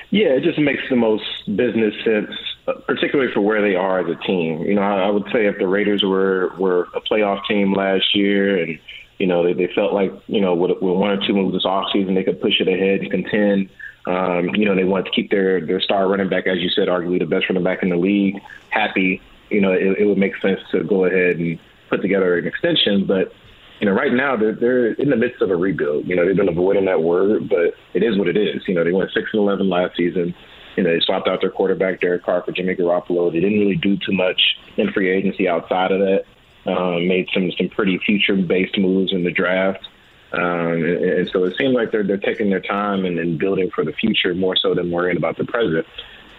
Yeah, 0.09 0.27
it 0.27 0.43
just 0.43 0.59
makes 0.59 0.83
the 0.89 0.95
most 0.95 1.25
business 1.55 1.93
sense, 2.03 2.31
particularly 2.85 3.31
for 3.33 3.41
where 3.41 3.61
they 3.61 3.75
are 3.75 3.99
as 3.99 4.07
a 4.07 4.21
team. 4.23 4.61
You 4.61 4.75
know, 4.75 4.81
I 4.81 5.09
would 5.09 5.25
say 5.31 5.45
if 5.47 5.57
the 5.57 5.67
Raiders 5.67 6.03
were 6.03 6.53
were 6.57 6.87
a 6.93 7.01
playoff 7.01 7.45
team 7.47 7.73
last 7.73 8.15
year 8.15 8.61
and 8.61 8.79
you 9.17 9.25
know, 9.25 9.43
they, 9.43 9.53
they 9.53 9.71
felt 9.73 9.93
like, 9.93 10.11
you 10.27 10.41
know, 10.41 10.53
with, 10.53 10.71
with 10.81 10.95
one 10.95 11.11
or 11.11 11.25
two 11.25 11.33
moves 11.33 11.53
this 11.53 11.65
offseason, 11.65 12.15
they 12.15 12.23
could 12.23 12.41
push 12.41 12.59
it 12.59 12.67
ahead 12.67 13.01
and 13.01 13.11
contend. 13.11 13.69
Um, 14.05 14.55
you 14.55 14.65
know, 14.65 14.75
they 14.75 14.83
wanted 14.83 15.05
to 15.05 15.11
keep 15.11 15.31
their, 15.31 15.65
their 15.65 15.81
star 15.81 16.07
running 16.07 16.29
back, 16.29 16.47
as 16.47 16.59
you 16.59 16.69
said, 16.69 16.87
arguably 16.87 17.19
the 17.19 17.25
best 17.25 17.49
running 17.49 17.63
back 17.63 17.83
in 17.83 17.89
the 17.89 17.97
league, 17.97 18.39
happy. 18.69 19.21
You 19.49 19.61
know, 19.61 19.71
it, 19.71 19.99
it 19.99 20.05
would 20.05 20.17
make 20.17 20.37
sense 20.37 20.59
to 20.71 20.83
go 20.83 21.05
ahead 21.05 21.37
and 21.37 21.59
put 21.89 22.01
together 22.01 22.37
an 22.37 22.47
extension. 22.47 23.05
But, 23.05 23.33
you 23.79 23.87
know, 23.87 23.93
right 23.93 24.13
now 24.13 24.37
they're, 24.37 24.55
they're 24.55 24.93
in 24.93 25.09
the 25.09 25.15
midst 25.15 25.41
of 25.41 25.49
a 25.49 25.55
rebuild. 25.55 26.07
You 26.07 26.15
know, 26.15 26.25
they've 26.25 26.35
been 26.35 26.49
avoiding 26.49 26.85
that 26.85 27.01
word, 27.01 27.49
but 27.49 27.73
it 27.93 28.03
is 28.03 28.17
what 28.17 28.27
it 28.27 28.37
is. 28.37 28.61
You 28.67 28.75
know, 28.75 28.83
they 28.83 28.91
went 28.91 29.11
6 29.11 29.29
and 29.33 29.41
11 29.41 29.67
last 29.67 29.97
season. 29.97 30.35
You 30.77 30.83
know, 30.83 30.91
they 30.91 30.99
swapped 30.99 31.27
out 31.27 31.41
their 31.41 31.49
quarterback, 31.49 31.99
Derek 31.99 32.23
Carr, 32.23 32.43
for 32.43 32.51
Jimmy 32.51 32.75
Garoppolo. 32.75 33.31
They 33.31 33.39
didn't 33.39 33.59
really 33.59 33.75
do 33.75 33.97
too 33.97 34.11
much 34.11 34.39
in 34.77 34.91
free 34.91 35.09
agency 35.09 35.47
outside 35.49 35.91
of 35.91 35.99
that. 35.99 36.23
Um, 36.67 37.07
made 37.07 37.27
some 37.33 37.51
some 37.57 37.69
pretty 37.69 37.97
future 37.97 38.35
based 38.35 38.77
moves 38.77 39.11
in 39.11 39.23
the 39.23 39.31
draft. 39.31 39.87
Um, 40.33 40.83
and, 40.83 40.83
and, 40.83 41.29
so 41.31 41.45
it 41.45 41.55
seems 41.57 41.73
like 41.73 41.91
they're 41.91 42.03
they're 42.03 42.17
taking 42.17 42.49
their 42.49 42.61
time 42.61 43.05
and, 43.05 43.17
and, 43.17 43.39
building 43.39 43.71
for 43.73 43.85
the 43.85 43.93
future 43.93 44.35
more 44.35 44.57
so 44.57 44.75
than 44.75 44.91
worrying 44.91 45.15
about 45.15 45.37
the 45.37 45.45
present. 45.45 45.85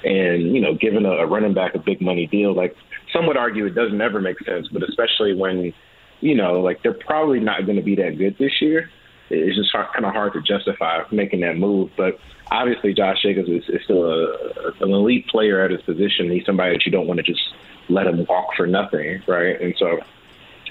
And 0.05 0.55
you 0.55 0.61
know, 0.61 0.75
giving 0.75 1.07
a, 1.07 1.11
a 1.11 1.27
running 1.27 1.55
back 1.55 1.75
a 1.75 1.79
big 1.79 2.03
money 2.03 2.27
deal, 2.27 2.55
like 2.55 2.77
some 3.13 3.27
would 3.27 3.39
argue, 3.39 3.65
it 3.65 3.75
doesn't 3.75 4.01
ever 4.01 4.21
make 4.21 4.39
sense. 4.41 4.69
But 4.69 4.87
especially 4.87 5.35
when 5.35 5.73
you 6.21 6.35
know, 6.35 6.61
like 6.61 6.83
they're 6.83 6.93
probably 6.93 7.41
not 7.41 7.65
going 7.65 7.77
to 7.77 7.83
be 7.83 7.97
that 7.97 8.19
good 8.19 8.37
this 8.39 8.61
year. 8.61 8.91
It's 9.31 9.57
just 9.57 9.73
kind 9.73 10.05
of 10.05 10.13
hard 10.13 10.35
to 10.35 10.43
justify 10.43 11.03
making 11.11 11.41
that 11.41 11.57
move. 11.57 11.91
But 11.97 12.19
obviously, 12.51 12.95
Josh 12.95 13.23
Jacobs 13.23 13.49
is, 13.49 13.65
is 13.69 13.83
still 13.85 14.05
a, 14.05 14.73
an 14.81 14.93
elite 14.93 15.27
player 15.29 15.63
at 15.63 15.71
his 15.71 15.83
position. 15.83 16.31
He's 16.31 16.45
somebody 16.47 16.75
that 16.75 16.87
you 16.87 16.93
don't 16.93 17.07
want 17.07 17.19
to 17.19 17.25
just 17.25 17.43
let 17.89 18.07
him 18.07 18.25
walk 18.29 18.49
for 18.57 18.67
nothing, 18.67 19.23
right? 19.27 19.61
And 19.61 19.75
so 19.79 20.01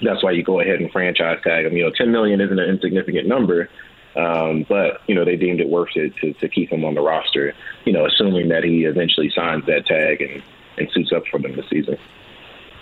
that's 0.02 0.22
why 0.22 0.32
you 0.32 0.42
go 0.42 0.60
ahead 0.60 0.80
and 0.80 0.90
franchise 0.90 1.38
tag 1.42 1.66
him. 1.66 1.76
You 1.76 1.84
know, 1.84 1.92
10 1.96 2.10
million 2.10 2.40
isn't 2.40 2.58
an 2.58 2.68
insignificant 2.68 3.26
number, 3.26 3.68
um, 4.16 4.66
but 4.68 5.02
you 5.06 5.14
know 5.14 5.24
they 5.24 5.36
deemed 5.36 5.60
it 5.60 5.68
worth 5.68 5.96
it 5.96 6.14
to, 6.16 6.32
to 6.34 6.48
keep 6.48 6.70
him 6.70 6.84
on 6.84 6.94
the 6.94 7.00
roster. 7.00 7.54
You 7.84 7.92
know, 7.92 8.06
assuming 8.06 8.48
that 8.48 8.64
he 8.64 8.84
eventually 8.84 9.30
signs 9.30 9.66
that 9.66 9.86
tag 9.86 10.22
and, 10.22 10.42
and 10.76 10.90
suits 10.92 11.12
up 11.12 11.24
for 11.30 11.38
them 11.38 11.56
this 11.56 11.68
season. 11.70 11.98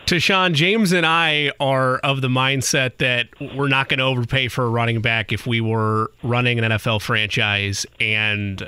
Tashan, 0.06 0.52
James 0.54 0.92
and 0.92 1.04
I 1.04 1.50
are 1.58 1.98
of 1.98 2.20
the 2.20 2.28
mindset 2.28 2.98
that 2.98 3.26
we're 3.56 3.66
not 3.66 3.88
going 3.88 3.98
to 3.98 4.04
overpay 4.04 4.46
for 4.46 4.64
a 4.64 4.68
running 4.68 5.00
back 5.00 5.32
if 5.32 5.48
we 5.48 5.60
were 5.60 6.12
running 6.22 6.60
an 6.60 6.70
NFL 6.70 7.02
franchise. 7.02 7.84
And 7.98 8.62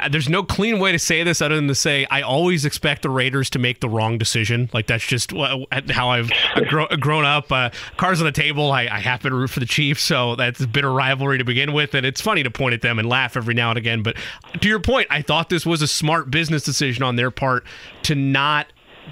uh, 0.00 0.08
there's 0.08 0.28
no 0.28 0.42
clean 0.42 0.80
way 0.80 0.90
to 0.90 0.98
say 0.98 1.22
this 1.22 1.40
other 1.40 1.54
than 1.54 1.68
to 1.68 1.74
say 1.76 2.04
I 2.10 2.22
always 2.22 2.64
expect 2.64 3.02
the 3.02 3.10
Raiders 3.10 3.48
to 3.50 3.60
make 3.60 3.78
the 3.78 3.88
wrong 3.88 4.18
decision. 4.18 4.70
Like 4.72 4.88
that's 4.88 5.06
just 5.06 5.30
how 5.30 6.08
I've, 6.10 6.32
grown 6.66 7.24
up. 7.24 7.52
Uh, 7.52 7.70
cars 7.96 8.20
on 8.20 8.24
the 8.24 8.32
table. 8.32 8.72
I, 8.72 8.88
I, 8.90 8.98
happen 8.98 9.30
to 9.30 9.36
root 9.36 9.50
for 9.50 9.60
the 9.60 9.66
Chiefs, 9.66 10.02
so 10.02 10.34
that's 10.34 10.60
a 10.60 10.66
bitter 10.66 10.92
rivalry 10.92 11.38
to 11.38 11.44
begin 11.44 11.72
with, 11.72 11.94
and 11.94 12.04
it's 12.04 12.20
funny 12.20 12.42
to 12.42 12.50
point 12.50 12.74
at 12.74 12.82
them 12.82 12.98
and 12.98 13.08
laugh 13.08 13.36
every 13.36 13.54
now 13.54 13.70
and 13.70 13.78
again. 13.78 14.02
But 14.02 14.16
to 14.60 14.68
your 14.68 14.80
point, 14.80 15.06
I 15.10 15.22
thought 15.22 15.48
this 15.48 15.64
was 15.64 15.80
a 15.80 15.88
smart 15.88 16.28
business 16.28 16.64
decision 16.64 17.04
on 17.04 17.14
their 17.14 17.30
part 17.30 17.64
to 18.02 18.16
not 18.16 18.66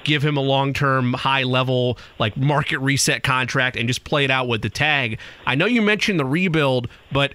give 0.05 0.25
him 0.25 0.37
a 0.37 0.41
long 0.41 0.73
term, 0.73 1.13
high 1.15 1.43
level, 1.43 1.99
like 2.19 2.37
market 2.37 2.79
reset 2.79 3.23
contract 3.23 3.77
and 3.77 3.89
just 3.89 4.05
play 4.05 4.25
it 4.25 4.31
out 4.31 4.49
with 4.49 4.63
the 4.63 4.71
tag. 4.71 5.19
I 5.47 5.55
know 5.55 5.67
you 5.67 5.83
mentioned 5.83 6.19
the 6.19 6.25
rebuild, 6.25 6.89
but 7.13 7.35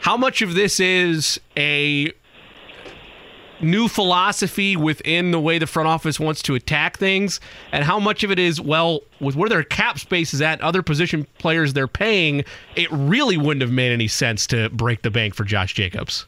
how 0.00 0.16
much 0.16 0.42
of 0.42 0.54
this 0.54 0.80
is 0.80 1.40
a 1.56 2.12
new 3.60 3.88
philosophy 3.88 4.76
within 4.76 5.32
the 5.32 5.40
way 5.40 5.58
the 5.58 5.66
front 5.66 5.88
office 5.88 6.20
wants 6.20 6.42
to 6.42 6.54
attack 6.54 6.96
things 6.96 7.40
and 7.72 7.84
how 7.84 7.98
much 7.98 8.22
of 8.22 8.30
it 8.30 8.38
is 8.38 8.60
well 8.60 9.00
with 9.20 9.34
where 9.34 9.48
their 9.48 9.64
cap 9.64 9.98
space 9.98 10.32
is 10.32 10.40
at 10.40 10.60
other 10.60 10.80
position 10.80 11.26
players 11.38 11.72
they're 11.72 11.88
paying 11.88 12.44
it 12.76 12.88
really 12.92 13.36
wouldn't 13.36 13.60
have 13.60 13.72
made 13.72 13.90
any 13.90 14.06
sense 14.06 14.46
to 14.46 14.68
break 14.70 15.02
the 15.02 15.10
bank 15.10 15.34
for 15.34 15.42
Josh 15.42 15.74
Jacobs 15.74 16.26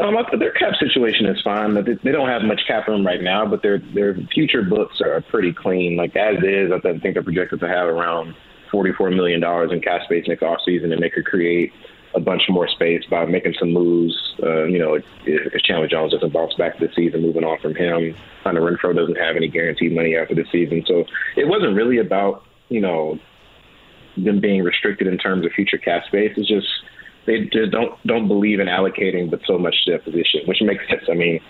um, 0.00 0.16
their 0.38 0.52
cap 0.52 0.74
situation 0.80 1.26
is 1.26 1.40
fine. 1.42 1.74
They 1.74 2.12
don't 2.12 2.28
have 2.28 2.42
much 2.42 2.62
cap 2.66 2.88
room 2.88 3.06
right 3.06 3.22
now, 3.22 3.46
but 3.46 3.62
their 3.62 3.78
their 3.78 4.14
future 4.32 4.62
books 4.62 5.00
are 5.00 5.20
pretty 5.22 5.52
clean. 5.52 5.96
Like 5.96 6.16
as 6.16 6.42
is, 6.42 6.72
I 6.72 6.80
think 6.80 7.14
they're 7.14 7.22
projected 7.22 7.60
to 7.60 7.68
have 7.68 7.86
around 7.86 8.34
forty-four 8.72 9.10
million 9.10 9.40
dollars 9.40 9.70
in 9.72 9.80
cap 9.80 10.02
space 10.04 10.24
next 10.26 10.42
offseason, 10.42 10.92
and 10.92 11.02
they 11.02 11.10
could 11.10 11.24
create 11.24 11.72
a 12.14 12.20
bunch 12.20 12.42
more 12.48 12.68
space 12.68 13.02
by 13.10 13.24
making 13.24 13.54
some 13.58 13.72
moves. 13.72 14.14
Uh, 14.42 14.64
you 14.64 14.78
know, 14.78 14.94
if, 14.94 15.04
if 15.26 15.62
Chandler 15.62 15.88
Jones 15.88 16.12
doesn't 16.12 16.32
bounce 16.32 16.54
back 16.54 16.78
this 16.78 16.94
season, 16.94 17.22
moving 17.22 17.44
on 17.44 17.58
from 17.60 17.74
him, 17.74 18.14
Hunter 18.42 18.60
Renfrow 18.60 18.94
doesn't 18.94 19.16
have 19.16 19.36
any 19.36 19.48
guaranteed 19.48 19.94
money 19.94 20.16
after 20.16 20.34
the 20.34 20.44
season, 20.50 20.84
so 20.86 21.04
it 21.36 21.46
wasn't 21.46 21.76
really 21.76 21.98
about 21.98 22.42
you 22.68 22.80
know 22.80 23.18
them 24.16 24.40
being 24.40 24.62
restricted 24.62 25.06
in 25.06 25.18
terms 25.18 25.44
of 25.44 25.52
future 25.52 25.78
cap 25.78 26.04
space. 26.06 26.32
It's 26.36 26.48
just 26.48 26.66
they 27.26 27.44
just 27.44 27.70
don't 27.70 27.94
don't 28.06 28.28
believe 28.28 28.60
in 28.60 28.68
allocating 28.68 29.30
but 29.30 29.40
so 29.46 29.58
much 29.58 29.84
to 29.84 29.92
their 29.92 29.98
position, 29.98 30.42
which 30.46 30.60
makes 30.62 30.86
sense. 30.88 31.04
I 31.10 31.14
mean, 31.14 31.40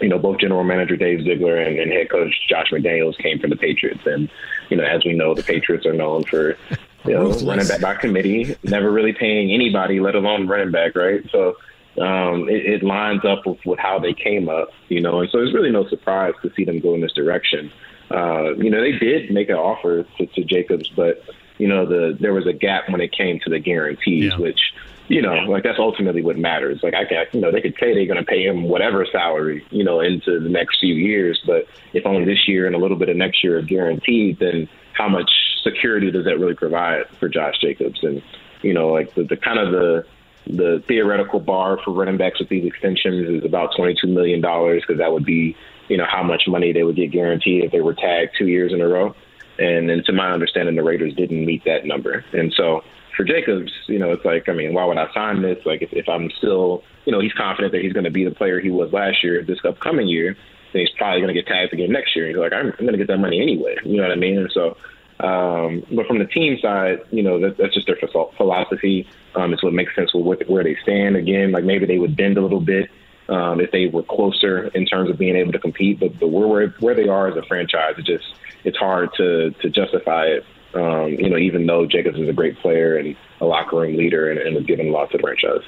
you 0.00 0.08
know, 0.08 0.18
both 0.18 0.38
general 0.38 0.64
manager 0.64 0.96
Dave 0.96 1.22
Ziegler 1.22 1.56
and, 1.56 1.78
and 1.78 1.92
head 1.92 2.10
coach 2.10 2.34
Josh 2.48 2.70
McDaniels 2.70 3.16
came 3.18 3.38
from 3.38 3.50
the 3.50 3.56
Patriots, 3.56 4.02
and 4.06 4.30
you 4.70 4.76
know, 4.76 4.84
as 4.84 5.04
we 5.04 5.12
know, 5.12 5.34
the 5.34 5.42
Patriots 5.42 5.86
are 5.86 5.92
known 5.92 6.24
for 6.24 6.56
you 7.04 7.12
know 7.12 7.30
running 7.40 7.68
back 7.68 7.80
by 7.80 7.94
committee, 7.94 8.56
never 8.62 8.90
really 8.90 9.12
paying 9.12 9.52
anybody, 9.52 10.00
let 10.00 10.14
alone 10.14 10.46
running 10.46 10.70
back, 10.70 10.94
right? 10.94 11.22
So. 11.30 11.56
Um, 11.96 12.48
it, 12.48 12.66
it 12.66 12.82
lines 12.82 13.24
up 13.24 13.46
with, 13.46 13.64
with 13.64 13.78
how 13.78 14.00
they 14.00 14.14
came 14.14 14.48
up, 14.48 14.70
you 14.88 15.00
know, 15.00 15.20
and 15.20 15.30
so 15.30 15.38
it's 15.38 15.54
really 15.54 15.70
no 15.70 15.86
surprise 15.86 16.34
to 16.42 16.52
see 16.56 16.64
them 16.64 16.80
go 16.80 16.92
in 16.94 17.00
this 17.00 17.12
direction. 17.12 17.70
Uh, 18.10 18.54
you 18.56 18.68
know, 18.68 18.80
they 18.80 18.98
did 18.98 19.30
make 19.30 19.48
an 19.48 19.54
offer 19.54 20.02
to, 20.18 20.26
to 20.26 20.42
Jacobs, 20.42 20.88
but 20.88 21.22
you 21.58 21.68
know, 21.68 21.86
the 21.86 22.16
there 22.18 22.34
was 22.34 22.46
a 22.46 22.52
gap 22.52 22.88
when 22.88 23.00
it 23.00 23.12
came 23.12 23.38
to 23.40 23.50
the 23.50 23.58
guarantees, 23.58 24.32
yeah. 24.32 24.38
which 24.38 24.60
you 25.08 25.20
know, 25.20 25.34
like 25.48 25.62
that's 25.62 25.78
ultimately 25.78 26.22
what 26.22 26.38
matters. 26.38 26.80
Like 26.82 26.94
I 26.94 27.04
can, 27.04 27.26
you 27.32 27.40
know, 27.40 27.52
they 27.52 27.60
could 27.60 27.74
say 27.78 27.94
they're 27.94 28.06
going 28.06 28.18
to 28.18 28.24
pay 28.24 28.44
him 28.44 28.64
whatever 28.64 29.06
salary, 29.10 29.64
you 29.70 29.84
know, 29.84 30.00
into 30.00 30.40
the 30.40 30.48
next 30.48 30.80
few 30.80 30.94
years, 30.94 31.42
but 31.46 31.66
if 31.92 32.06
only 32.06 32.24
this 32.24 32.48
year 32.48 32.66
and 32.66 32.74
a 32.74 32.78
little 32.78 32.96
bit 32.96 33.08
of 33.08 33.16
next 33.16 33.44
year 33.44 33.58
are 33.58 33.62
guaranteed, 33.62 34.38
then 34.38 34.68
how 34.94 35.08
much 35.08 35.30
security 35.62 36.10
does 36.10 36.24
that 36.24 36.38
really 36.38 36.54
provide 36.54 37.06
for 37.20 37.28
Josh 37.28 37.58
Jacobs? 37.60 38.02
And 38.02 38.22
you 38.62 38.72
know, 38.72 38.88
like 38.88 39.14
the, 39.14 39.24
the 39.24 39.36
kind 39.36 39.58
of 39.58 39.72
the 39.72 40.06
the 40.46 40.82
theoretical 40.86 41.40
bar 41.40 41.78
for 41.84 41.92
running 41.92 42.16
backs 42.16 42.38
with 42.38 42.48
these 42.48 42.64
extensions 42.64 43.28
is 43.28 43.44
about 43.44 43.70
twenty 43.76 43.94
two 44.00 44.08
million 44.08 44.40
dollars 44.40 44.82
because 44.86 44.98
that 44.98 45.12
would 45.12 45.24
be, 45.24 45.56
you 45.88 45.96
know, 45.96 46.06
how 46.08 46.22
much 46.22 46.44
money 46.46 46.72
they 46.72 46.82
would 46.82 46.96
get 46.96 47.10
guaranteed 47.10 47.64
if 47.64 47.72
they 47.72 47.80
were 47.80 47.94
tagged 47.94 48.32
two 48.38 48.46
years 48.46 48.72
in 48.72 48.80
a 48.80 48.88
row. 48.88 49.14
And 49.58 49.88
then, 49.88 50.02
to 50.06 50.12
my 50.12 50.32
understanding, 50.32 50.74
the 50.74 50.82
Raiders 50.82 51.14
didn't 51.14 51.44
meet 51.44 51.64
that 51.64 51.86
number, 51.86 52.24
and 52.32 52.52
so 52.56 52.82
for 53.16 53.24
Jacobs, 53.24 53.72
you 53.86 53.98
know, 53.98 54.12
it's 54.12 54.24
like, 54.24 54.48
I 54.48 54.52
mean, 54.52 54.74
why 54.74 54.84
would 54.84 54.98
I 54.98 55.12
sign 55.12 55.42
this? 55.42 55.58
Like, 55.64 55.82
if, 55.82 55.92
if 55.92 56.08
I'm 56.08 56.30
still, 56.38 56.82
you 57.04 57.12
know, 57.12 57.20
he's 57.20 57.32
confident 57.32 57.72
that 57.72 57.82
he's 57.82 57.92
going 57.92 58.04
to 58.04 58.10
be 58.10 58.24
the 58.24 58.30
player 58.30 58.60
he 58.60 58.70
was 58.70 58.92
last 58.92 59.22
year, 59.22 59.42
this 59.42 59.58
upcoming 59.64 60.08
year, 60.08 60.36
then 60.72 60.80
he's 60.80 60.90
probably 60.96 61.20
going 61.20 61.34
to 61.34 61.40
get 61.40 61.46
tagged 61.46 61.72
again 61.72 61.92
next 61.92 62.16
year. 62.16 62.26
And 62.26 62.34
he's 62.34 62.40
like, 62.40 62.52
I'm, 62.52 62.66
I'm 62.66 62.86
going 62.86 62.92
to 62.92 62.98
get 62.98 63.08
that 63.08 63.18
money 63.18 63.40
anyway. 63.40 63.76
You 63.84 63.98
know 63.98 64.02
what 64.02 64.12
I 64.12 64.16
mean? 64.16 64.38
And 64.38 64.50
so, 64.52 64.76
um, 65.20 65.84
but 65.92 66.06
from 66.06 66.18
the 66.18 66.26
team 66.26 66.58
side, 66.60 67.00
you 67.10 67.22
know, 67.22 67.40
that, 67.40 67.56
that's 67.56 67.74
just 67.74 67.86
their 67.86 67.96
philosophy. 68.36 69.08
Um, 69.34 69.52
it's 69.52 69.62
what 69.62 69.72
makes 69.72 69.94
sense 69.94 70.12
with 70.12 70.24
what, 70.24 70.48
where 70.48 70.64
they 70.64 70.76
stand. 70.82 71.16
Again, 71.16 71.52
like 71.52 71.64
maybe 71.64 71.86
they 71.86 71.98
would 71.98 72.16
bend 72.16 72.36
a 72.36 72.42
little 72.42 72.60
bit 72.60 72.90
um, 73.28 73.60
if 73.60 73.70
they 73.70 73.86
were 73.86 74.02
closer 74.02 74.68
in 74.68 74.86
terms 74.86 75.10
of 75.10 75.18
being 75.18 75.36
able 75.36 75.52
to 75.52 75.58
compete. 75.58 76.00
But, 76.00 76.18
but 76.18 76.28
where, 76.28 76.68
where 76.80 76.94
they 76.94 77.08
are 77.08 77.28
as 77.28 77.36
a 77.36 77.42
franchise, 77.42 77.94
it 77.98 78.04
just 78.04 78.24
it's 78.64 78.78
hard 78.78 79.10
to 79.18 79.50
to 79.50 79.70
justify 79.70 80.24
it 80.26 80.44
um, 80.74 81.10
you 81.10 81.28
know, 81.30 81.36
even 81.36 81.66
though 81.66 81.86
Jacobs 81.86 82.18
is 82.18 82.28
a 82.28 82.32
great 82.32 82.58
player 82.58 82.96
and 82.96 83.16
a 83.40 83.44
locker 83.44 83.76
room 83.76 83.96
leader 83.96 84.30
and, 84.30 84.38
and 84.38 84.56
has 84.56 84.66
given 84.66 84.90
lots 84.90 85.14
of 85.14 85.20
franchise. 85.20 85.62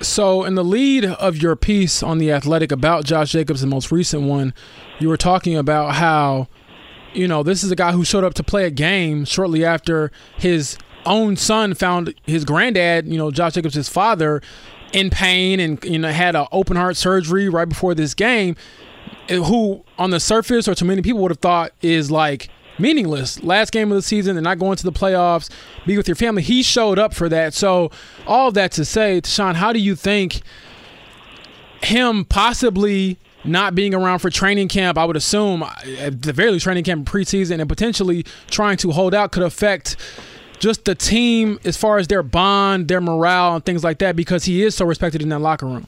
So, 0.00 0.44
in 0.44 0.56
the 0.56 0.64
lead 0.64 1.06
of 1.06 1.38
your 1.38 1.56
piece 1.56 2.02
on 2.02 2.18
The 2.18 2.30
Athletic 2.30 2.70
about 2.70 3.04
Josh 3.04 3.32
Jacobs, 3.32 3.62
the 3.62 3.66
most 3.66 3.90
recent 3.90 4.24
one, 4.24 4.52
you 4.98 5.08
were 5.08 5.16
talking 5.16 5.56
about 5.56 5.94
how, 5.94 6.48
you 7.14 7.26
know, 7.26 7.42
this 7.42 7.64
is 7.64 7.70
a 7.70 7.76
guy 7.76 7.92
who 7.92 8.04
showed 8.04 8.22
up 8.22 8.34
to 8.34 8.42
play 8.42 8.66
a 8.66 8.70
game 8.70 9.24
shortly 9.24 9.64
after 9.64 10.10
his 10.36 10.76
own 11.06 11.36
son 11.36 11.72
found 11.72 12.14
his 12.24 12.44
granddad, 12.44 13.06
you 13.06 13.16
know, 13.16 13.30
Josh 13.30 13.54
Jacobs, 13.54 13.74
his 13.74 13.88
father, 13.88 14.42
in 14.92 15.08
pain 15.08 15.60
and, 15.60 15.82
you 15.82 15.98
know, 15.98 16.10
had 16.10 16.36
an 16.36 16.46
open 16.52 16.76
heart 16.76 16.96
surgery 16.96 17.48
right 17.48 17.68
before 17.68 17.94
this 17.94 18.12
game, 18.12 18.54
who 19.28 19.82
on 19.98 20.10
the 20.10 20.20
surface 20.20 20.68
or 20.68 20.74
to 20.74 20.84
many 20.84 21.00
people 21.00 21.20
would 21.22 21.30
have 21.30 21.38
thought 21.38 21.72
is 21.80 22.10
like 22.10 22.50
meaningless. 22.78 23.42
Last 23.42 23.72
game 23.72 23.90
of 23.90 23.96
the 23.96 24.02
season, 24.02 24.34
they're 24.34 24.42
not 24.42 24.58
going 24.58 24.76
to 24.76 24.84
the 24.84 24.92
playoffs, 24.92 25.50
be 25.86 25.96
with 25.96 26.08
your 26.08 26.14
family. 26.14 26.42
He 26.42 26.62
showed 26.62 26.98
up 26.98 27.14
for 27.14 27.28
that. 27.28 27.54
So, 27.54 27.90
all 28.26 28.52
that 28.52 28.72
to 28.72 28.84
say, 28.84 29.20
Sean, 29.24 29.54
how 29.54 29.72
do 29.72 29.78
you 29.78 29.94
think 29.94 30.42
him 31.82 32.24
possibly 32.24 33.18
not 33.44 33.74
being 33.74 33.94
around 33.94 34.18
for 34.18 34.30
training 34.30 34.68
camp, 34.68 34.98
I 34.98 35.04
would 35.04 35.16
assume, 35.16 35.62
at 35.62 36.22
the 36.22 36.32
very 36.32 36.50
least, 36.50 36.64
training 36.64 36.84
camp 36.84 37.08
preseason, 37.08 37.60
and 37.60 37.68
potentially 37.68 38.24
trying 38.50 38.76
to 38.78 38.90
hold 38.90 39.14
out 39.14 39.32
could 39.32 39.44
affect 39.44 39.96
just 40.58 40.84
the 40.84 40.94
team 40.94 41.60
as 41.64 41.76
far 41.76 41.98
as 41.98 42.08
their 42.08 42.22
bond, 42.22 42.88
their 42.88 43.00
morale, 43.00 43.54
and 43.54 43.64
things 43.64 43.84
like 43.84 43.98
that, 43.98 44.16
because 44.16 44.44
he 44.44 44.62
is 44.62 44.74
so 44.74 44.84
respected 44.84 45.22
in 45.22 45.28
that 45.28 45.38
locker 45.38 45.66
room? 45.66 45.86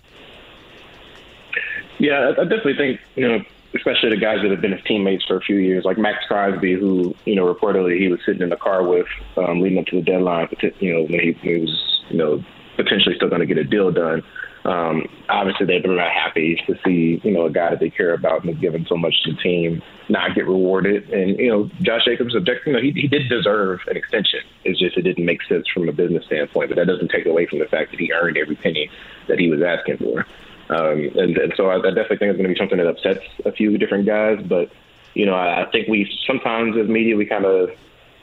Yeah, 1.98 2.32
I 2.38 2.44
definitely 2.44 2.76
think, 2.76 3.00
you 3.16 3.26
know, 3.26 3.44
especially 3.74 4.10
the 4.10 4.16
guys 4.16 4.38
that 4.42 4.50
have 4.50 4.60
been 4.60 4.72
his 4.72 4.84
teammates 4.84 5.24
for 5.24 5.36
a 5.36 5.40
few 5.40 5.56
years, 5.56 5.84
like 5.84 5.98
Maxx 5.98 6.24
Crosby, 6.26 6.74
who 6.74 7.14
you 7.24 7.34
know 7.34 7.52
reportedly 7.52 7.98
he 7.98 8.08
was 8.08 8.20
sitting 8.24 8.42
in 8.42 8.48
the 8.48 8.56
car 8.56 8.82
with 8.82 9.06
um, 9.36 9.60
leading 9.60 9.78
up 9.78 9.86
to 9.86 9.96
the 9.96 10.02
deadline. 10.02 10.48
You 10.80 10.94
know 10.94 11.02
when 11.02 11.20
he, 11.20 11.32
he 11.32 11.56
was 11.56 12.02
you 12.10 12.16
know 12.16 12.44
potentially 12.76 13.14
still 13.16 13.28
going 13.28 13.40
to 13.40 13.46
get 13.46 13.58
a 13.58 13.64
deal 13.64 13.90
done. 13.90 14.22
Um, 14.64 15.08
obviously, 15.28 15.66
they've 15.66 15.82
been 15.82 15.96
not 15.96 16.12
happy 16.12 16.62
to 16.66 16.76
see 16.84 17.20
you 17.22 17.30
know 17.30 17.46
a 17.46 17.50
guy 17.50 17.70
that 17.70 17.80
they 17.80 17.90
care 17.90 18.14
about 18.14 18.44
and 18.44 18.60
given 18.60 18.86
so 18.86 18.96
much 18.96 19.22
to 19.24 19.32
the 19.32 19.40
team 19.40 19.82
not 20.08 20.34
get 20.34 20.46
rewarded. 20.46 21.10
And 21.10 21.38
you 21.38 21.50
know 21.50 21.70
Josh 21.82 22.04
Jacobs, 22.04 22.34
object, 22.34 22.66
you 22.66 22.72
know 22.72 22.80
he, 22.80 22.92
he 22.92 23.08
did 23.08 23.28
deserve 23.28 23.80
an 23.86 23.96
extension. 23.96 24.40
It's 24.64 24.78
just 24.78 24.96
it 24.96 25.02
didn't 25.02 25.24
make 25.24 25.42
sense 25.42 25.68
from 25.68 25.88
a 25.88 25.92
business 25.92 26.24
standpoint, 26.26 26.70
but 26.70 26.76
that 26.76 26.86
doesn't 26.86 27.10
take 27.10 27.26
away 27.26 27.46
from 27.46 27.58
the 27.58 27.66
fact 27.66 27.90
that 27.90 28.00
he 28.00 28.12
earned 28.12 28.36
every 28.36 28.56
penny 28.56 28.90
that 29.26 29.38
he 29.38 29.50
was 29.50 29.62
asking 29.62 29.98
for. 29.98 30.26
Um, 30.70 31.10
and, 31.16 31.36
and 31.36 31.52
so 31.56 31.68
I, 31.68 31.76
I 31.76 31.90
definitely 31.90 32.18
think 32.18 32.30
it's 32.30 32.36
going 32.36 32.48
to 32.48 32.54
be 32.54 32.58
something 32.58 32.78
that 32.78 32.86
upsets 32.86 33.24
a 33.44 33.52
few 33.52 33.76
different 33.78 34.06
guys. 34.06 34.38
But 34.46 34.70
you 35.14 35.26
know, 35.26 35.34
I, 35.34 35.64
I 35.64 35.70
think 35.70 35.88
we 35.88 36.10
sometimes 36.26 36.76
as 36.76 36.88
media 36.88 37.16
we 37.16 37.26
kind 37.26 37.44
of 37.44 37.70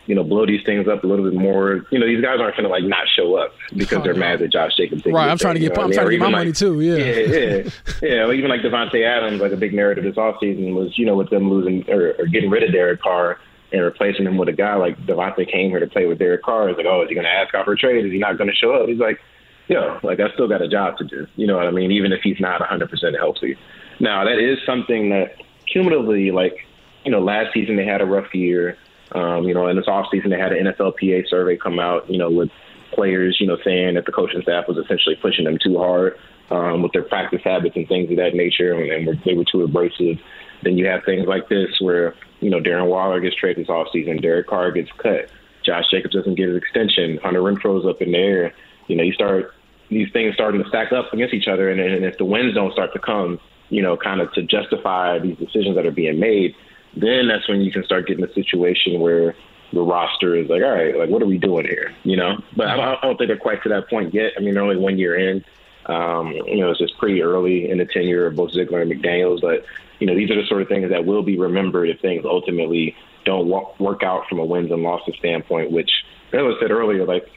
you 0.05 0.13
know 0.13 0.23
blow 0.23 0.45
these 0.45 0.63
things 0.63 0.87
up 0.87 1.03
a 1.03 1.07
little 1.07 1.25
bit 1.25 1.33
more. 1.37 1.85
You 1.91 1.99
know, 1.99 2.05
these 2.05 2.21
guys 2.21 2.39
aren't 2.39 2.55
going 2.55 2.65
to 2.65 2.69
like 2.69 2.83
not 2.83 3.07
show 3.15 3.35
up 3.35 3.53
because 3.75 4.03
they're 4.03 4.13
mad 4.15 4.39
that 4.39 4.51
Josh 4.51 4.75
Jacobs. 4.77 5.05
Right, 5.05 5.29
I'm 5.29 5.37
trying 5.37 5.55
to 5.55 5.59
get 5.59 5.71
you 5.71 5.77
know, 5.77 5.83
I'm 5.83 5.91
trying 5.91 6.05
to 6.05 6.11
get 6.11 6.19
my 6.19 6.25
like, 6.27 6.35
money 6.35 6.51
too. 6.51 6.81
Yeah, 6.81 6.97
yeah, 6.97 7.13
yeah. 7.13 7.69
yeah 8.01 8.23
well, 8.25 8.33
even 8.33 8.49
like 8.49 8.61
Davante 8.61 9.03
Adams, 9.05 9.41
like 9.41 9.51
a 9.51 9.57
big 9.57 9.73
narrative 9.73 10.03
this 10.03 10.15
offseason 10.15 10.73
was 10.73 10.97
you 10.97 11.05
know 11.05 11.15
with 11.15 11.29
them 11.29 11.49
losing 11.49 11.89
or, 11.89 12.15
or 12.19 12.25
getting 12.27 12.49
rid 12.49 12.63
of 12.63 12.71
Derek 12.71 13.01
Carr 13.01 13.39
and 13.71 13.81
replacing 13.81 14.25
him 14.25 14.37
with 14.37 14.47
a 14.47 14.53
guy 14.53 14.75
like 14.75 14.97
Davante 15.05 15.51
came 15.51 15.69
here 15.69 15.79
to 15.79 15.87
play 15.87 16.05
with 16.05 16.19
Derek 16.19 16.43
Carr. 16.43 16.69
It's 16.69 16.77
like, 16.77 16.85
oh, 16.85 17.01
is 17.01 17.09
he 17.09 17.15
going 17.15 17.25
to 17.25 17.31
ask 17.31 17.53
out 17.55 17.65
for 17.65 17.73
a 17.73 17.77
trade? 17.77 18.05
Is 18.05 18.11
he 18.11 18.19
not 18.19 18.37
going 18.37 18.49
to 18.49 18.55
show 18.55 18.73
up? 18.73 18.87
He's 18.87 18.99
like, 18.99 19.19
you 19.67 19.75
know, 19.75 19.99
like 20.03 20.19
I 20.19 20.31
still 20.33 20.47
got 20.47 20.61
a 20.61 20.67
job 20.67 20.97
to 20.97 21.03
do. 21.03 21.27
You 21.35 21.47
know 21.47 21.57
what 21.57 21.67
I 21.67 21.71
mean? 21.71 21.91
Even 21.91 22.11
if 22.11 22.21
he's 22.21 22.39
not 22.39 22.61
100% 22.61 23.17
healthy. 23.17 23.57
Now 23.99 24.23
that 24.25 24.39
is 24.39 24.59
something 24.65 25.09
that 25.09 25.37
cumulatively, 25.71 26.31
like 26.31 26.57
you 27.03 27.11
know, 27.11 27.19
last 27.19 27.53
season 27.53 27.75
they 27.75 27.85
had 27.85 28.01
a 28.01 28.05
rough 28.05 28.33
year. 28.33 28.77
Um, 29.11 29.43
you 29.43 29.53
know, 29.53 29.67
in 29.67 29.77
this 29.77 29.87
off 29.87 30.07
season 30.11 30.31
they 30.31 30.39
had 30.39 30.51
an 30.51 30.65
NFLPA 30.65 31.29
survey 31.29 31.57
come 31.57 31.79
out. 31.79 32.09
You 32.09 32.17
know, 32.17 32.29
with 32.29 32.49
players, 32.93 33.37
you 33.39 33.47
know, 33.47 33.57
saying 33.63 33.95
that 33.95 34.05
the 34.05 34.11
coaching 34.11 34.41
staff 34.41 34.67
was 34.67 34.77
essentially 34.77 35.15
pushing 35.15 35.45
them 35.45 35.57
too 35.61 35.77
hard 35.77 36.17
um, 36.49 36.81
with 36.81 36.91
their 36.91 37.03
practice 37.03 37.41
habits 37.43 37.75
and 37.75 37.87
things 37.87 38.09
of 38.09 38.17
that 38.17 38.33
nature, 38.33 38.73
and, 38.73 38.91
and 38.91 39.21
they 39.23 39.33
were 39.33 39.45
too 39.45 39.63
abrasive. 39.63 40.17
then 40.63 40.77
you 40.77 40.85
have 40.85 41.03
things 41.03 41.27
like 41.27 41.49
this 41.49 41.69
where 41.79 42.15
you 42.39 42.49
know 42.49 42.59
Darren 42.59 42.87
Waller 42.87 43.19
gets 43.19 43.35
traded 43.35 43.65
this 43.65 43.69
offseason, 43.69 44.21
Derek 44.21 44.47
Carr 44.47 44.71
gets 44.71 44.91
cut, 44.97 45.29
Josh 45.63 45.85
Jacobs 45.89 46.13
doesn't 46.13 46.35
get 46.35 46.49
his 46.49 46.57
extension, 46.57 47.17
Hunter 47.23 47.41
Renfrow's 47.41 47.85
up 47.85 48.01
in 48.01 48.11
the 48.11 48.17
air. 48.17 48.53
You 48.87 48.95
know, 48.95 49.03
you 49.03 49.13
start 49.13 49.54
these 49.89 50.11
things 50.11 50.33
starting 50.33 50.61
to 50.63 50.69
stack 50.69 50.91
up 50.91 51.13
against 51.13 51.33
each 51.33 51.47
other, 51.47 51.69
and, 51.69 51.79
and 51.79 52.05
if 52.05 52.17
the 52.17 52.25
wins 52.25 52.55
don't 52.55 52.71
start 52.73 52.93
to 52.93 52.99
come, 52.99 53.39
you 53.69 53.81
know, 53.81 53.97
kind 53.97 54.21
of 54.21 54.31
to 54.33 54.41
justify 54.43 55.19
these 55.19 55.37
decisions 55.37 55.75
that 55.75 55.85
are 55.85 55.91
being 55.91 56.19
made, 56.19 56.55
then 56.95 57.27
that's 57.27 57.47
when 57.47 57.61
you 57.61 57.71
can 57.71 57.83
start 57.83 58.07
getting 58.07 58.23
a 58.23 58.33
situation 58.33 58.99
where 58.99 59.35
the 59.73 59.81
roster 59.81 60.35
is 60.35 60.47
like, 60.49 60.61
all 60.61 60.71
right, 60.71 60.95
like 60.97 61.09
what 61.09 61.21
are 61.21 61.25
we 61.25 61.37
doing 61.37 61.65
here? 61.65 61.93
You 62.03 62.17
know, 62.17 62.37
but 62.55 62.67
I 62.67 62.75
don't, 62.75 62.85
I 62.85 63.01
don't 63.01 63.17
think 63.17 63.27
they're 63.27 63.37
quite 63.37 63.63
to 63.63 63.69
that 63.69 63.89
point 63.89 64.13
yet. 64.13 64.33
I 64.37 64.41
mean, 64.41 64.53
they're 64.53 64.63
only 64.63 64.77
one 64.77 64.97
year 64.97 65.15
in. 65.15 65.43
Um, 65.87 66.31
you 66.31 66.61
know, 66.61 66.71
it's 66.71 66.79
just 66.79 66.97
pretty 66.97 67.21
early 67.21 67.69
in 67.69 67.77
the 67.77 67.85
tenure 67.85 68.25
of 68.25 68.35
both 68.35 68.51
Ziegler 68.51 68.81
and 68.81 68.91
McDaniels, 68.91 69.41
but 69.41 69.65
you 69.99 70.07
know, 70.07 70.15
these 70.15 70.31
are 70.31 70.41
the 70.41 70.47
sort 70.47 70.61
of 70.61 70.67
things 70.67 70.89
that 70.89 71.05
will 71.05 71.23
be 71.23 71.37
remembered 71.37 71.89
if 71.89 71.99
things 72.01 72.25
ultimately 72.25 72.95
don't 73.23 73.47
work 73.79 74.03
out 74.03 74.27
from 74.27 74.39
a 74.39 74.45
wins 74.45 74.71
and 74.71 74.83
losses 74.83 75.15
standpoint. 75.19 75.71
Which, 75.71 75.91
as 76.33 76.41
I 76.41 76.53
said 76.59 76.71
earlier, 76.71 77.05
like 77.05 77.29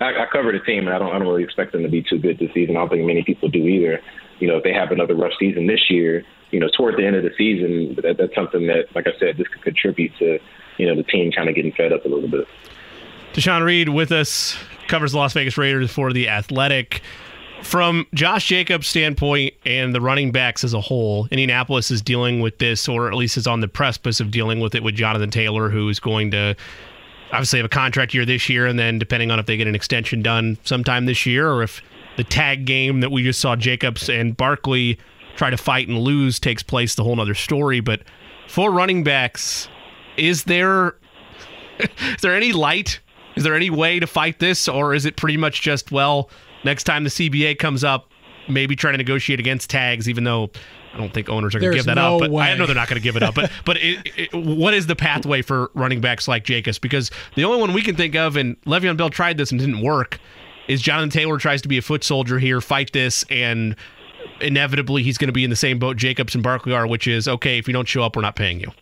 I, 0.00 0.22
I 0.22 0.26
cover 0.30 0.52
the 0.52 0.60
team, 0.60 0.86
and 0.86 0.94
I 0.94 0.98
don't, 0.98 1.14
I 1.14 1.18
don't 1.18 1.28
really 1.28 1.44
expect 1.44 1.72
them 1.72 1.82
to 1.82 1.88
be 1.88 2.02
too 2.02 2.18
good 2.18 2.38
this 2.38 2.52
season. 2.54 2.76
I 2.76 2.80
don't 2.80 2.90
think 2.90 3.06
many 3.06 3.22
people 3.22 3.48
do 3.48 3.66
either. 3.66 4.00
You 4.38 4.48
know, 4.48 4.58
if 4.58 4.64
they 4.64 4.72
have 4.72 4.92
another 4.92 5.14
rough 5.14 5.32
season 5.38 5.66
this 5.66 5.90
year, 5.90 6.24
you 6.50 6.60
know, 6.60 6.68
toward 6.76 6.96
the 6.96 7.04
end 7.04 7.16
of 7.16 7.24
the 7.24 7.32
season, 7.36 7.96
that, 8.02 8.16
that's 8.18 8.34
something 8.34 8.66
that, 8.68 8.94
like 8.94 9.06
I 9.06 9.18
said, 9.18 9.36
this 9.36 9.48
could 9.48 9.62
contribute 9.62 10.12
to, 10.18 10.38
you 10.76 10.86
know, 10.86 10.94
the 10.94 11.02
team 11.02 11.32
kind 11.32 11.48
of 11.48 11.54
getting 11.54 11.72
fed 11.72 11.92
up 11.92 12.04
a 12.04 12.08
little 12.08 12.28
bit. 12.28 12.46
Tashan 13.32 13.64
Reed 13.64 13.88
with 13.88 14.12
us 14.12 14.56
covers 14.86 15.12
the 15.12 15.18
Las 15.18 15.32
Vegas 15.34 15.58
Raiders 15.58 15.90
for 15.90 16.12
the 16.12 16.28
Athletic. 16.28 17.02
From 17.62 18.06
Josh 18.14 18.46
Jacobs' 18.46 18.86
standpoint 18.86 19.52
and 19.66 19.92
the 19.92 20.00
running 20.00 20.30
backs 20.30 20.62
as 20.62 20.74
a 20.74 20.80
whole, 20.80 21.26
Indianapolis 21.32 21.90
is 21.90 22.00
dealing 22.00 22.40
with 22.40 22.58
this, 22.58 22.88
or 22.88 23.08
at 23.08 23.14
least 23.14 23.36
is 23.36 23.48
on 23.48 23.60
the 23.60 23.68
precipice 23.68 24.20
of 24.20 24.30
dealing 24.30 24.60
with 24.60 24.76
it 24.76 24.84
with 24.84 24.94
Jonathan 24.94 25.30
Taylor, 25.30 25.68
who 25.68 25.88
is 25.88 25.98
going 25.98 26.30
to 26.30 26.54
obviously 27.32 27.58
have 27.58 27.66
a 27.66 27.70
contract 27.70 28.14
year 28.14 28.24
this 28.24 28.48
year, 28.48 28.66
and 28.66 28.78
then 28.78 28.98
depending 28.98 29.30
on 29.30 29.38
if 29.38 29.46
they 29.46 29.56
get 29.56 29.66
an 29.66 29.74
extension 29.74 30.22
done 30.22 30.58
sometime 30.64 31.06
this 31.06 31.26
year, 31.26 31.50
or 31.50 31.62
if 31.62 31.82
the 32.16 32.24
tag 32.24 32.64
game 32.64 33.00
that 33.00 33.10
we 33.10 33.22
just 33.22 33.40
saw 33.40 33.56
Jacobs 33.56 34.08
and 34.08 34.36
Barkley 34.36 34.98
try 35.36 35.50
to 35.50 35.56
fight 35.56 35.88
and 35.88 35.98
lose 35.98 36.40
takes 36.40 36.62
place, 36.62 36.94
the 36.94 37.04
whole 37.04 37.20
other 37.20 37.34
story. 37.34 37.80
But 37.80 38.02
for 38.48 38.70
running 38.70 39.04
backs, 39.04 39.68
is 40.16 40.44
there 40.44 40.96
is 41.78 42.20
there 42.22 42.34
any 42.34 42.52
light? 42.52 43.00
Is 43.36 43.44
there 43.44 43.54
any 43.54 43.70
way 43.70 44.00
to 44.00 44.06
fight 44.06 44.40
this, 44.40 44.66
or 44.66 44.94
is 44.94 45.04
it 45.04 45.16
pretty 45.16 45.36
much 45.36 45.62
just 45.62 45.92
well, 45.92 46.28
next 46.64 46.84
time 46.84 47.04
the 47.04 47.10
CBA 47.10 47.58
comes 47.58 47.84
up, 47.84 48.10
maybe 48.48 48.74
try 48.74 48.90
to 48.90 48.98
negotiate 48.98 49.38
against 49.38 49.70
tags, 49.70 50.08
even 50.08 50.24
though 50.24 50.50
I 50.98 51.00
don't 51.00 51.14
think 51.14 51.28
owners 51.28 51.54
are 51.54 51.60
going 51.60 51.72
to 51.72 51.78
give 51.78 51.86
that 51.86 51.94
no 51.94 52.16
up. 52.16 52.20
But 52.20 52.30
way. 52.32 52.44
I 52.44 52.56
know 52.56 52.66
they're 52.66 52.74
not 52.74 52.88
going 52.88 53.00
to 53.00 53.02
give 53.02 53.16
it 53.16 53.22
up. 53.22 53.34
But 53.34 53.52
but 53.64 53.76
it, 53.76 54.08
it, 54.16 54.34
what 54.34 54.74
is 54.74 54.88
the 54.88 54.96
pathway 54.96 55.42
for 55.42 55.70
running 55.74 56.00
backs 56.00 56.26
like 56.26 56.42
Jacobs? 56.42 56.78
Because 56.78 57.10
the 57.36 57.44
only 57.44 57.60
one 57.60 57.72
we 57.72 57.82
can 57.82 57.94
think 57.94 58.16
of, 58.16 58.36
and 58.36 58.60
Le'Veon 58.62 58.96
Bell 58.96 59.10
tried 59.10 59.38
this 59.38 59.52
and 59.52 59.60
didn't 59.60 59.80
work, 59.80 60.18
is 60.66 60.82
Jonathan 60.82 61.10
Taylor 61.10 61.38
tries 61.38 61.62
to 61.62 61.68
be 61.68 61.78
a 61.78 61.82
foot 61.82 62.02
soldier 62.02 62.40
here, 62.40 62.60
fight 62.60 62.92
this, 62.92 63.24
and 63.30 63.76
inevitably 64.40 65.04
he's 65.04 65.18
going 65.18 65.28
to 65.28 65.32
be 65.32 65.44
in 65.44 65.50
the 65.50 65.56
same 65.56 65.78
boat 65.78 65.96
Jacobs 65.96 66.34
and 66.34 66.42
Barkley 66.42 66.72
are, 66.72 66.86
which 66.86 67.06
is 67.06 67.28
okay 67.28 67.58
if 67.58 67.68
you 67.68 67.72
don't 67.72 67.86
show 67.86 68.02
up, 68.02 68.16
we're 68.16 68.22
not 68.22 68.34
paying 68.34 68.58
you. 68.58 68.72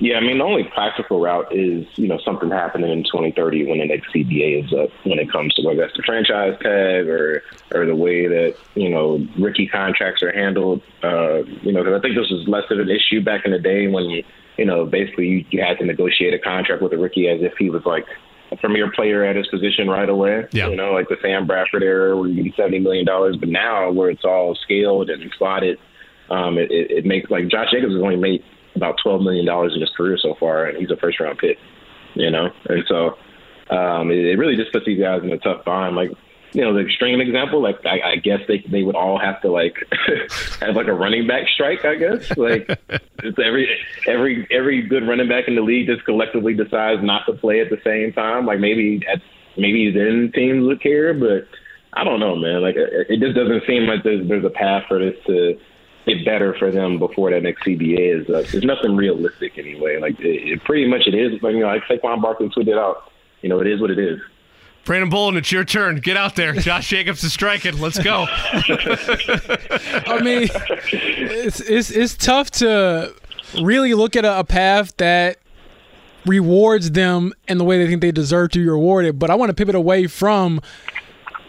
Yeah, 0.00 0.16
I 0.16 0.20
mean, 0.20 0.38
the 0.38 0.44
only 0.44 0.64
practical 0.64 1.20
route 1.20 1.54
is, 1.54 1.86
you 1.96 2.08
know, 2.08 2.18
something 2.24 2.50
happening 2.50 2.90
in 2.90 3.04
2030 3.04 3.66
when 3.66 3.80
the 3.80 3.86
next 3.86 4.10
CBA 4.14 4.64
is 4.64 4.72
up 4.72 4.88
when 5.04 5.18
it 5.18 5.30
comes 5.30 5.52
to 5.54 5.62
whether 5.62 5.82
that's 5.82 5.96
the 5.96 6.02
franchise 6.02 6.56
tag 6.62 7.06
or 7.06 7.42
or 7.74 7.84
the 7.84 7.94
way 7.94 8.26
that, 8.26 8.56
you 8.74 8.88
know, 8.88 9.24
rookie 9.38 9.66
contracts 9.66 10.22
are 10.22 10.32
handled. 10.32 10.80
Uh, 11.04 11.42
you 11.60 11.72
know, 11.72 11.84
because 11.84 11.98
I 11.98 12.00
think 12.00 12.16
this 12.16 12.30
was 12.30 12.48
less 12.48 12.64
of 12.70 12.78
an 12.78 12.88
issue 12.88 13.22
back 13.22 13.44
in 13.44 13.52
the 13.52 13.58
day 13.58 13.88
when, 13.88 14.04
you, 14.04 14.24
you 14.56 14.64
know, 14.64 14.86
basically 14.86 15.26
you, 15.26 15.44
you 15.50 15.62
had 15.62 15.78
to 15.78 15.84
negotiate 15.84 16.32
a 16.32 16.38
contract 16.38 16.82
with 16.82 16.94
a 16.94 16.98
rookie 16.98 17.28
as 17.28 17.42
if 17.42 17.52
he 17.58 17.68
was 17.68 17.84
like 17.84 18.06
a 18.52 18.56
premier 18.56 18.90
player 18.90 19.22
at 19.22 19.36
his 19.36 19.48
position 19.48 19.86
right 19.86 20.08
away. 20.08 20.46
Yeah. 20.52 20.68
You 20.68 20.76
know, 20.76 20.92
like 20.92 21.08
the 21.08 21.16
Sam 21.20 21.46
Bradford 21.46 21.82
era 21.82 22.16
where 22.16 22.28
you 22.28 22.42
get 22.42 22.56
$70 22.56 22.82
million. 22.82 23.04
But 23.06 23.48
now 23.50 23.90
where 23.90 24.08
it's 24.08 24.24
all 24.24 24.54
scaled 24.54 25.10
and 25.10 25.30
slotted, 25.36 25.78
um, 26.30 26.56
it, 26.56 26.70
it, 26.70 26.90
it 26.90 27.04
makes 27.04 27.30
like 27.30 27.48
Josh 27.48 27.70
Jacobs 27.70 27.92
has 27.92 28.02
only 28.02 28.16
made 28.16 28.42
about 28.74 28.96
twelve 29.02 29.22
million 29.22 29.46
dollars 29.46 29.72
in 29.74 29.80
his 29.80 29.90
career 29.96 30.18
so 30.20 30.34
far, 30.38 30.66
and 30.66 30.78
he's 30.78 30.90
a 30.90 30.96
first 30.96 31.20
round 31.20 31.38
pick. 31.38 31.58
You 32.14 32.30
know, 32.30 32.50
and 32.68 32.84
so 32.88 33.16
um, 33.70 34.10
it, 34.10 34.18
it 34.18 34.38
really 34.38 34.56
just 34.56 34.72
puts 34.72 34.86
these 34.86 35.00
guys 35.00 35.22
in 35.22 35.30
a 35.32 35.38
tough 35.38 35.64
bind. 35.64 35.94
Like, 35.94 36.10
you 36.52 36.62
know, 36.62 36.74
the 36.74 36.80
extreme 36.80 37.20
example, 37.20 37.62
like 37.62 37.84
I, 37.86 38.12
I 38.12 38.16
guess 38.16 38.40
they 38.48 38.64
they 38.70 38.82
would 38.82 38.96
all 38.96 39.18
have 39.18 39.40
to 39.42 39.50
like 39.50 39.76
have 40.60 40.74
like 40.74 40.88
a 40.88 40.92
running 40.92 41.26
back 41.26 41.46
strike. 41.48 41.84
I 41.84 41.94
guess 41.94 42.36
like 42.36 42.68
it's 43.22 43.38
every 43.38 43.68
every 44.08 44.46
every 44.50 44.82
good 44.82 45.06
running 45.06 45.28
back 45.28 45.46
in 45.46 45.54
the 45.54 45.62
league 45.62 45.86
just 45.86 46.04
collectively 46.04 46.54
decides 46.54 47.02
not 47.04 47.24
to 47.26 47.34
play 47.34 47.60
at 47.60 47.70
the 47.70 47.80
same 47.84 48.12
time. 48.12 48.46
Like 48.46 48.58
maybe 48.58 49.00
at 49.06 49.22
maybe 49.56 49.92
then 49.92 50.32
teams 50.34 50.66
would 50.66 50.82
care, 50.82 51.14
but 51.14 51.46
I 51.92 52.02
don't 52.02 52.18
know, 52.18 52.34
man. 52.34 52.62
Like 52.62 52.74
it, 52.74 53.06
it 53.08 53.20
just 53.20 53.36
doesn't 53.36 53.62
seem 53.66 53.86
like 53.86 54.02
there's 54.02 54.26
there's 54.26 54.44
a 54.44 54.50
path 54.50 54.84
for 54.88 54.98
this 54.98 55.16
to 55.26 55.56
get 56.06 56.24
better 56.24 56.54
for 56.58 56.70
them 56.70 56.98
before 56.98 57.30
that 57.30 57.42
next 57.42 57.64
CBA 57.64 58.22
is 58.22 58.30
up. 58.30 58.46
There's 58.46 58.64
nothing 58.64 58.96
realistic 58.96 59.58
anyway. 59.58 59.98
Like 59.98 60.18
it, 60.20 60.48
it 60.48 60.64
pretty 60.64 60.86
much 60.88 61.02
it 61.06 61.14
is. 61.14 61.42
Like 61.42 61.54
you 61.54 61.60
know, 61.60 61.66
like 61.66 61.82
Saquon 61.84 62.22
Barkley 62.22 62.48
tweeted 62.48 62.78
out. 62.78 63.10
You 63.42 63.48
know, 63.48 63.60
it 63.60 63.66
is 63.66 63.80
what 63.80 63.90
it 63.90 63.98
is. 63.98 64.20
Brandon 64.84 65.10
Bolden, 65.10 65.38
it's 65.38 65.52
your 65.52 65.64
turn. 65.64 65.96
Get 65.96 66.16
out 66.16 66.36
there. 66.36 66.52
Josh 66.54 66.88
Jacobs 66.88 67.22
is 67.22 67.32
striking. 67.32 67.78
Let's 67.78 67.98
go. 67.98 68.26
I 68.28 70.20
mean, 70.22 70.48
it's 70.92 71.60
it's 71.60 71.90
it's 71.90 72.16
tough 72.16 72.50
to 72.52 73.14
really 73.60 73.94
look 73.94 74.16
at 74.16 74.24
a, 74.24 74.40
a 74.40 74.44
path 74.44 74.96
that 74.96 75.38
rewards 76.26 76.90
them 76.92 77.32
in 77.48 77.58
the 77.58 77.64
way 77.64 77.78
they 77.78 77.88
think 77.88 78.00
they 78.00 78.12
deserve 78.12 78.50
to 78.50 78.58
be 78.58 78.68
rewarded. 78.68 79.18
But 79.18 79.30
I 79.30 79.34
want 79.34 79.50
to 79.50 79.54
pivot 79.54 79.74
away 79.74 80.06
from 80.06 80.60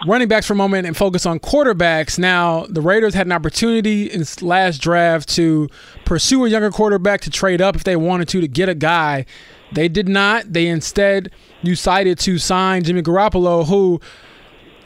running 0.06 0.28
backs 0.28 0.48
for 0.48 0.54
a 0.54 0.56
moment 0.56 0.88
and 0.88 0.98
focus 0.98 1.26
on 1.26 1.40
quarterbacks. 1.40 2.18
Now, 2.18 2.66
the 2.68 2.82
Raiders 2.82 3.14
had 3.14 3.28
an 3.28 3.32
opportunity 3.32 4.06
in 4.08 4.24
last 4.42 4.80
draft 4.80 5.30
to 5.30 5.70
pursue 6.06 6.46
a 6.46 6.50
younger 6.50 6.72
quarterback 6.72 7.22
to 7.22 7.30
trade 7.30 7.62
up 7.62 7.76
if 7.76 7.84
they 7.84 7.96
wanted 7.96 8.28
to 8.30 8.42
to 8.42 8.48
get 8.48 8.70
a 8.70 8.76
guy. 8.76 9.26
They 9.72 9.88
did 9.88 10.08
not. 10.10 10.52
They 10.52 10.68
instead 10.68 11.32
decided 11.64 12.20
to 12.20 12.38
sign 12.38 12.84
Jimmy 12.84 13.02
Garoppolo, 13.02 13.66
who 13.68 14.02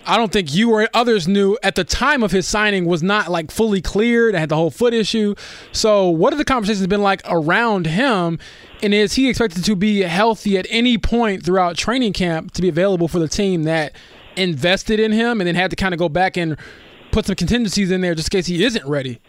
I 0.06 0.18
don't 0.18 0.32
think 0.32 0.54
you 0.54 0.72
or 0.72 0.88
others 0.94 1.28
knew 1.28 1.58
at 1.64 1.76
the 1.76 1.84
time 1.84 2.22
of 2.22 2.32
his 2.32 2.48
signing 2.48 2.86
was 2.86 3.02
not 3.02 3.32
like 3.32 3.50
fully 3.50 3.82
cleared. 3.82 4.36
And 4.36 4.40
had 4.40 4.50
the 4.50 4.56
whole 4.56 4.70
foot 4.70 4.94
issue. 4.94 5.34
So, 5.72 6.10
what 6.10 6.34
have 6.34 6.38
the 6.38 6.46
conversations 6.46 6.86
been 6.88 7.02
like 7.02 7.22
around 7.26 7.88
him? 7.88 8.38
And 8.84 8.94
is 8.94 9.14
he 9.14 9.30
expected 9.30 9.64
to 9.64 9.76
be 9.76 10.02
healthy 10.02 10.58
at 10.58 10.68
any 10.70 10.98
point 10.98 11.44
throughout 11.44 11.78
training 11.78 12.14
camp 12.14 12.52
to 12.54 12.62
be 12.62 12.70
available 12.70 13.08
for 13.08 13.20
the 13.20 13.28
team 13.28 13.64
that 13.64 13.94
invested 14.38 15.00
in 15.00 15.12
him 15.12 15.42
and 15.42 15.48
then 15.48 15.56
had 15.56 15.70
to 15.72 15.76
kind 15.76 15.94
of 15.94 16.00
go 16.00 16.10
back 16.10 16.38
and 16.38 16.58
put 17.12 17.26
some 17.26 17.36
contingencies 17.36 17.92
in 17.92 18.02
there 18.02 18.16
just 18.16 18.34
in 18.34 18.38
case 18.38 18.48
he 18.48 18.64
isn't 18.64 18.86
ready? 18.86 19.20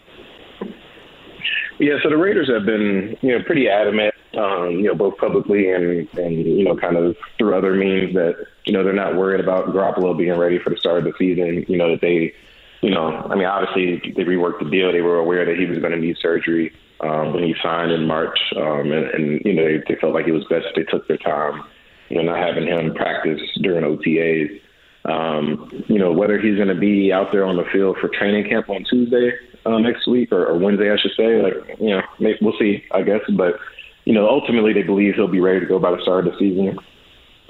Yeah, 1.79 1.97
so 2.01 2.09
the 2.09 2.17
Raiders 2.17 2.49
have 2.49 2.65
been, 2.65 3.15
you 3.21 3.37
know, 3.37 3.43
pretty 3.45 3.69
adamant, 3.69 4.13
um, 4.35 4.71
you 4.71 4.83
know, 4.83 4.95
both 4.95 5.17
publicly 5.17 5.69
and 5.71 6.07
and 6.17 6.35
you 6.35 6.63
know, 6.63 6.75
kind 6.75 6.97
of 6.97 7.15
through 7.37 7.55
other 7.55 7.75
means 7.75 8.15
that 8.15 8.33
you 8.65 8.73
know 8.73 8.83
they're 8.83 8.93
not 8.93 9.15
worried 9.15 9.39
about 9.39 9.67
Garoppolo 9.67 10.17
being 10.17 10.37
ready 10.37 10.57
for 10.59 10.71
the 10.71 10.77
start 10.77 10.99
of 10.99 11.03
the 11.03 11.13
season. 11.19 11.65
You 11.67 11.77
know 11.77 11.91
that 11.91 12.01
they, 12.01 12.33
you 12.81 12.89
know, 12.89 13.27
I 13.29 13.35
mean, 13.35 13.45
obviously 13.45 14.11
they 14.15 14.23
reworked 14.23 14.59
the 14.59 14.69
deal. 14.69 14.91
They 14.91 15.01
were 15.01 15.19
aware 15.19 15.45
that 15.45 15.57
he 15.57 15.65
was 15.65 15.77
going 15.77 15.91
to 15.91 15.99
need 15.99 16.17
surgery 16.19 16.73
um, 17.01 17.33
when 17.33 17.43
he 17.43 17.53
signed 17.61 17.91
in 17.91 18.07
March, 18.07 18.39
um, 18.55 18.91
and, 18.91 19.05
and 19.11 19.41
you 19.45 19.53
know 19.53 19.63
they, 19.63 19.83
they 19.87 19.99
felt 19.99 20.15
like 20.15 20.27
it 20.27 20.33
was 20.33 20.45
best 20.49 20.65
if 20.69 20.75
they 20.75 20.91
took 20.91 21.07
their 21.07 21.17
time, 21.17 21.63
you 22.09 22.17
know, 22.17 22.23
not 22.23 22.39
having 22.39 22.67
him 22.67 22.95
practice 22.95 23.41
during 23.61 23.83
OTAs. 23.83 24.61
Um, 25.07 25.85
you 25.87 25.97
know, 25.97 26.11
whether 26.11 26.37
he's 26.37 26.57
going 26.57 26.67
to 26.67 26.75
be 26.75 27.13
out 27.13 27.31
there 27.31 27.45
on 27.45 27.55
the 27.55 27.63
field 27.71 27.97
for 28.01 28.09
training 28.09 28.49
camp 28.49 28.69
on 28.69 28.83
Tuesday 28.83 29.31
uh, 29.65 29.77
next 29.79 30.05
week 30.05 30.33
or, 30.33 30.45
or 30.45 30.57
Wednesday, 30.57 30.91
I 30.91 30.97
should 30.97 31.15
say. 31.15 31.41
Like, 31.41 31.79
you 31.79 31.91
know, 31.91 32.01
maybe, 32.19 32.37
we'll 32.41 32.57
see, 32.59 32.83
I 32.91 33.03
guess. 33.03 33.21
But, 33.29 33.57
you 34.03 34.13
know, 34.13 34.27
ultimately 34.27 34.73
they 34.73 34.83
believe 34.83 35.15
he'll 35.15 35.29
be 35.29 35.39
ready 35.39 35.61
to 35.61 35.65
go 35.65 35.79
by 35.79 35.91
the 35.91 36.01
start 36.01 36.27
of 36.27 36.33
the 36.33 36.39
season. 36.39 36.77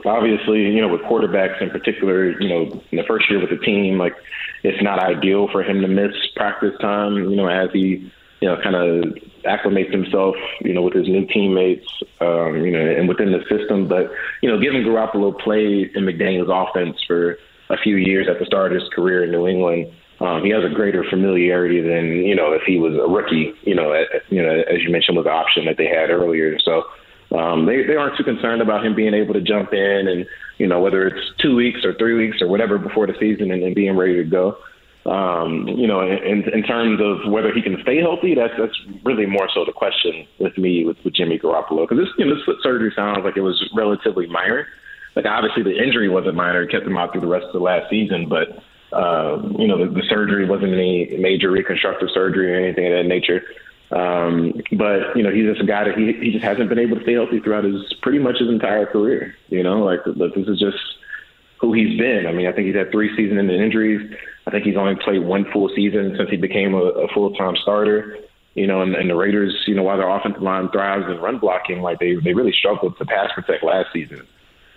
Obviously, 0.06 0.62
you 0.72 0.82
know, 0.82 0.88
with 0.88 1.02
quarterbacks 1.02 1.60
in 1.60 1.72
particular, 1.72 2.40
you 2.40 2.48
know, 2.48 2.84
in 2.92 2.98
the 2.98 3.04
first 3.08 3.28
year 3.28 3.40
with 3.40 3.50
the 3.50 3.58
team, 3.58 3.98
like, 3.98 4.16
it's 4.62 4.82
not 4.84 5.00
ideal 5.00 5.48
for 5.52 5.64
him 5.64 5.82
to 5.82 5.88
miss 5.88 6.14
practice 6.36 6.74
time, 6.80 7.16
you 7.16 7.36
know, 7.36 7.48
as 7.48 7.72
he, 7.74 8.12
you 8.40 8.48
know, 8.48 8.62
kind 8.62 8.76
of 8.76 9.16
acclimates 9.46 9.92
himself, 9.92 10.36
you 10.62 10.74
know, 10.74 10.84
with 10.84 10.94
his 10.94 11.08
new 11.08 11.26
teammates, 11.26 11.88
um, 12.22 12.64
you 12.64 12.70
know, 12.70 12.80
and 12.80 13.10
within 13.10 13.32
the 13.32 13.44
system. 13.50 13.88
But, 13.88 14.12
you 14.44 14.50
know, 14.50 14.60
given 14.60 14.84
Garoppolo 14.84 15.40
played 15.40 15.96
in 15.96 16.06
McDaniels' 16.06 16.50
offense 16.50 17.02
for 17.08 17.40
a 17.70 17.78
few 17.78 17.98
years 17.98 18.28
at 18.30 18.40
the 18.40 18.46
start 18.46 18.72
of 18.72 18.80
his 18.82 18.90
career 18.90 19.24
in 19.24 19.32
New 19.32 19.48
England, 19.48 19.92
um, 20.20 20.44
he 20.44 20.50
has 20.50 20.64
a 20.64 20.74
greater 20.74 21.04
familiarity 21.10 21.82
than 21.82 22.26
you 22.26 22.36
know 22.36 22.52
if 22.54 22.64
he 22.66 22.80
was 22.80 22.94
a 22.94 23.08
rookie. 23.08 23.54
You 23.64 23.76
know, 23.76 23.94
at, 23.94 24.24
you 24.30 24.42
know, 24.42 24.50
as 24.50 24.82
you 24.82 24.90
mentioned, 24.90 25.18
was 25.18 25.26
the 25.26 25.32
option 25.32 25.66
that 25.66 25.78
they 25.78 25.88
had 25.88 26.10
earlier. 26.10 26.58
So 26.60 26.84
um, 27.38 27.66
they 27.66 27.84
they 27.84 27.96
aren't 27.96 28.18
too 28.18 28.24
concerned 28.24 28.62
about 28.62 28.86
him 28.86 28.96
being 28.96 29.14
able 29.14 29.34
to 29.34 29.42
jump 29.42 29.74
in 29.74 30.08
and 30.08 30.26
you 30.58 30.66
know 30.66 30.80
whether 30.82 31.06
it's 31.06 31.22
two 31.40 31.56
weeks 31.56 31.86
or 31.86 31.94
three 31.94 32.16
weeks 32.16 32.42
or 32.42 32.48
whatever 32.48 32.78
before 32.78 33.06
the 33.06 33.14
season 33.20 33.52
and, 33.52 33.62
and 33.64 33.76
being 33.76 33.96
ready 33.96 34.16
to 34.16 34.24
go. 34.24 34.58
Um, 35.06 35.68
you 35.70 35.88
know, 35.88 36.02
in, 36.02 36.44
in 36.52 36.64
terms 36.64 37.00
of 37.00 37.32
whether 37.32 37.54
he 37.54 37.62
can 37.62 37.78
stay 37.82 38.02
healthy, 38.02 38.36
that's 38.36 38.54
that's 38.58 38.76
really 39.06 39.26
more 39.26 39.48
so 39.54 39.64
the 39.66 39.72
question 39.72 40.28
with 40.40 40.58
me 40.58 40.84
with, 40.84 40.98
with 41.06 41.14
Jimmy 41.14 41.38
Garoppolo 41.38 41.88
because 41.88 42.04
this 42.04 42.10
you 42.18 42.26
know 42.26 42.36
this 42.36 42.44
foot 42.44 42.58
surgery 42.62 42.92
sounds 42.96 43.24
like 43.24 43.38
it 43.38 43.42
was 43.42 43.70
relatively 43.76 44.26
minor. 44.26 44.68
Like 45.18 45.26
obviously 45.26 45.64
the 45.64 45.76
injury 45.76 46.10
wasn't 46.10 46.36
minor; 46.36 46.62
it 46.62 46.70
kept 46.70 46.86
him 46.86 46.96
out 46.96 47.12
through 47.12 47.22
the 47.22 47.28
rest 47.28 47.48
of 47.48 47.54
the 47.54 47.60
last 47.60 47.90
season. 47.90 48.30
But 48.30 48.62
uh, 48.96 49.42
you 49.58 49.66
know 49.66 49.84
the, 49.84 49.92
the 49.92 50.04
surgery 50.08 50.48
wasn't 50.48 50.74
any 50.74 51.18
major 51.18 51.50
reconstructive 51.50 52.10
surgery 52.14 52.54
or 52.54 52.56
anything 52.56 52.86
of 52.86 52.92
that 52.94 53.10
nature. 53.10 53.42
Um, 53.90 54.54
but 54.78 55.18
you 55.18 55.24
know 55.24 55.32
he's 55.32 55.50
just 55.50 55.60
a 55.60 55.66
guy 55.66 55.86
that 55.86 55.98
he 55.98 56.14
he 56.22 56.32
just 56.34 56.44
hasn't 56.44 56.70
been 56.70 56.78
able 56.78 56.98
to 56.98 57.02
stay 57.02 57.14
healthy 57.14 57.40
throughout 57.40 57.64
his 57.64 57.82
pretty 58.04 58.20
much 58.20 58.38
his 58.38 58.48
entire 58.48 58.86
career. 58.86 59.34
You 59.50 59.64
know, 59.64 59.82
like 59.82 60.06
this 60.06 60.46
is 60.48 60.60
just 60.60 60.78
who 61.60 61.74
he's 61.74 61.98
been. 61.98 62.28
I 62.28 62.32
mean, 62.32 62.46
I 62.46 62.52
think 62.52 62.68
he's 62.68 62.76
had 62.76 62.92
three 62.92 63.10
seasons 63.18 63.40
in 63.40 63.50
injuries. 63.50 64.14
I 64.46 64.52
think 64.52 64.66
he's 64.66 64.78
only 64.78 64.98
played 65.04 65.24
one 65.26 65.52
full 65.52 65.72
season 65.76 66.14
since 66.16 66.30
he 66.30 66.38
became 66.38 66.76
a, 66.76 66.86
a 66.94 67.08
full 67.08 67.34
time 67.34 67.56
starter. 67.64 68.20
You 68.54 68.68
know, 68.68 68.84
and, 68.84 68.94
and 68.94 69.10
the 69.10 69.16
Raiders, 69.16 69.64
you 69.66 69.74
know, 69.74 69.82
while 69.82 69.98
their 69.98 70.10
offensive 70.10 70.44
line 70.44 70.70
thrives 70.70 71.06
in 71.10 71.18
run 71.18 71.40
blocking, 71.40 71.82
like 71.82 71.98
they 71.98 72.14
they 72.24 72.36
really 72.36 72.54
struggled 72.54 73.00
to 73.00 73.06
pass 73.06 73.32
protect 73.34 73.64
last 73.64 73.90
season. 73.92 74.28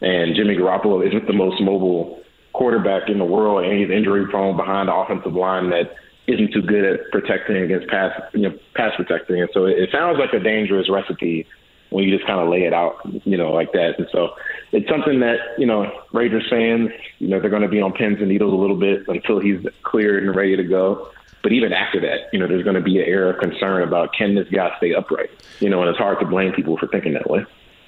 And 0.01 0.35
Jimmy 0.35 0.57
Garoppolo 0.57 1.07
isn't 1.07 1.27
the 1.27 1.33
most 1.33 1.61
mobile 1.61 2.21
quarterback 2.53 3.09
in 3.09 3.19
the 3.19 3.25
world, 3.25 3.65
and 3.65 3.79
he's 3.79 3.91
injury 3.91 4.27
prone 4.27 4.57
behind 4.57 4.89
the 4.89 4.95
offensive 4.95 5.35
line 5.35 5.71
that 5.71 5.95
isn't 6.27 6.53
too 6.53 6.63
good 6.63 6.85
at 6.85 7.11
protecting 7.11 7.57
against 7.57 7.89
pass, 7.89 8.13
you 8.33 8.43
know, 8.43 8.59
pass 8.75 8.95
protecting. 8.97 9.41
And 9.41 9.51
so 9.53 9.67
it, 9.67 9.79
it 9.79 9.91
sounds 9.93 10.19
like 10.19 10.33
a 10.33 10.41
dangerous 10.41 10.89
recipe 10.89 11.47
when 11.91 12.05
you 12.05 12.17
just 12.17 12.27
kind 12.27 12.41
of 12.41 12.49
lay 12.49 12.63
it 12.63 12.73
out, 12.73 12.99
you 13.25 13.37
know, 13.37 13.53
like 13.53 13.73
that. 13.73 13.99
And 13.99 14.07
so 14.13 14.35
it's 14.73 14.89
something 14.89 15.21
that, 15.21 15.39
you 15.59 15.67
know, 15.67 15.91
Raiders 16.13 16.47
fans, 16.49 16.91
you 17.19 17.29
know, 17.29 17.41
they're 17.41 17.51
going 17.51 17.63
to 17.63 17.69
be 17.69 17.81
on 17.81 17.93
pins 17.93 18.19
and 18.21 18.29
needles 18.29 18.53
a 18.53 18.57
little 18.57 18.77
bit 18.77 19.09
until 19.09 19.41
he's 19.41 19.65
cleared 19.83 20.23
and 20.23 20.35
ready 20.35 20.57
to 20.57 20.65
go. 20.65 21.09
But 21.43 21.53
even 21.53 21.73
after 21.73 22.01
that, 22.01 22.33
you 22.33 22.39
know, 22.39 22.47
there's 22.47 22.63
going 22.63 22.77
to 22.77 22.83
be 22.83 22.99
an 22.99 23.07
air 23.07 23.31
of 23.31 23.41
concern 23.41 23.83
about 23.83 24.13
can 24.13 24.35
this 24.35 24.49
guy 24.49 24.71
stay 24.77 24.95
upright? 24.95 25.31
You 25.59 25.69
know, 25.69 25.81
and 25.81 25.89
it's 25.89 25.99
hard 25.99 26.21
to 26.21 26.27
blame 26.27 26.53
people 26.53 26.77
for 26.77 26.87
thinking 26.87 27.15
that 27.15 27.29
way. 27.29 27.45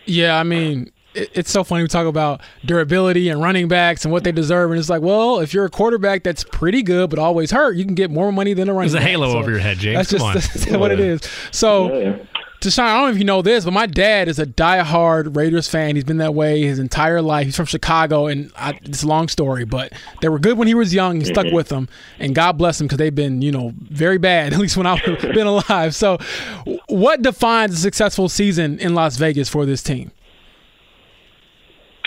Yeah, 0.06 0.38
I 0.38 0.42
mean, 0.42 0.90
it's 1.14 1.50
so 1.50 1.64
funny 1.64 1.82
we 1.82 1.88
talk 1.88 2.06
about 2.06 2.40
durability 2.64 3.28
and 3.28 3.40
running 3.40 3.68
backs 3.68 4.04
and 4.04 4.12
what 4.12 4.24
they 4.24 4.32
deserve, 4.32 4.70
and 4.70 4.78
it's 4.78 4.88
like, 4.88 5.02
well, 5.02 5.40
if 5.40 5.52
you're 5.52 5.64
a 5.64 5.70
quarterback 5.70 6.22
that's 6.22 6.44
pretty 6.44 6.82
good 6.82 7.10
but 7.10 7.18
always 7.18 7.50
hurt, 7.50 7.76
you 7.76 7.84
can 7.84 7.94
get 7.94 8.10
more 8.10 8.32
money 8.32 8.54
than 8.54 8.68
a 8.68 8.72
running. 8.72 8.92
There's 8.92 9.02
a 9.02 9.06
halo 9.06 9.32
so 9.32 9.38
over 9.38 9.50
your 9.50 9.60
head, 9.60 9.78
James. 9.78 9.96
That's 9.96 10.22
Come 10.22 10.32
just 10.32 10.56
on. 10.56 10.60
that's 10.70 10.78
what 10.78 10.92
it 10.92 11.00
is. 11.00 11.20
So. 11.50 11.98
Yeah. 11.98 12.18
Tashan, 12.62 12.84
I 12.84 12.94
don't 12.94 13.06
know 13.06 13.10
if 13.10 13.18
you 13.18 13.24
know 13.24 13.42
this, 13.42 13.64
but 13.64 13.72
my 13.72 13.86
dad 13.86 14.28
is 14.28 14.38
a 14.38 14.46
diehard 14.46 15.36
Raiders 15.36 15.66
fan. 15.66 15.96
He's 15.96 16.04
been 16.04 16.18
that 16.18 16.32
way 16.32 16.62
his 16.62 16.78
entire 16.78 17.20
life. 17.20 17.46
He's 17.46 17.56
from 17.56 17.66
Chicago, 17.66 18.28
and 18.28 18.52
I, 18.54 18.78
it's 18.82 19.02
a 19.02 19.08
long 19.08 19.26
story, 19.26 19.64
but 19.64 19.92
they 20.20 20.28
were 20.28 20.38
good 20.38 20.56
when 20.56 20.68
he 20.68 20.74
was 20.74 20.94
young. 20.94 21.18
He 21.18 21.26
stuck 21.26 21.46
mm-hmm. 21.46 21.56
with 21.56 21.70
them, 21.70 21.88
and 22.20 22.36
God 22.36 22.52
bless 22.52 22.78
them 22.78 22.86
because 22.86 22.98
they've 22.98 23.12
been, 23.12 23.42
you 23.42 23.50
know, 23.50 23.72
very 23.76 24.16
bad, 24.16 24.52
at 24.52 24.60
least 24.60 24.76
when 24.76 24.86
I've 24.86 25.02
been 25.02 25.48
alive. 25.48 25.96
So, 25.96 26.18
what 26.86 27.20
defines 27.22 27.74
a 27.74 27.78
successful 27.78 28.28
season 28.28 28.78
in 28.78 28.94
Las 28.94 29.16
Vegas 29.16 29.48
for 29.48 29.66
this 29.66 29.82
team? 29.82 30.12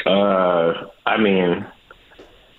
Uh, 0.05 0.87
I 1.05 1.17
mean, 1.17 1.65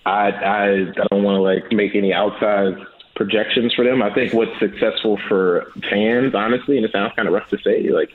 I 0.05 0.30
I, 0.30 0.72
I 0.80 1.07
don't 1.11 1.22
want 1.22 1.36
to 1.36 1.42
like 1.42 1.72
make 1.72 1.94
any 1.94 2.12
outside 2.12 2.76
projections 3.16 3.74
for 3.74 3.84
them. 3.84 4.03
I 4.03 4.12
think 4.12 4.32
what's 4.32 4.57
successful 4.59 5.18
for 5.28 5.66
fans, 5.90 6.34
honestly, 6.34 6.76
and 6.76 6.84
it 6.84 6.92
sounds 6.92 7.12
kind 7.16 7.26
of 7.26 7.34
rough 7.34 7.49
to 7.49 7.59
say, 7.59 7.88
like, 7.88 8.11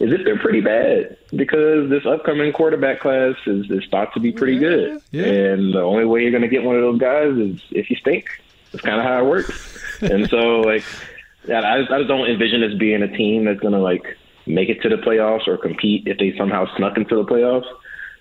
is 0.00 0.12
if 0.12 0.24
they're 0.24 0.38
pretty 0.38 0.60
bad 0.60 1.16
because 1.34 1.90
this 1.90 2.06
upcoming 2.06 2.52
quarterback 2.52 3.00
class 3.00 3.34
is, 3.46 3.70
is 3.70 3.84
thought 3.90 4.12
to 4.14 4.20
be 4.20 4.32
pretty 4.32 4.54
yeah, 4.54 4.60
good. 4.60 5.02
Yeah. 5.10 5.24
And 5.24 5.74
the 5.74 5.80
only 5.80 6.04
way 6.04 6.22
you're 6.22 6.30
going 6.30 6.42
to 6.42 6.48
get 6.48 6.62
one 6.62 6.76
of 6.76 6.82
those 6.82 6.98
guys 6.98 7.36
is 7.36 7.60
if 7.70 7.90
you 7.90 7.96
stink. 7.96 8.26
That's 8.72 8.84
kind 8.84 8.98
of 8.98 9.04
how 9.04 9.24
it 9.24 9.28
works. 9.28 9.78
and 10.02 10.28
so, 10.28 10.60
like, 10.60 10.84
yeah, 11.46 11.60
I, 11.60 11.78
I 11.78 11.98
just 11.98 12.08
don't 12.08 12.28
envision 12.28 12.60
this 12.60 12.78
being 12.78 13.02
a 13.02 13.08
team 13.08 13.44
that's 13.44 13.60
going 13.60 13.72
to, 13.72 13.80
like, 13.80 14.16
make 14.46 14.68
it 14.68 14.82
to 14.82 14.88
the 14.88 14.96
playoffs 14.96 15.48
or 15.48 15.56
compete 15.56 16.06
if 16.06 16.18
they 16.18 16.36
somehow 16.36 16.66
snuck 16.76 16.96
into 16.96 17.16
the 17.16 17.24
playoffs. 17.24 17.66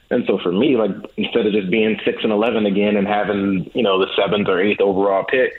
And 0.09 0.23
so 0.25 0.39
for 0.41 0.51
me, 0.51 0.77
like 0.77 0.91
instead 1.17 1.45
of 1.45 1.53
just 1.53 1.69
being 1.69 1.99
six 2.05 2.23
and 2.23 2.31
eleven 2.31 2.65
again 2.65 2.95
and 2.95 3.07
having 3.07 3.69
you 3.73 3.83
know 3.83 3.99
the 3.99 4.07
seventh 4.15 4.47
or 4.47 4.61
eighth 4.61 4.79
overall 4.79 5.25
pick, 5.25 5.51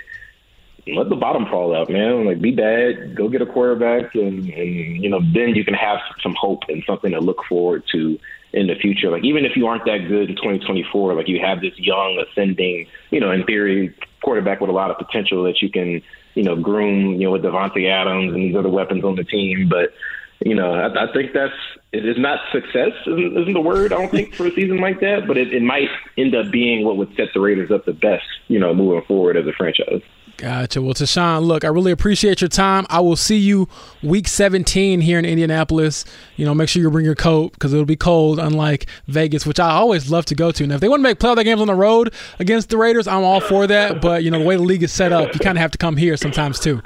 let 0.86 1.08
the 1.10 1.16
bottom 1.16 1.46
fall 1.46 1.74
out, 1.74 1.90
man. 1.90 2.24
Like 2.24 2.40
be 2.40 2.52
bad, 2.52 3.14
go 3.14 3.28
get 3.28 3.42
a 3.42 3.46
quarterback, 3.46 4.14
and, 4.14 4.48
and 4.48 5.02
you 5.02 5.10
know 5.10 5.20
then 5.34 5.54
you 5.54 5.64
can 5.64 5.74
have 5.74 5.98
some 6.22 6.34
hope 6.34 6.62
and 6.68 6.82
something 6.86 7.12
to 7.12 7.20
look 7.20 7.44
forward 7.48 7.82
to 7.92 8.18
in 8.52 8.66
the 8.66 8.74
future. 8.74 9.10
Like 9.10 9.24
even 9.24 9.44
if 9.44 9.56
you 9.56 9.66
aren't 9.66 9.84
that 9.84 10.08
good 10.08 10.30
in 10.30 10.36
2024, 10.36 11.14
like 11.14 11.28
you 11.28 11.40
have 11.40 11.60
this 11.60 11.76
young 11.76 12.22
ascending, 12.30 12.86
you 13.10 13.20
know, 13.20 13.30
in 13.30 13.44
theory, 13.44 13.94
quarterback 14.22 14.60
with 14.60 14.70
a 14.70 14.72
lot 14.72 14.90
of 14.90 14.98
potential 14.98 15.44
that 15.44 15.60
you 15.60 15.70
can, 15.70 16.02
you 16.34 16.42
know, 16.42 16.56
groom, 16.56 17.20
you 17.20 17.26
know, 17.26 17.32
with 17.32 17.42
Davante 17.42 17.88
Adams 17.88 18.32
and 18.32 18.42
these 18.42 18.56
other 18.56 18.70
weapons 18.70 19.04
on 19.04 19.16
the 19.16 19.24
team. 19.24 19.68
But 19.68 19.92
you 20.40 20.54
know, 20.54 20.72
I, 20.72 21.04
I 21.04 21.12
think 21.12 21.32
that's 21.32 21.54
it 21.92 22.04
is 22.04 22.18
not 22.18 22.40
success 22.52 22.92
isn't, 23.06 23.36
isn't 23.38 23.54
the 23.54 23.60
word 23.60 23.92
I 23.92 23.98
don't 23.98 24.10
think 24.10 24.34
for 24.34 24.46
a 24.46 24.54
season 24.54 24.78
like 24.78 25.00
that, 25.00 25.26
but 25.26 25.36
it, 25.36 25.52
it 25.52 25.62
might 25.62 25.88
end 26.16 26.34
up 26.34 26.50
being 26.50 26.84
what 26.84 26.96
would 26.96 27.14
set 27.16 27.28
the 27.34 27.40
Raiders 27.40 27.70
up 27.70 27.86
the 27.86 27.92
best, 27.92 28.26
you 28.48 28.58
know, 28.58 28.74
moving 28.74 29.02
forward 29.06 29.36
as 29.36 29.46
a 29.46 29.52
franchise. 29.52 30.02
Gotcha. 30.36 30.80
Well, 30.80 30.94
Tashan, 30.94 31.42
look, 31.42 31.64
I 31.64 31.68
really 31.68 31.90
appreciate 31.90 32.40
your 32.40 32.48
time. 32.48 32.86
I 32.88 33.00
will 33.00 33.16
see 33.16 33.38
you 33.38 33.68
week 34.04 34.28
17 34.28 35.00
here 35.00 35.18
in 35.18 35.24
Indianapolis. 35.24 36.04
You 36.36 36.44
know, 36.44 36.54
make 36.54 36.68
sure 36.68 36.80
you 36.80 36.88
bring 36.92 37.04
your 37.04 37.16
coat 37.16 37.54
because 37.54 37.72
it'll 37.72 37.84
be 37.84 37.96
cold, 37.96 38.38
unlike 38.38 38.86
Vegas, 39.08 39.44
which 39.44 39.58
I 39.58 39.70
always 39.70 40.12
love 40.12 40.26
to 40.26 40.36
go 40.36 40.52
to. 40.52 40.64
Now, 40.64 40.76
if 40.76 40.80
they 40.80 40.88
want 40.88 41.00
to 41.00 41.02
make 41.02 41.18
playoff 41.18 41.42
games 41.42 41.60
on 41.60 41.66
the 41.66 41.74
road 41.74 42.14
against 42.38 42.68
the 42.68 42.76
Raiders, 42.76 43.08
I'm 43.08 43.24
all 43.24 43.40
for 43.40 43.66
that. 43.66 44.00
But, 44.00 44.22
you 44.22 44.30
know, 44.30 44.38
the 44.38 44.44
way 44.44 44.54
the 44.54 44.62
league 44.62 44.84
is 44.84 44.92
set 44.92 45.10
up, 45.10 45.34
you 45.34 45.40
kind 45.40 45.58
of 45.58 45.62
have 45.62 45.72
to 45.72 45.78
come 45.78 45.96
here 45.96 46.16
sometimes, 46.16 46.60
too. 46.60 46.82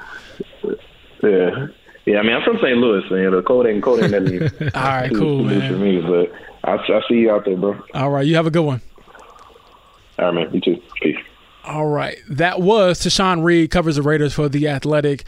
Yeah. 1.23 1.67
Yeah, 2.05 2.19
I 2.19 2.23
mean, 2.23 2.33
I'm 2.33 2.43
from 2.43 2.57
St. 2.57 2.77
Louis, 2.77 3.09
man. 3.11 3.31
The 3.31 3.43
cold 3.43 3.67
ain't 3.67 3.83
cold 3.83 4.03
ain't 4.03 4.11
nothing. 4.11 4.43
all 4.75 4.83
right, 4.83 5.13
cool, 5.15 5.45
man. 5.45 5.73
For 5.73 5.79
me, 5.79 6.01
but 6.01 6.33
I'll, 6.65 6.81
I'll 6.95 7.03
see 7.09 7.15
you 7.15 7.31
out 7.31 7.45
there, 7.45 7.57
bro. 7.57 7.81
All 7.95 8.11
right, 8.11 8.27
you 8.27 8.35
have 8.37 8.47
a 8.47 8.51
good 8.51 8.63
one. 8.65 8.81
All 10.19 10.33
right, 10.33 10.35
man. 10.35 10.55
You 10.55 10.61
too. 10.61 10.83
Peace. 11.01 11.17
All 11.65 11.87
right. 11.87 12.19
That 12.29 12.61
was 12.61 13.01
Tashan 13.01 13.45
Reed, 13.45 13.71
covers 13.71 13.97
the 13.97 14.03
Raiders 14.03 14.35
for 14.35 14.49
The 14.49 14.69
Athletic. 14.69 15.25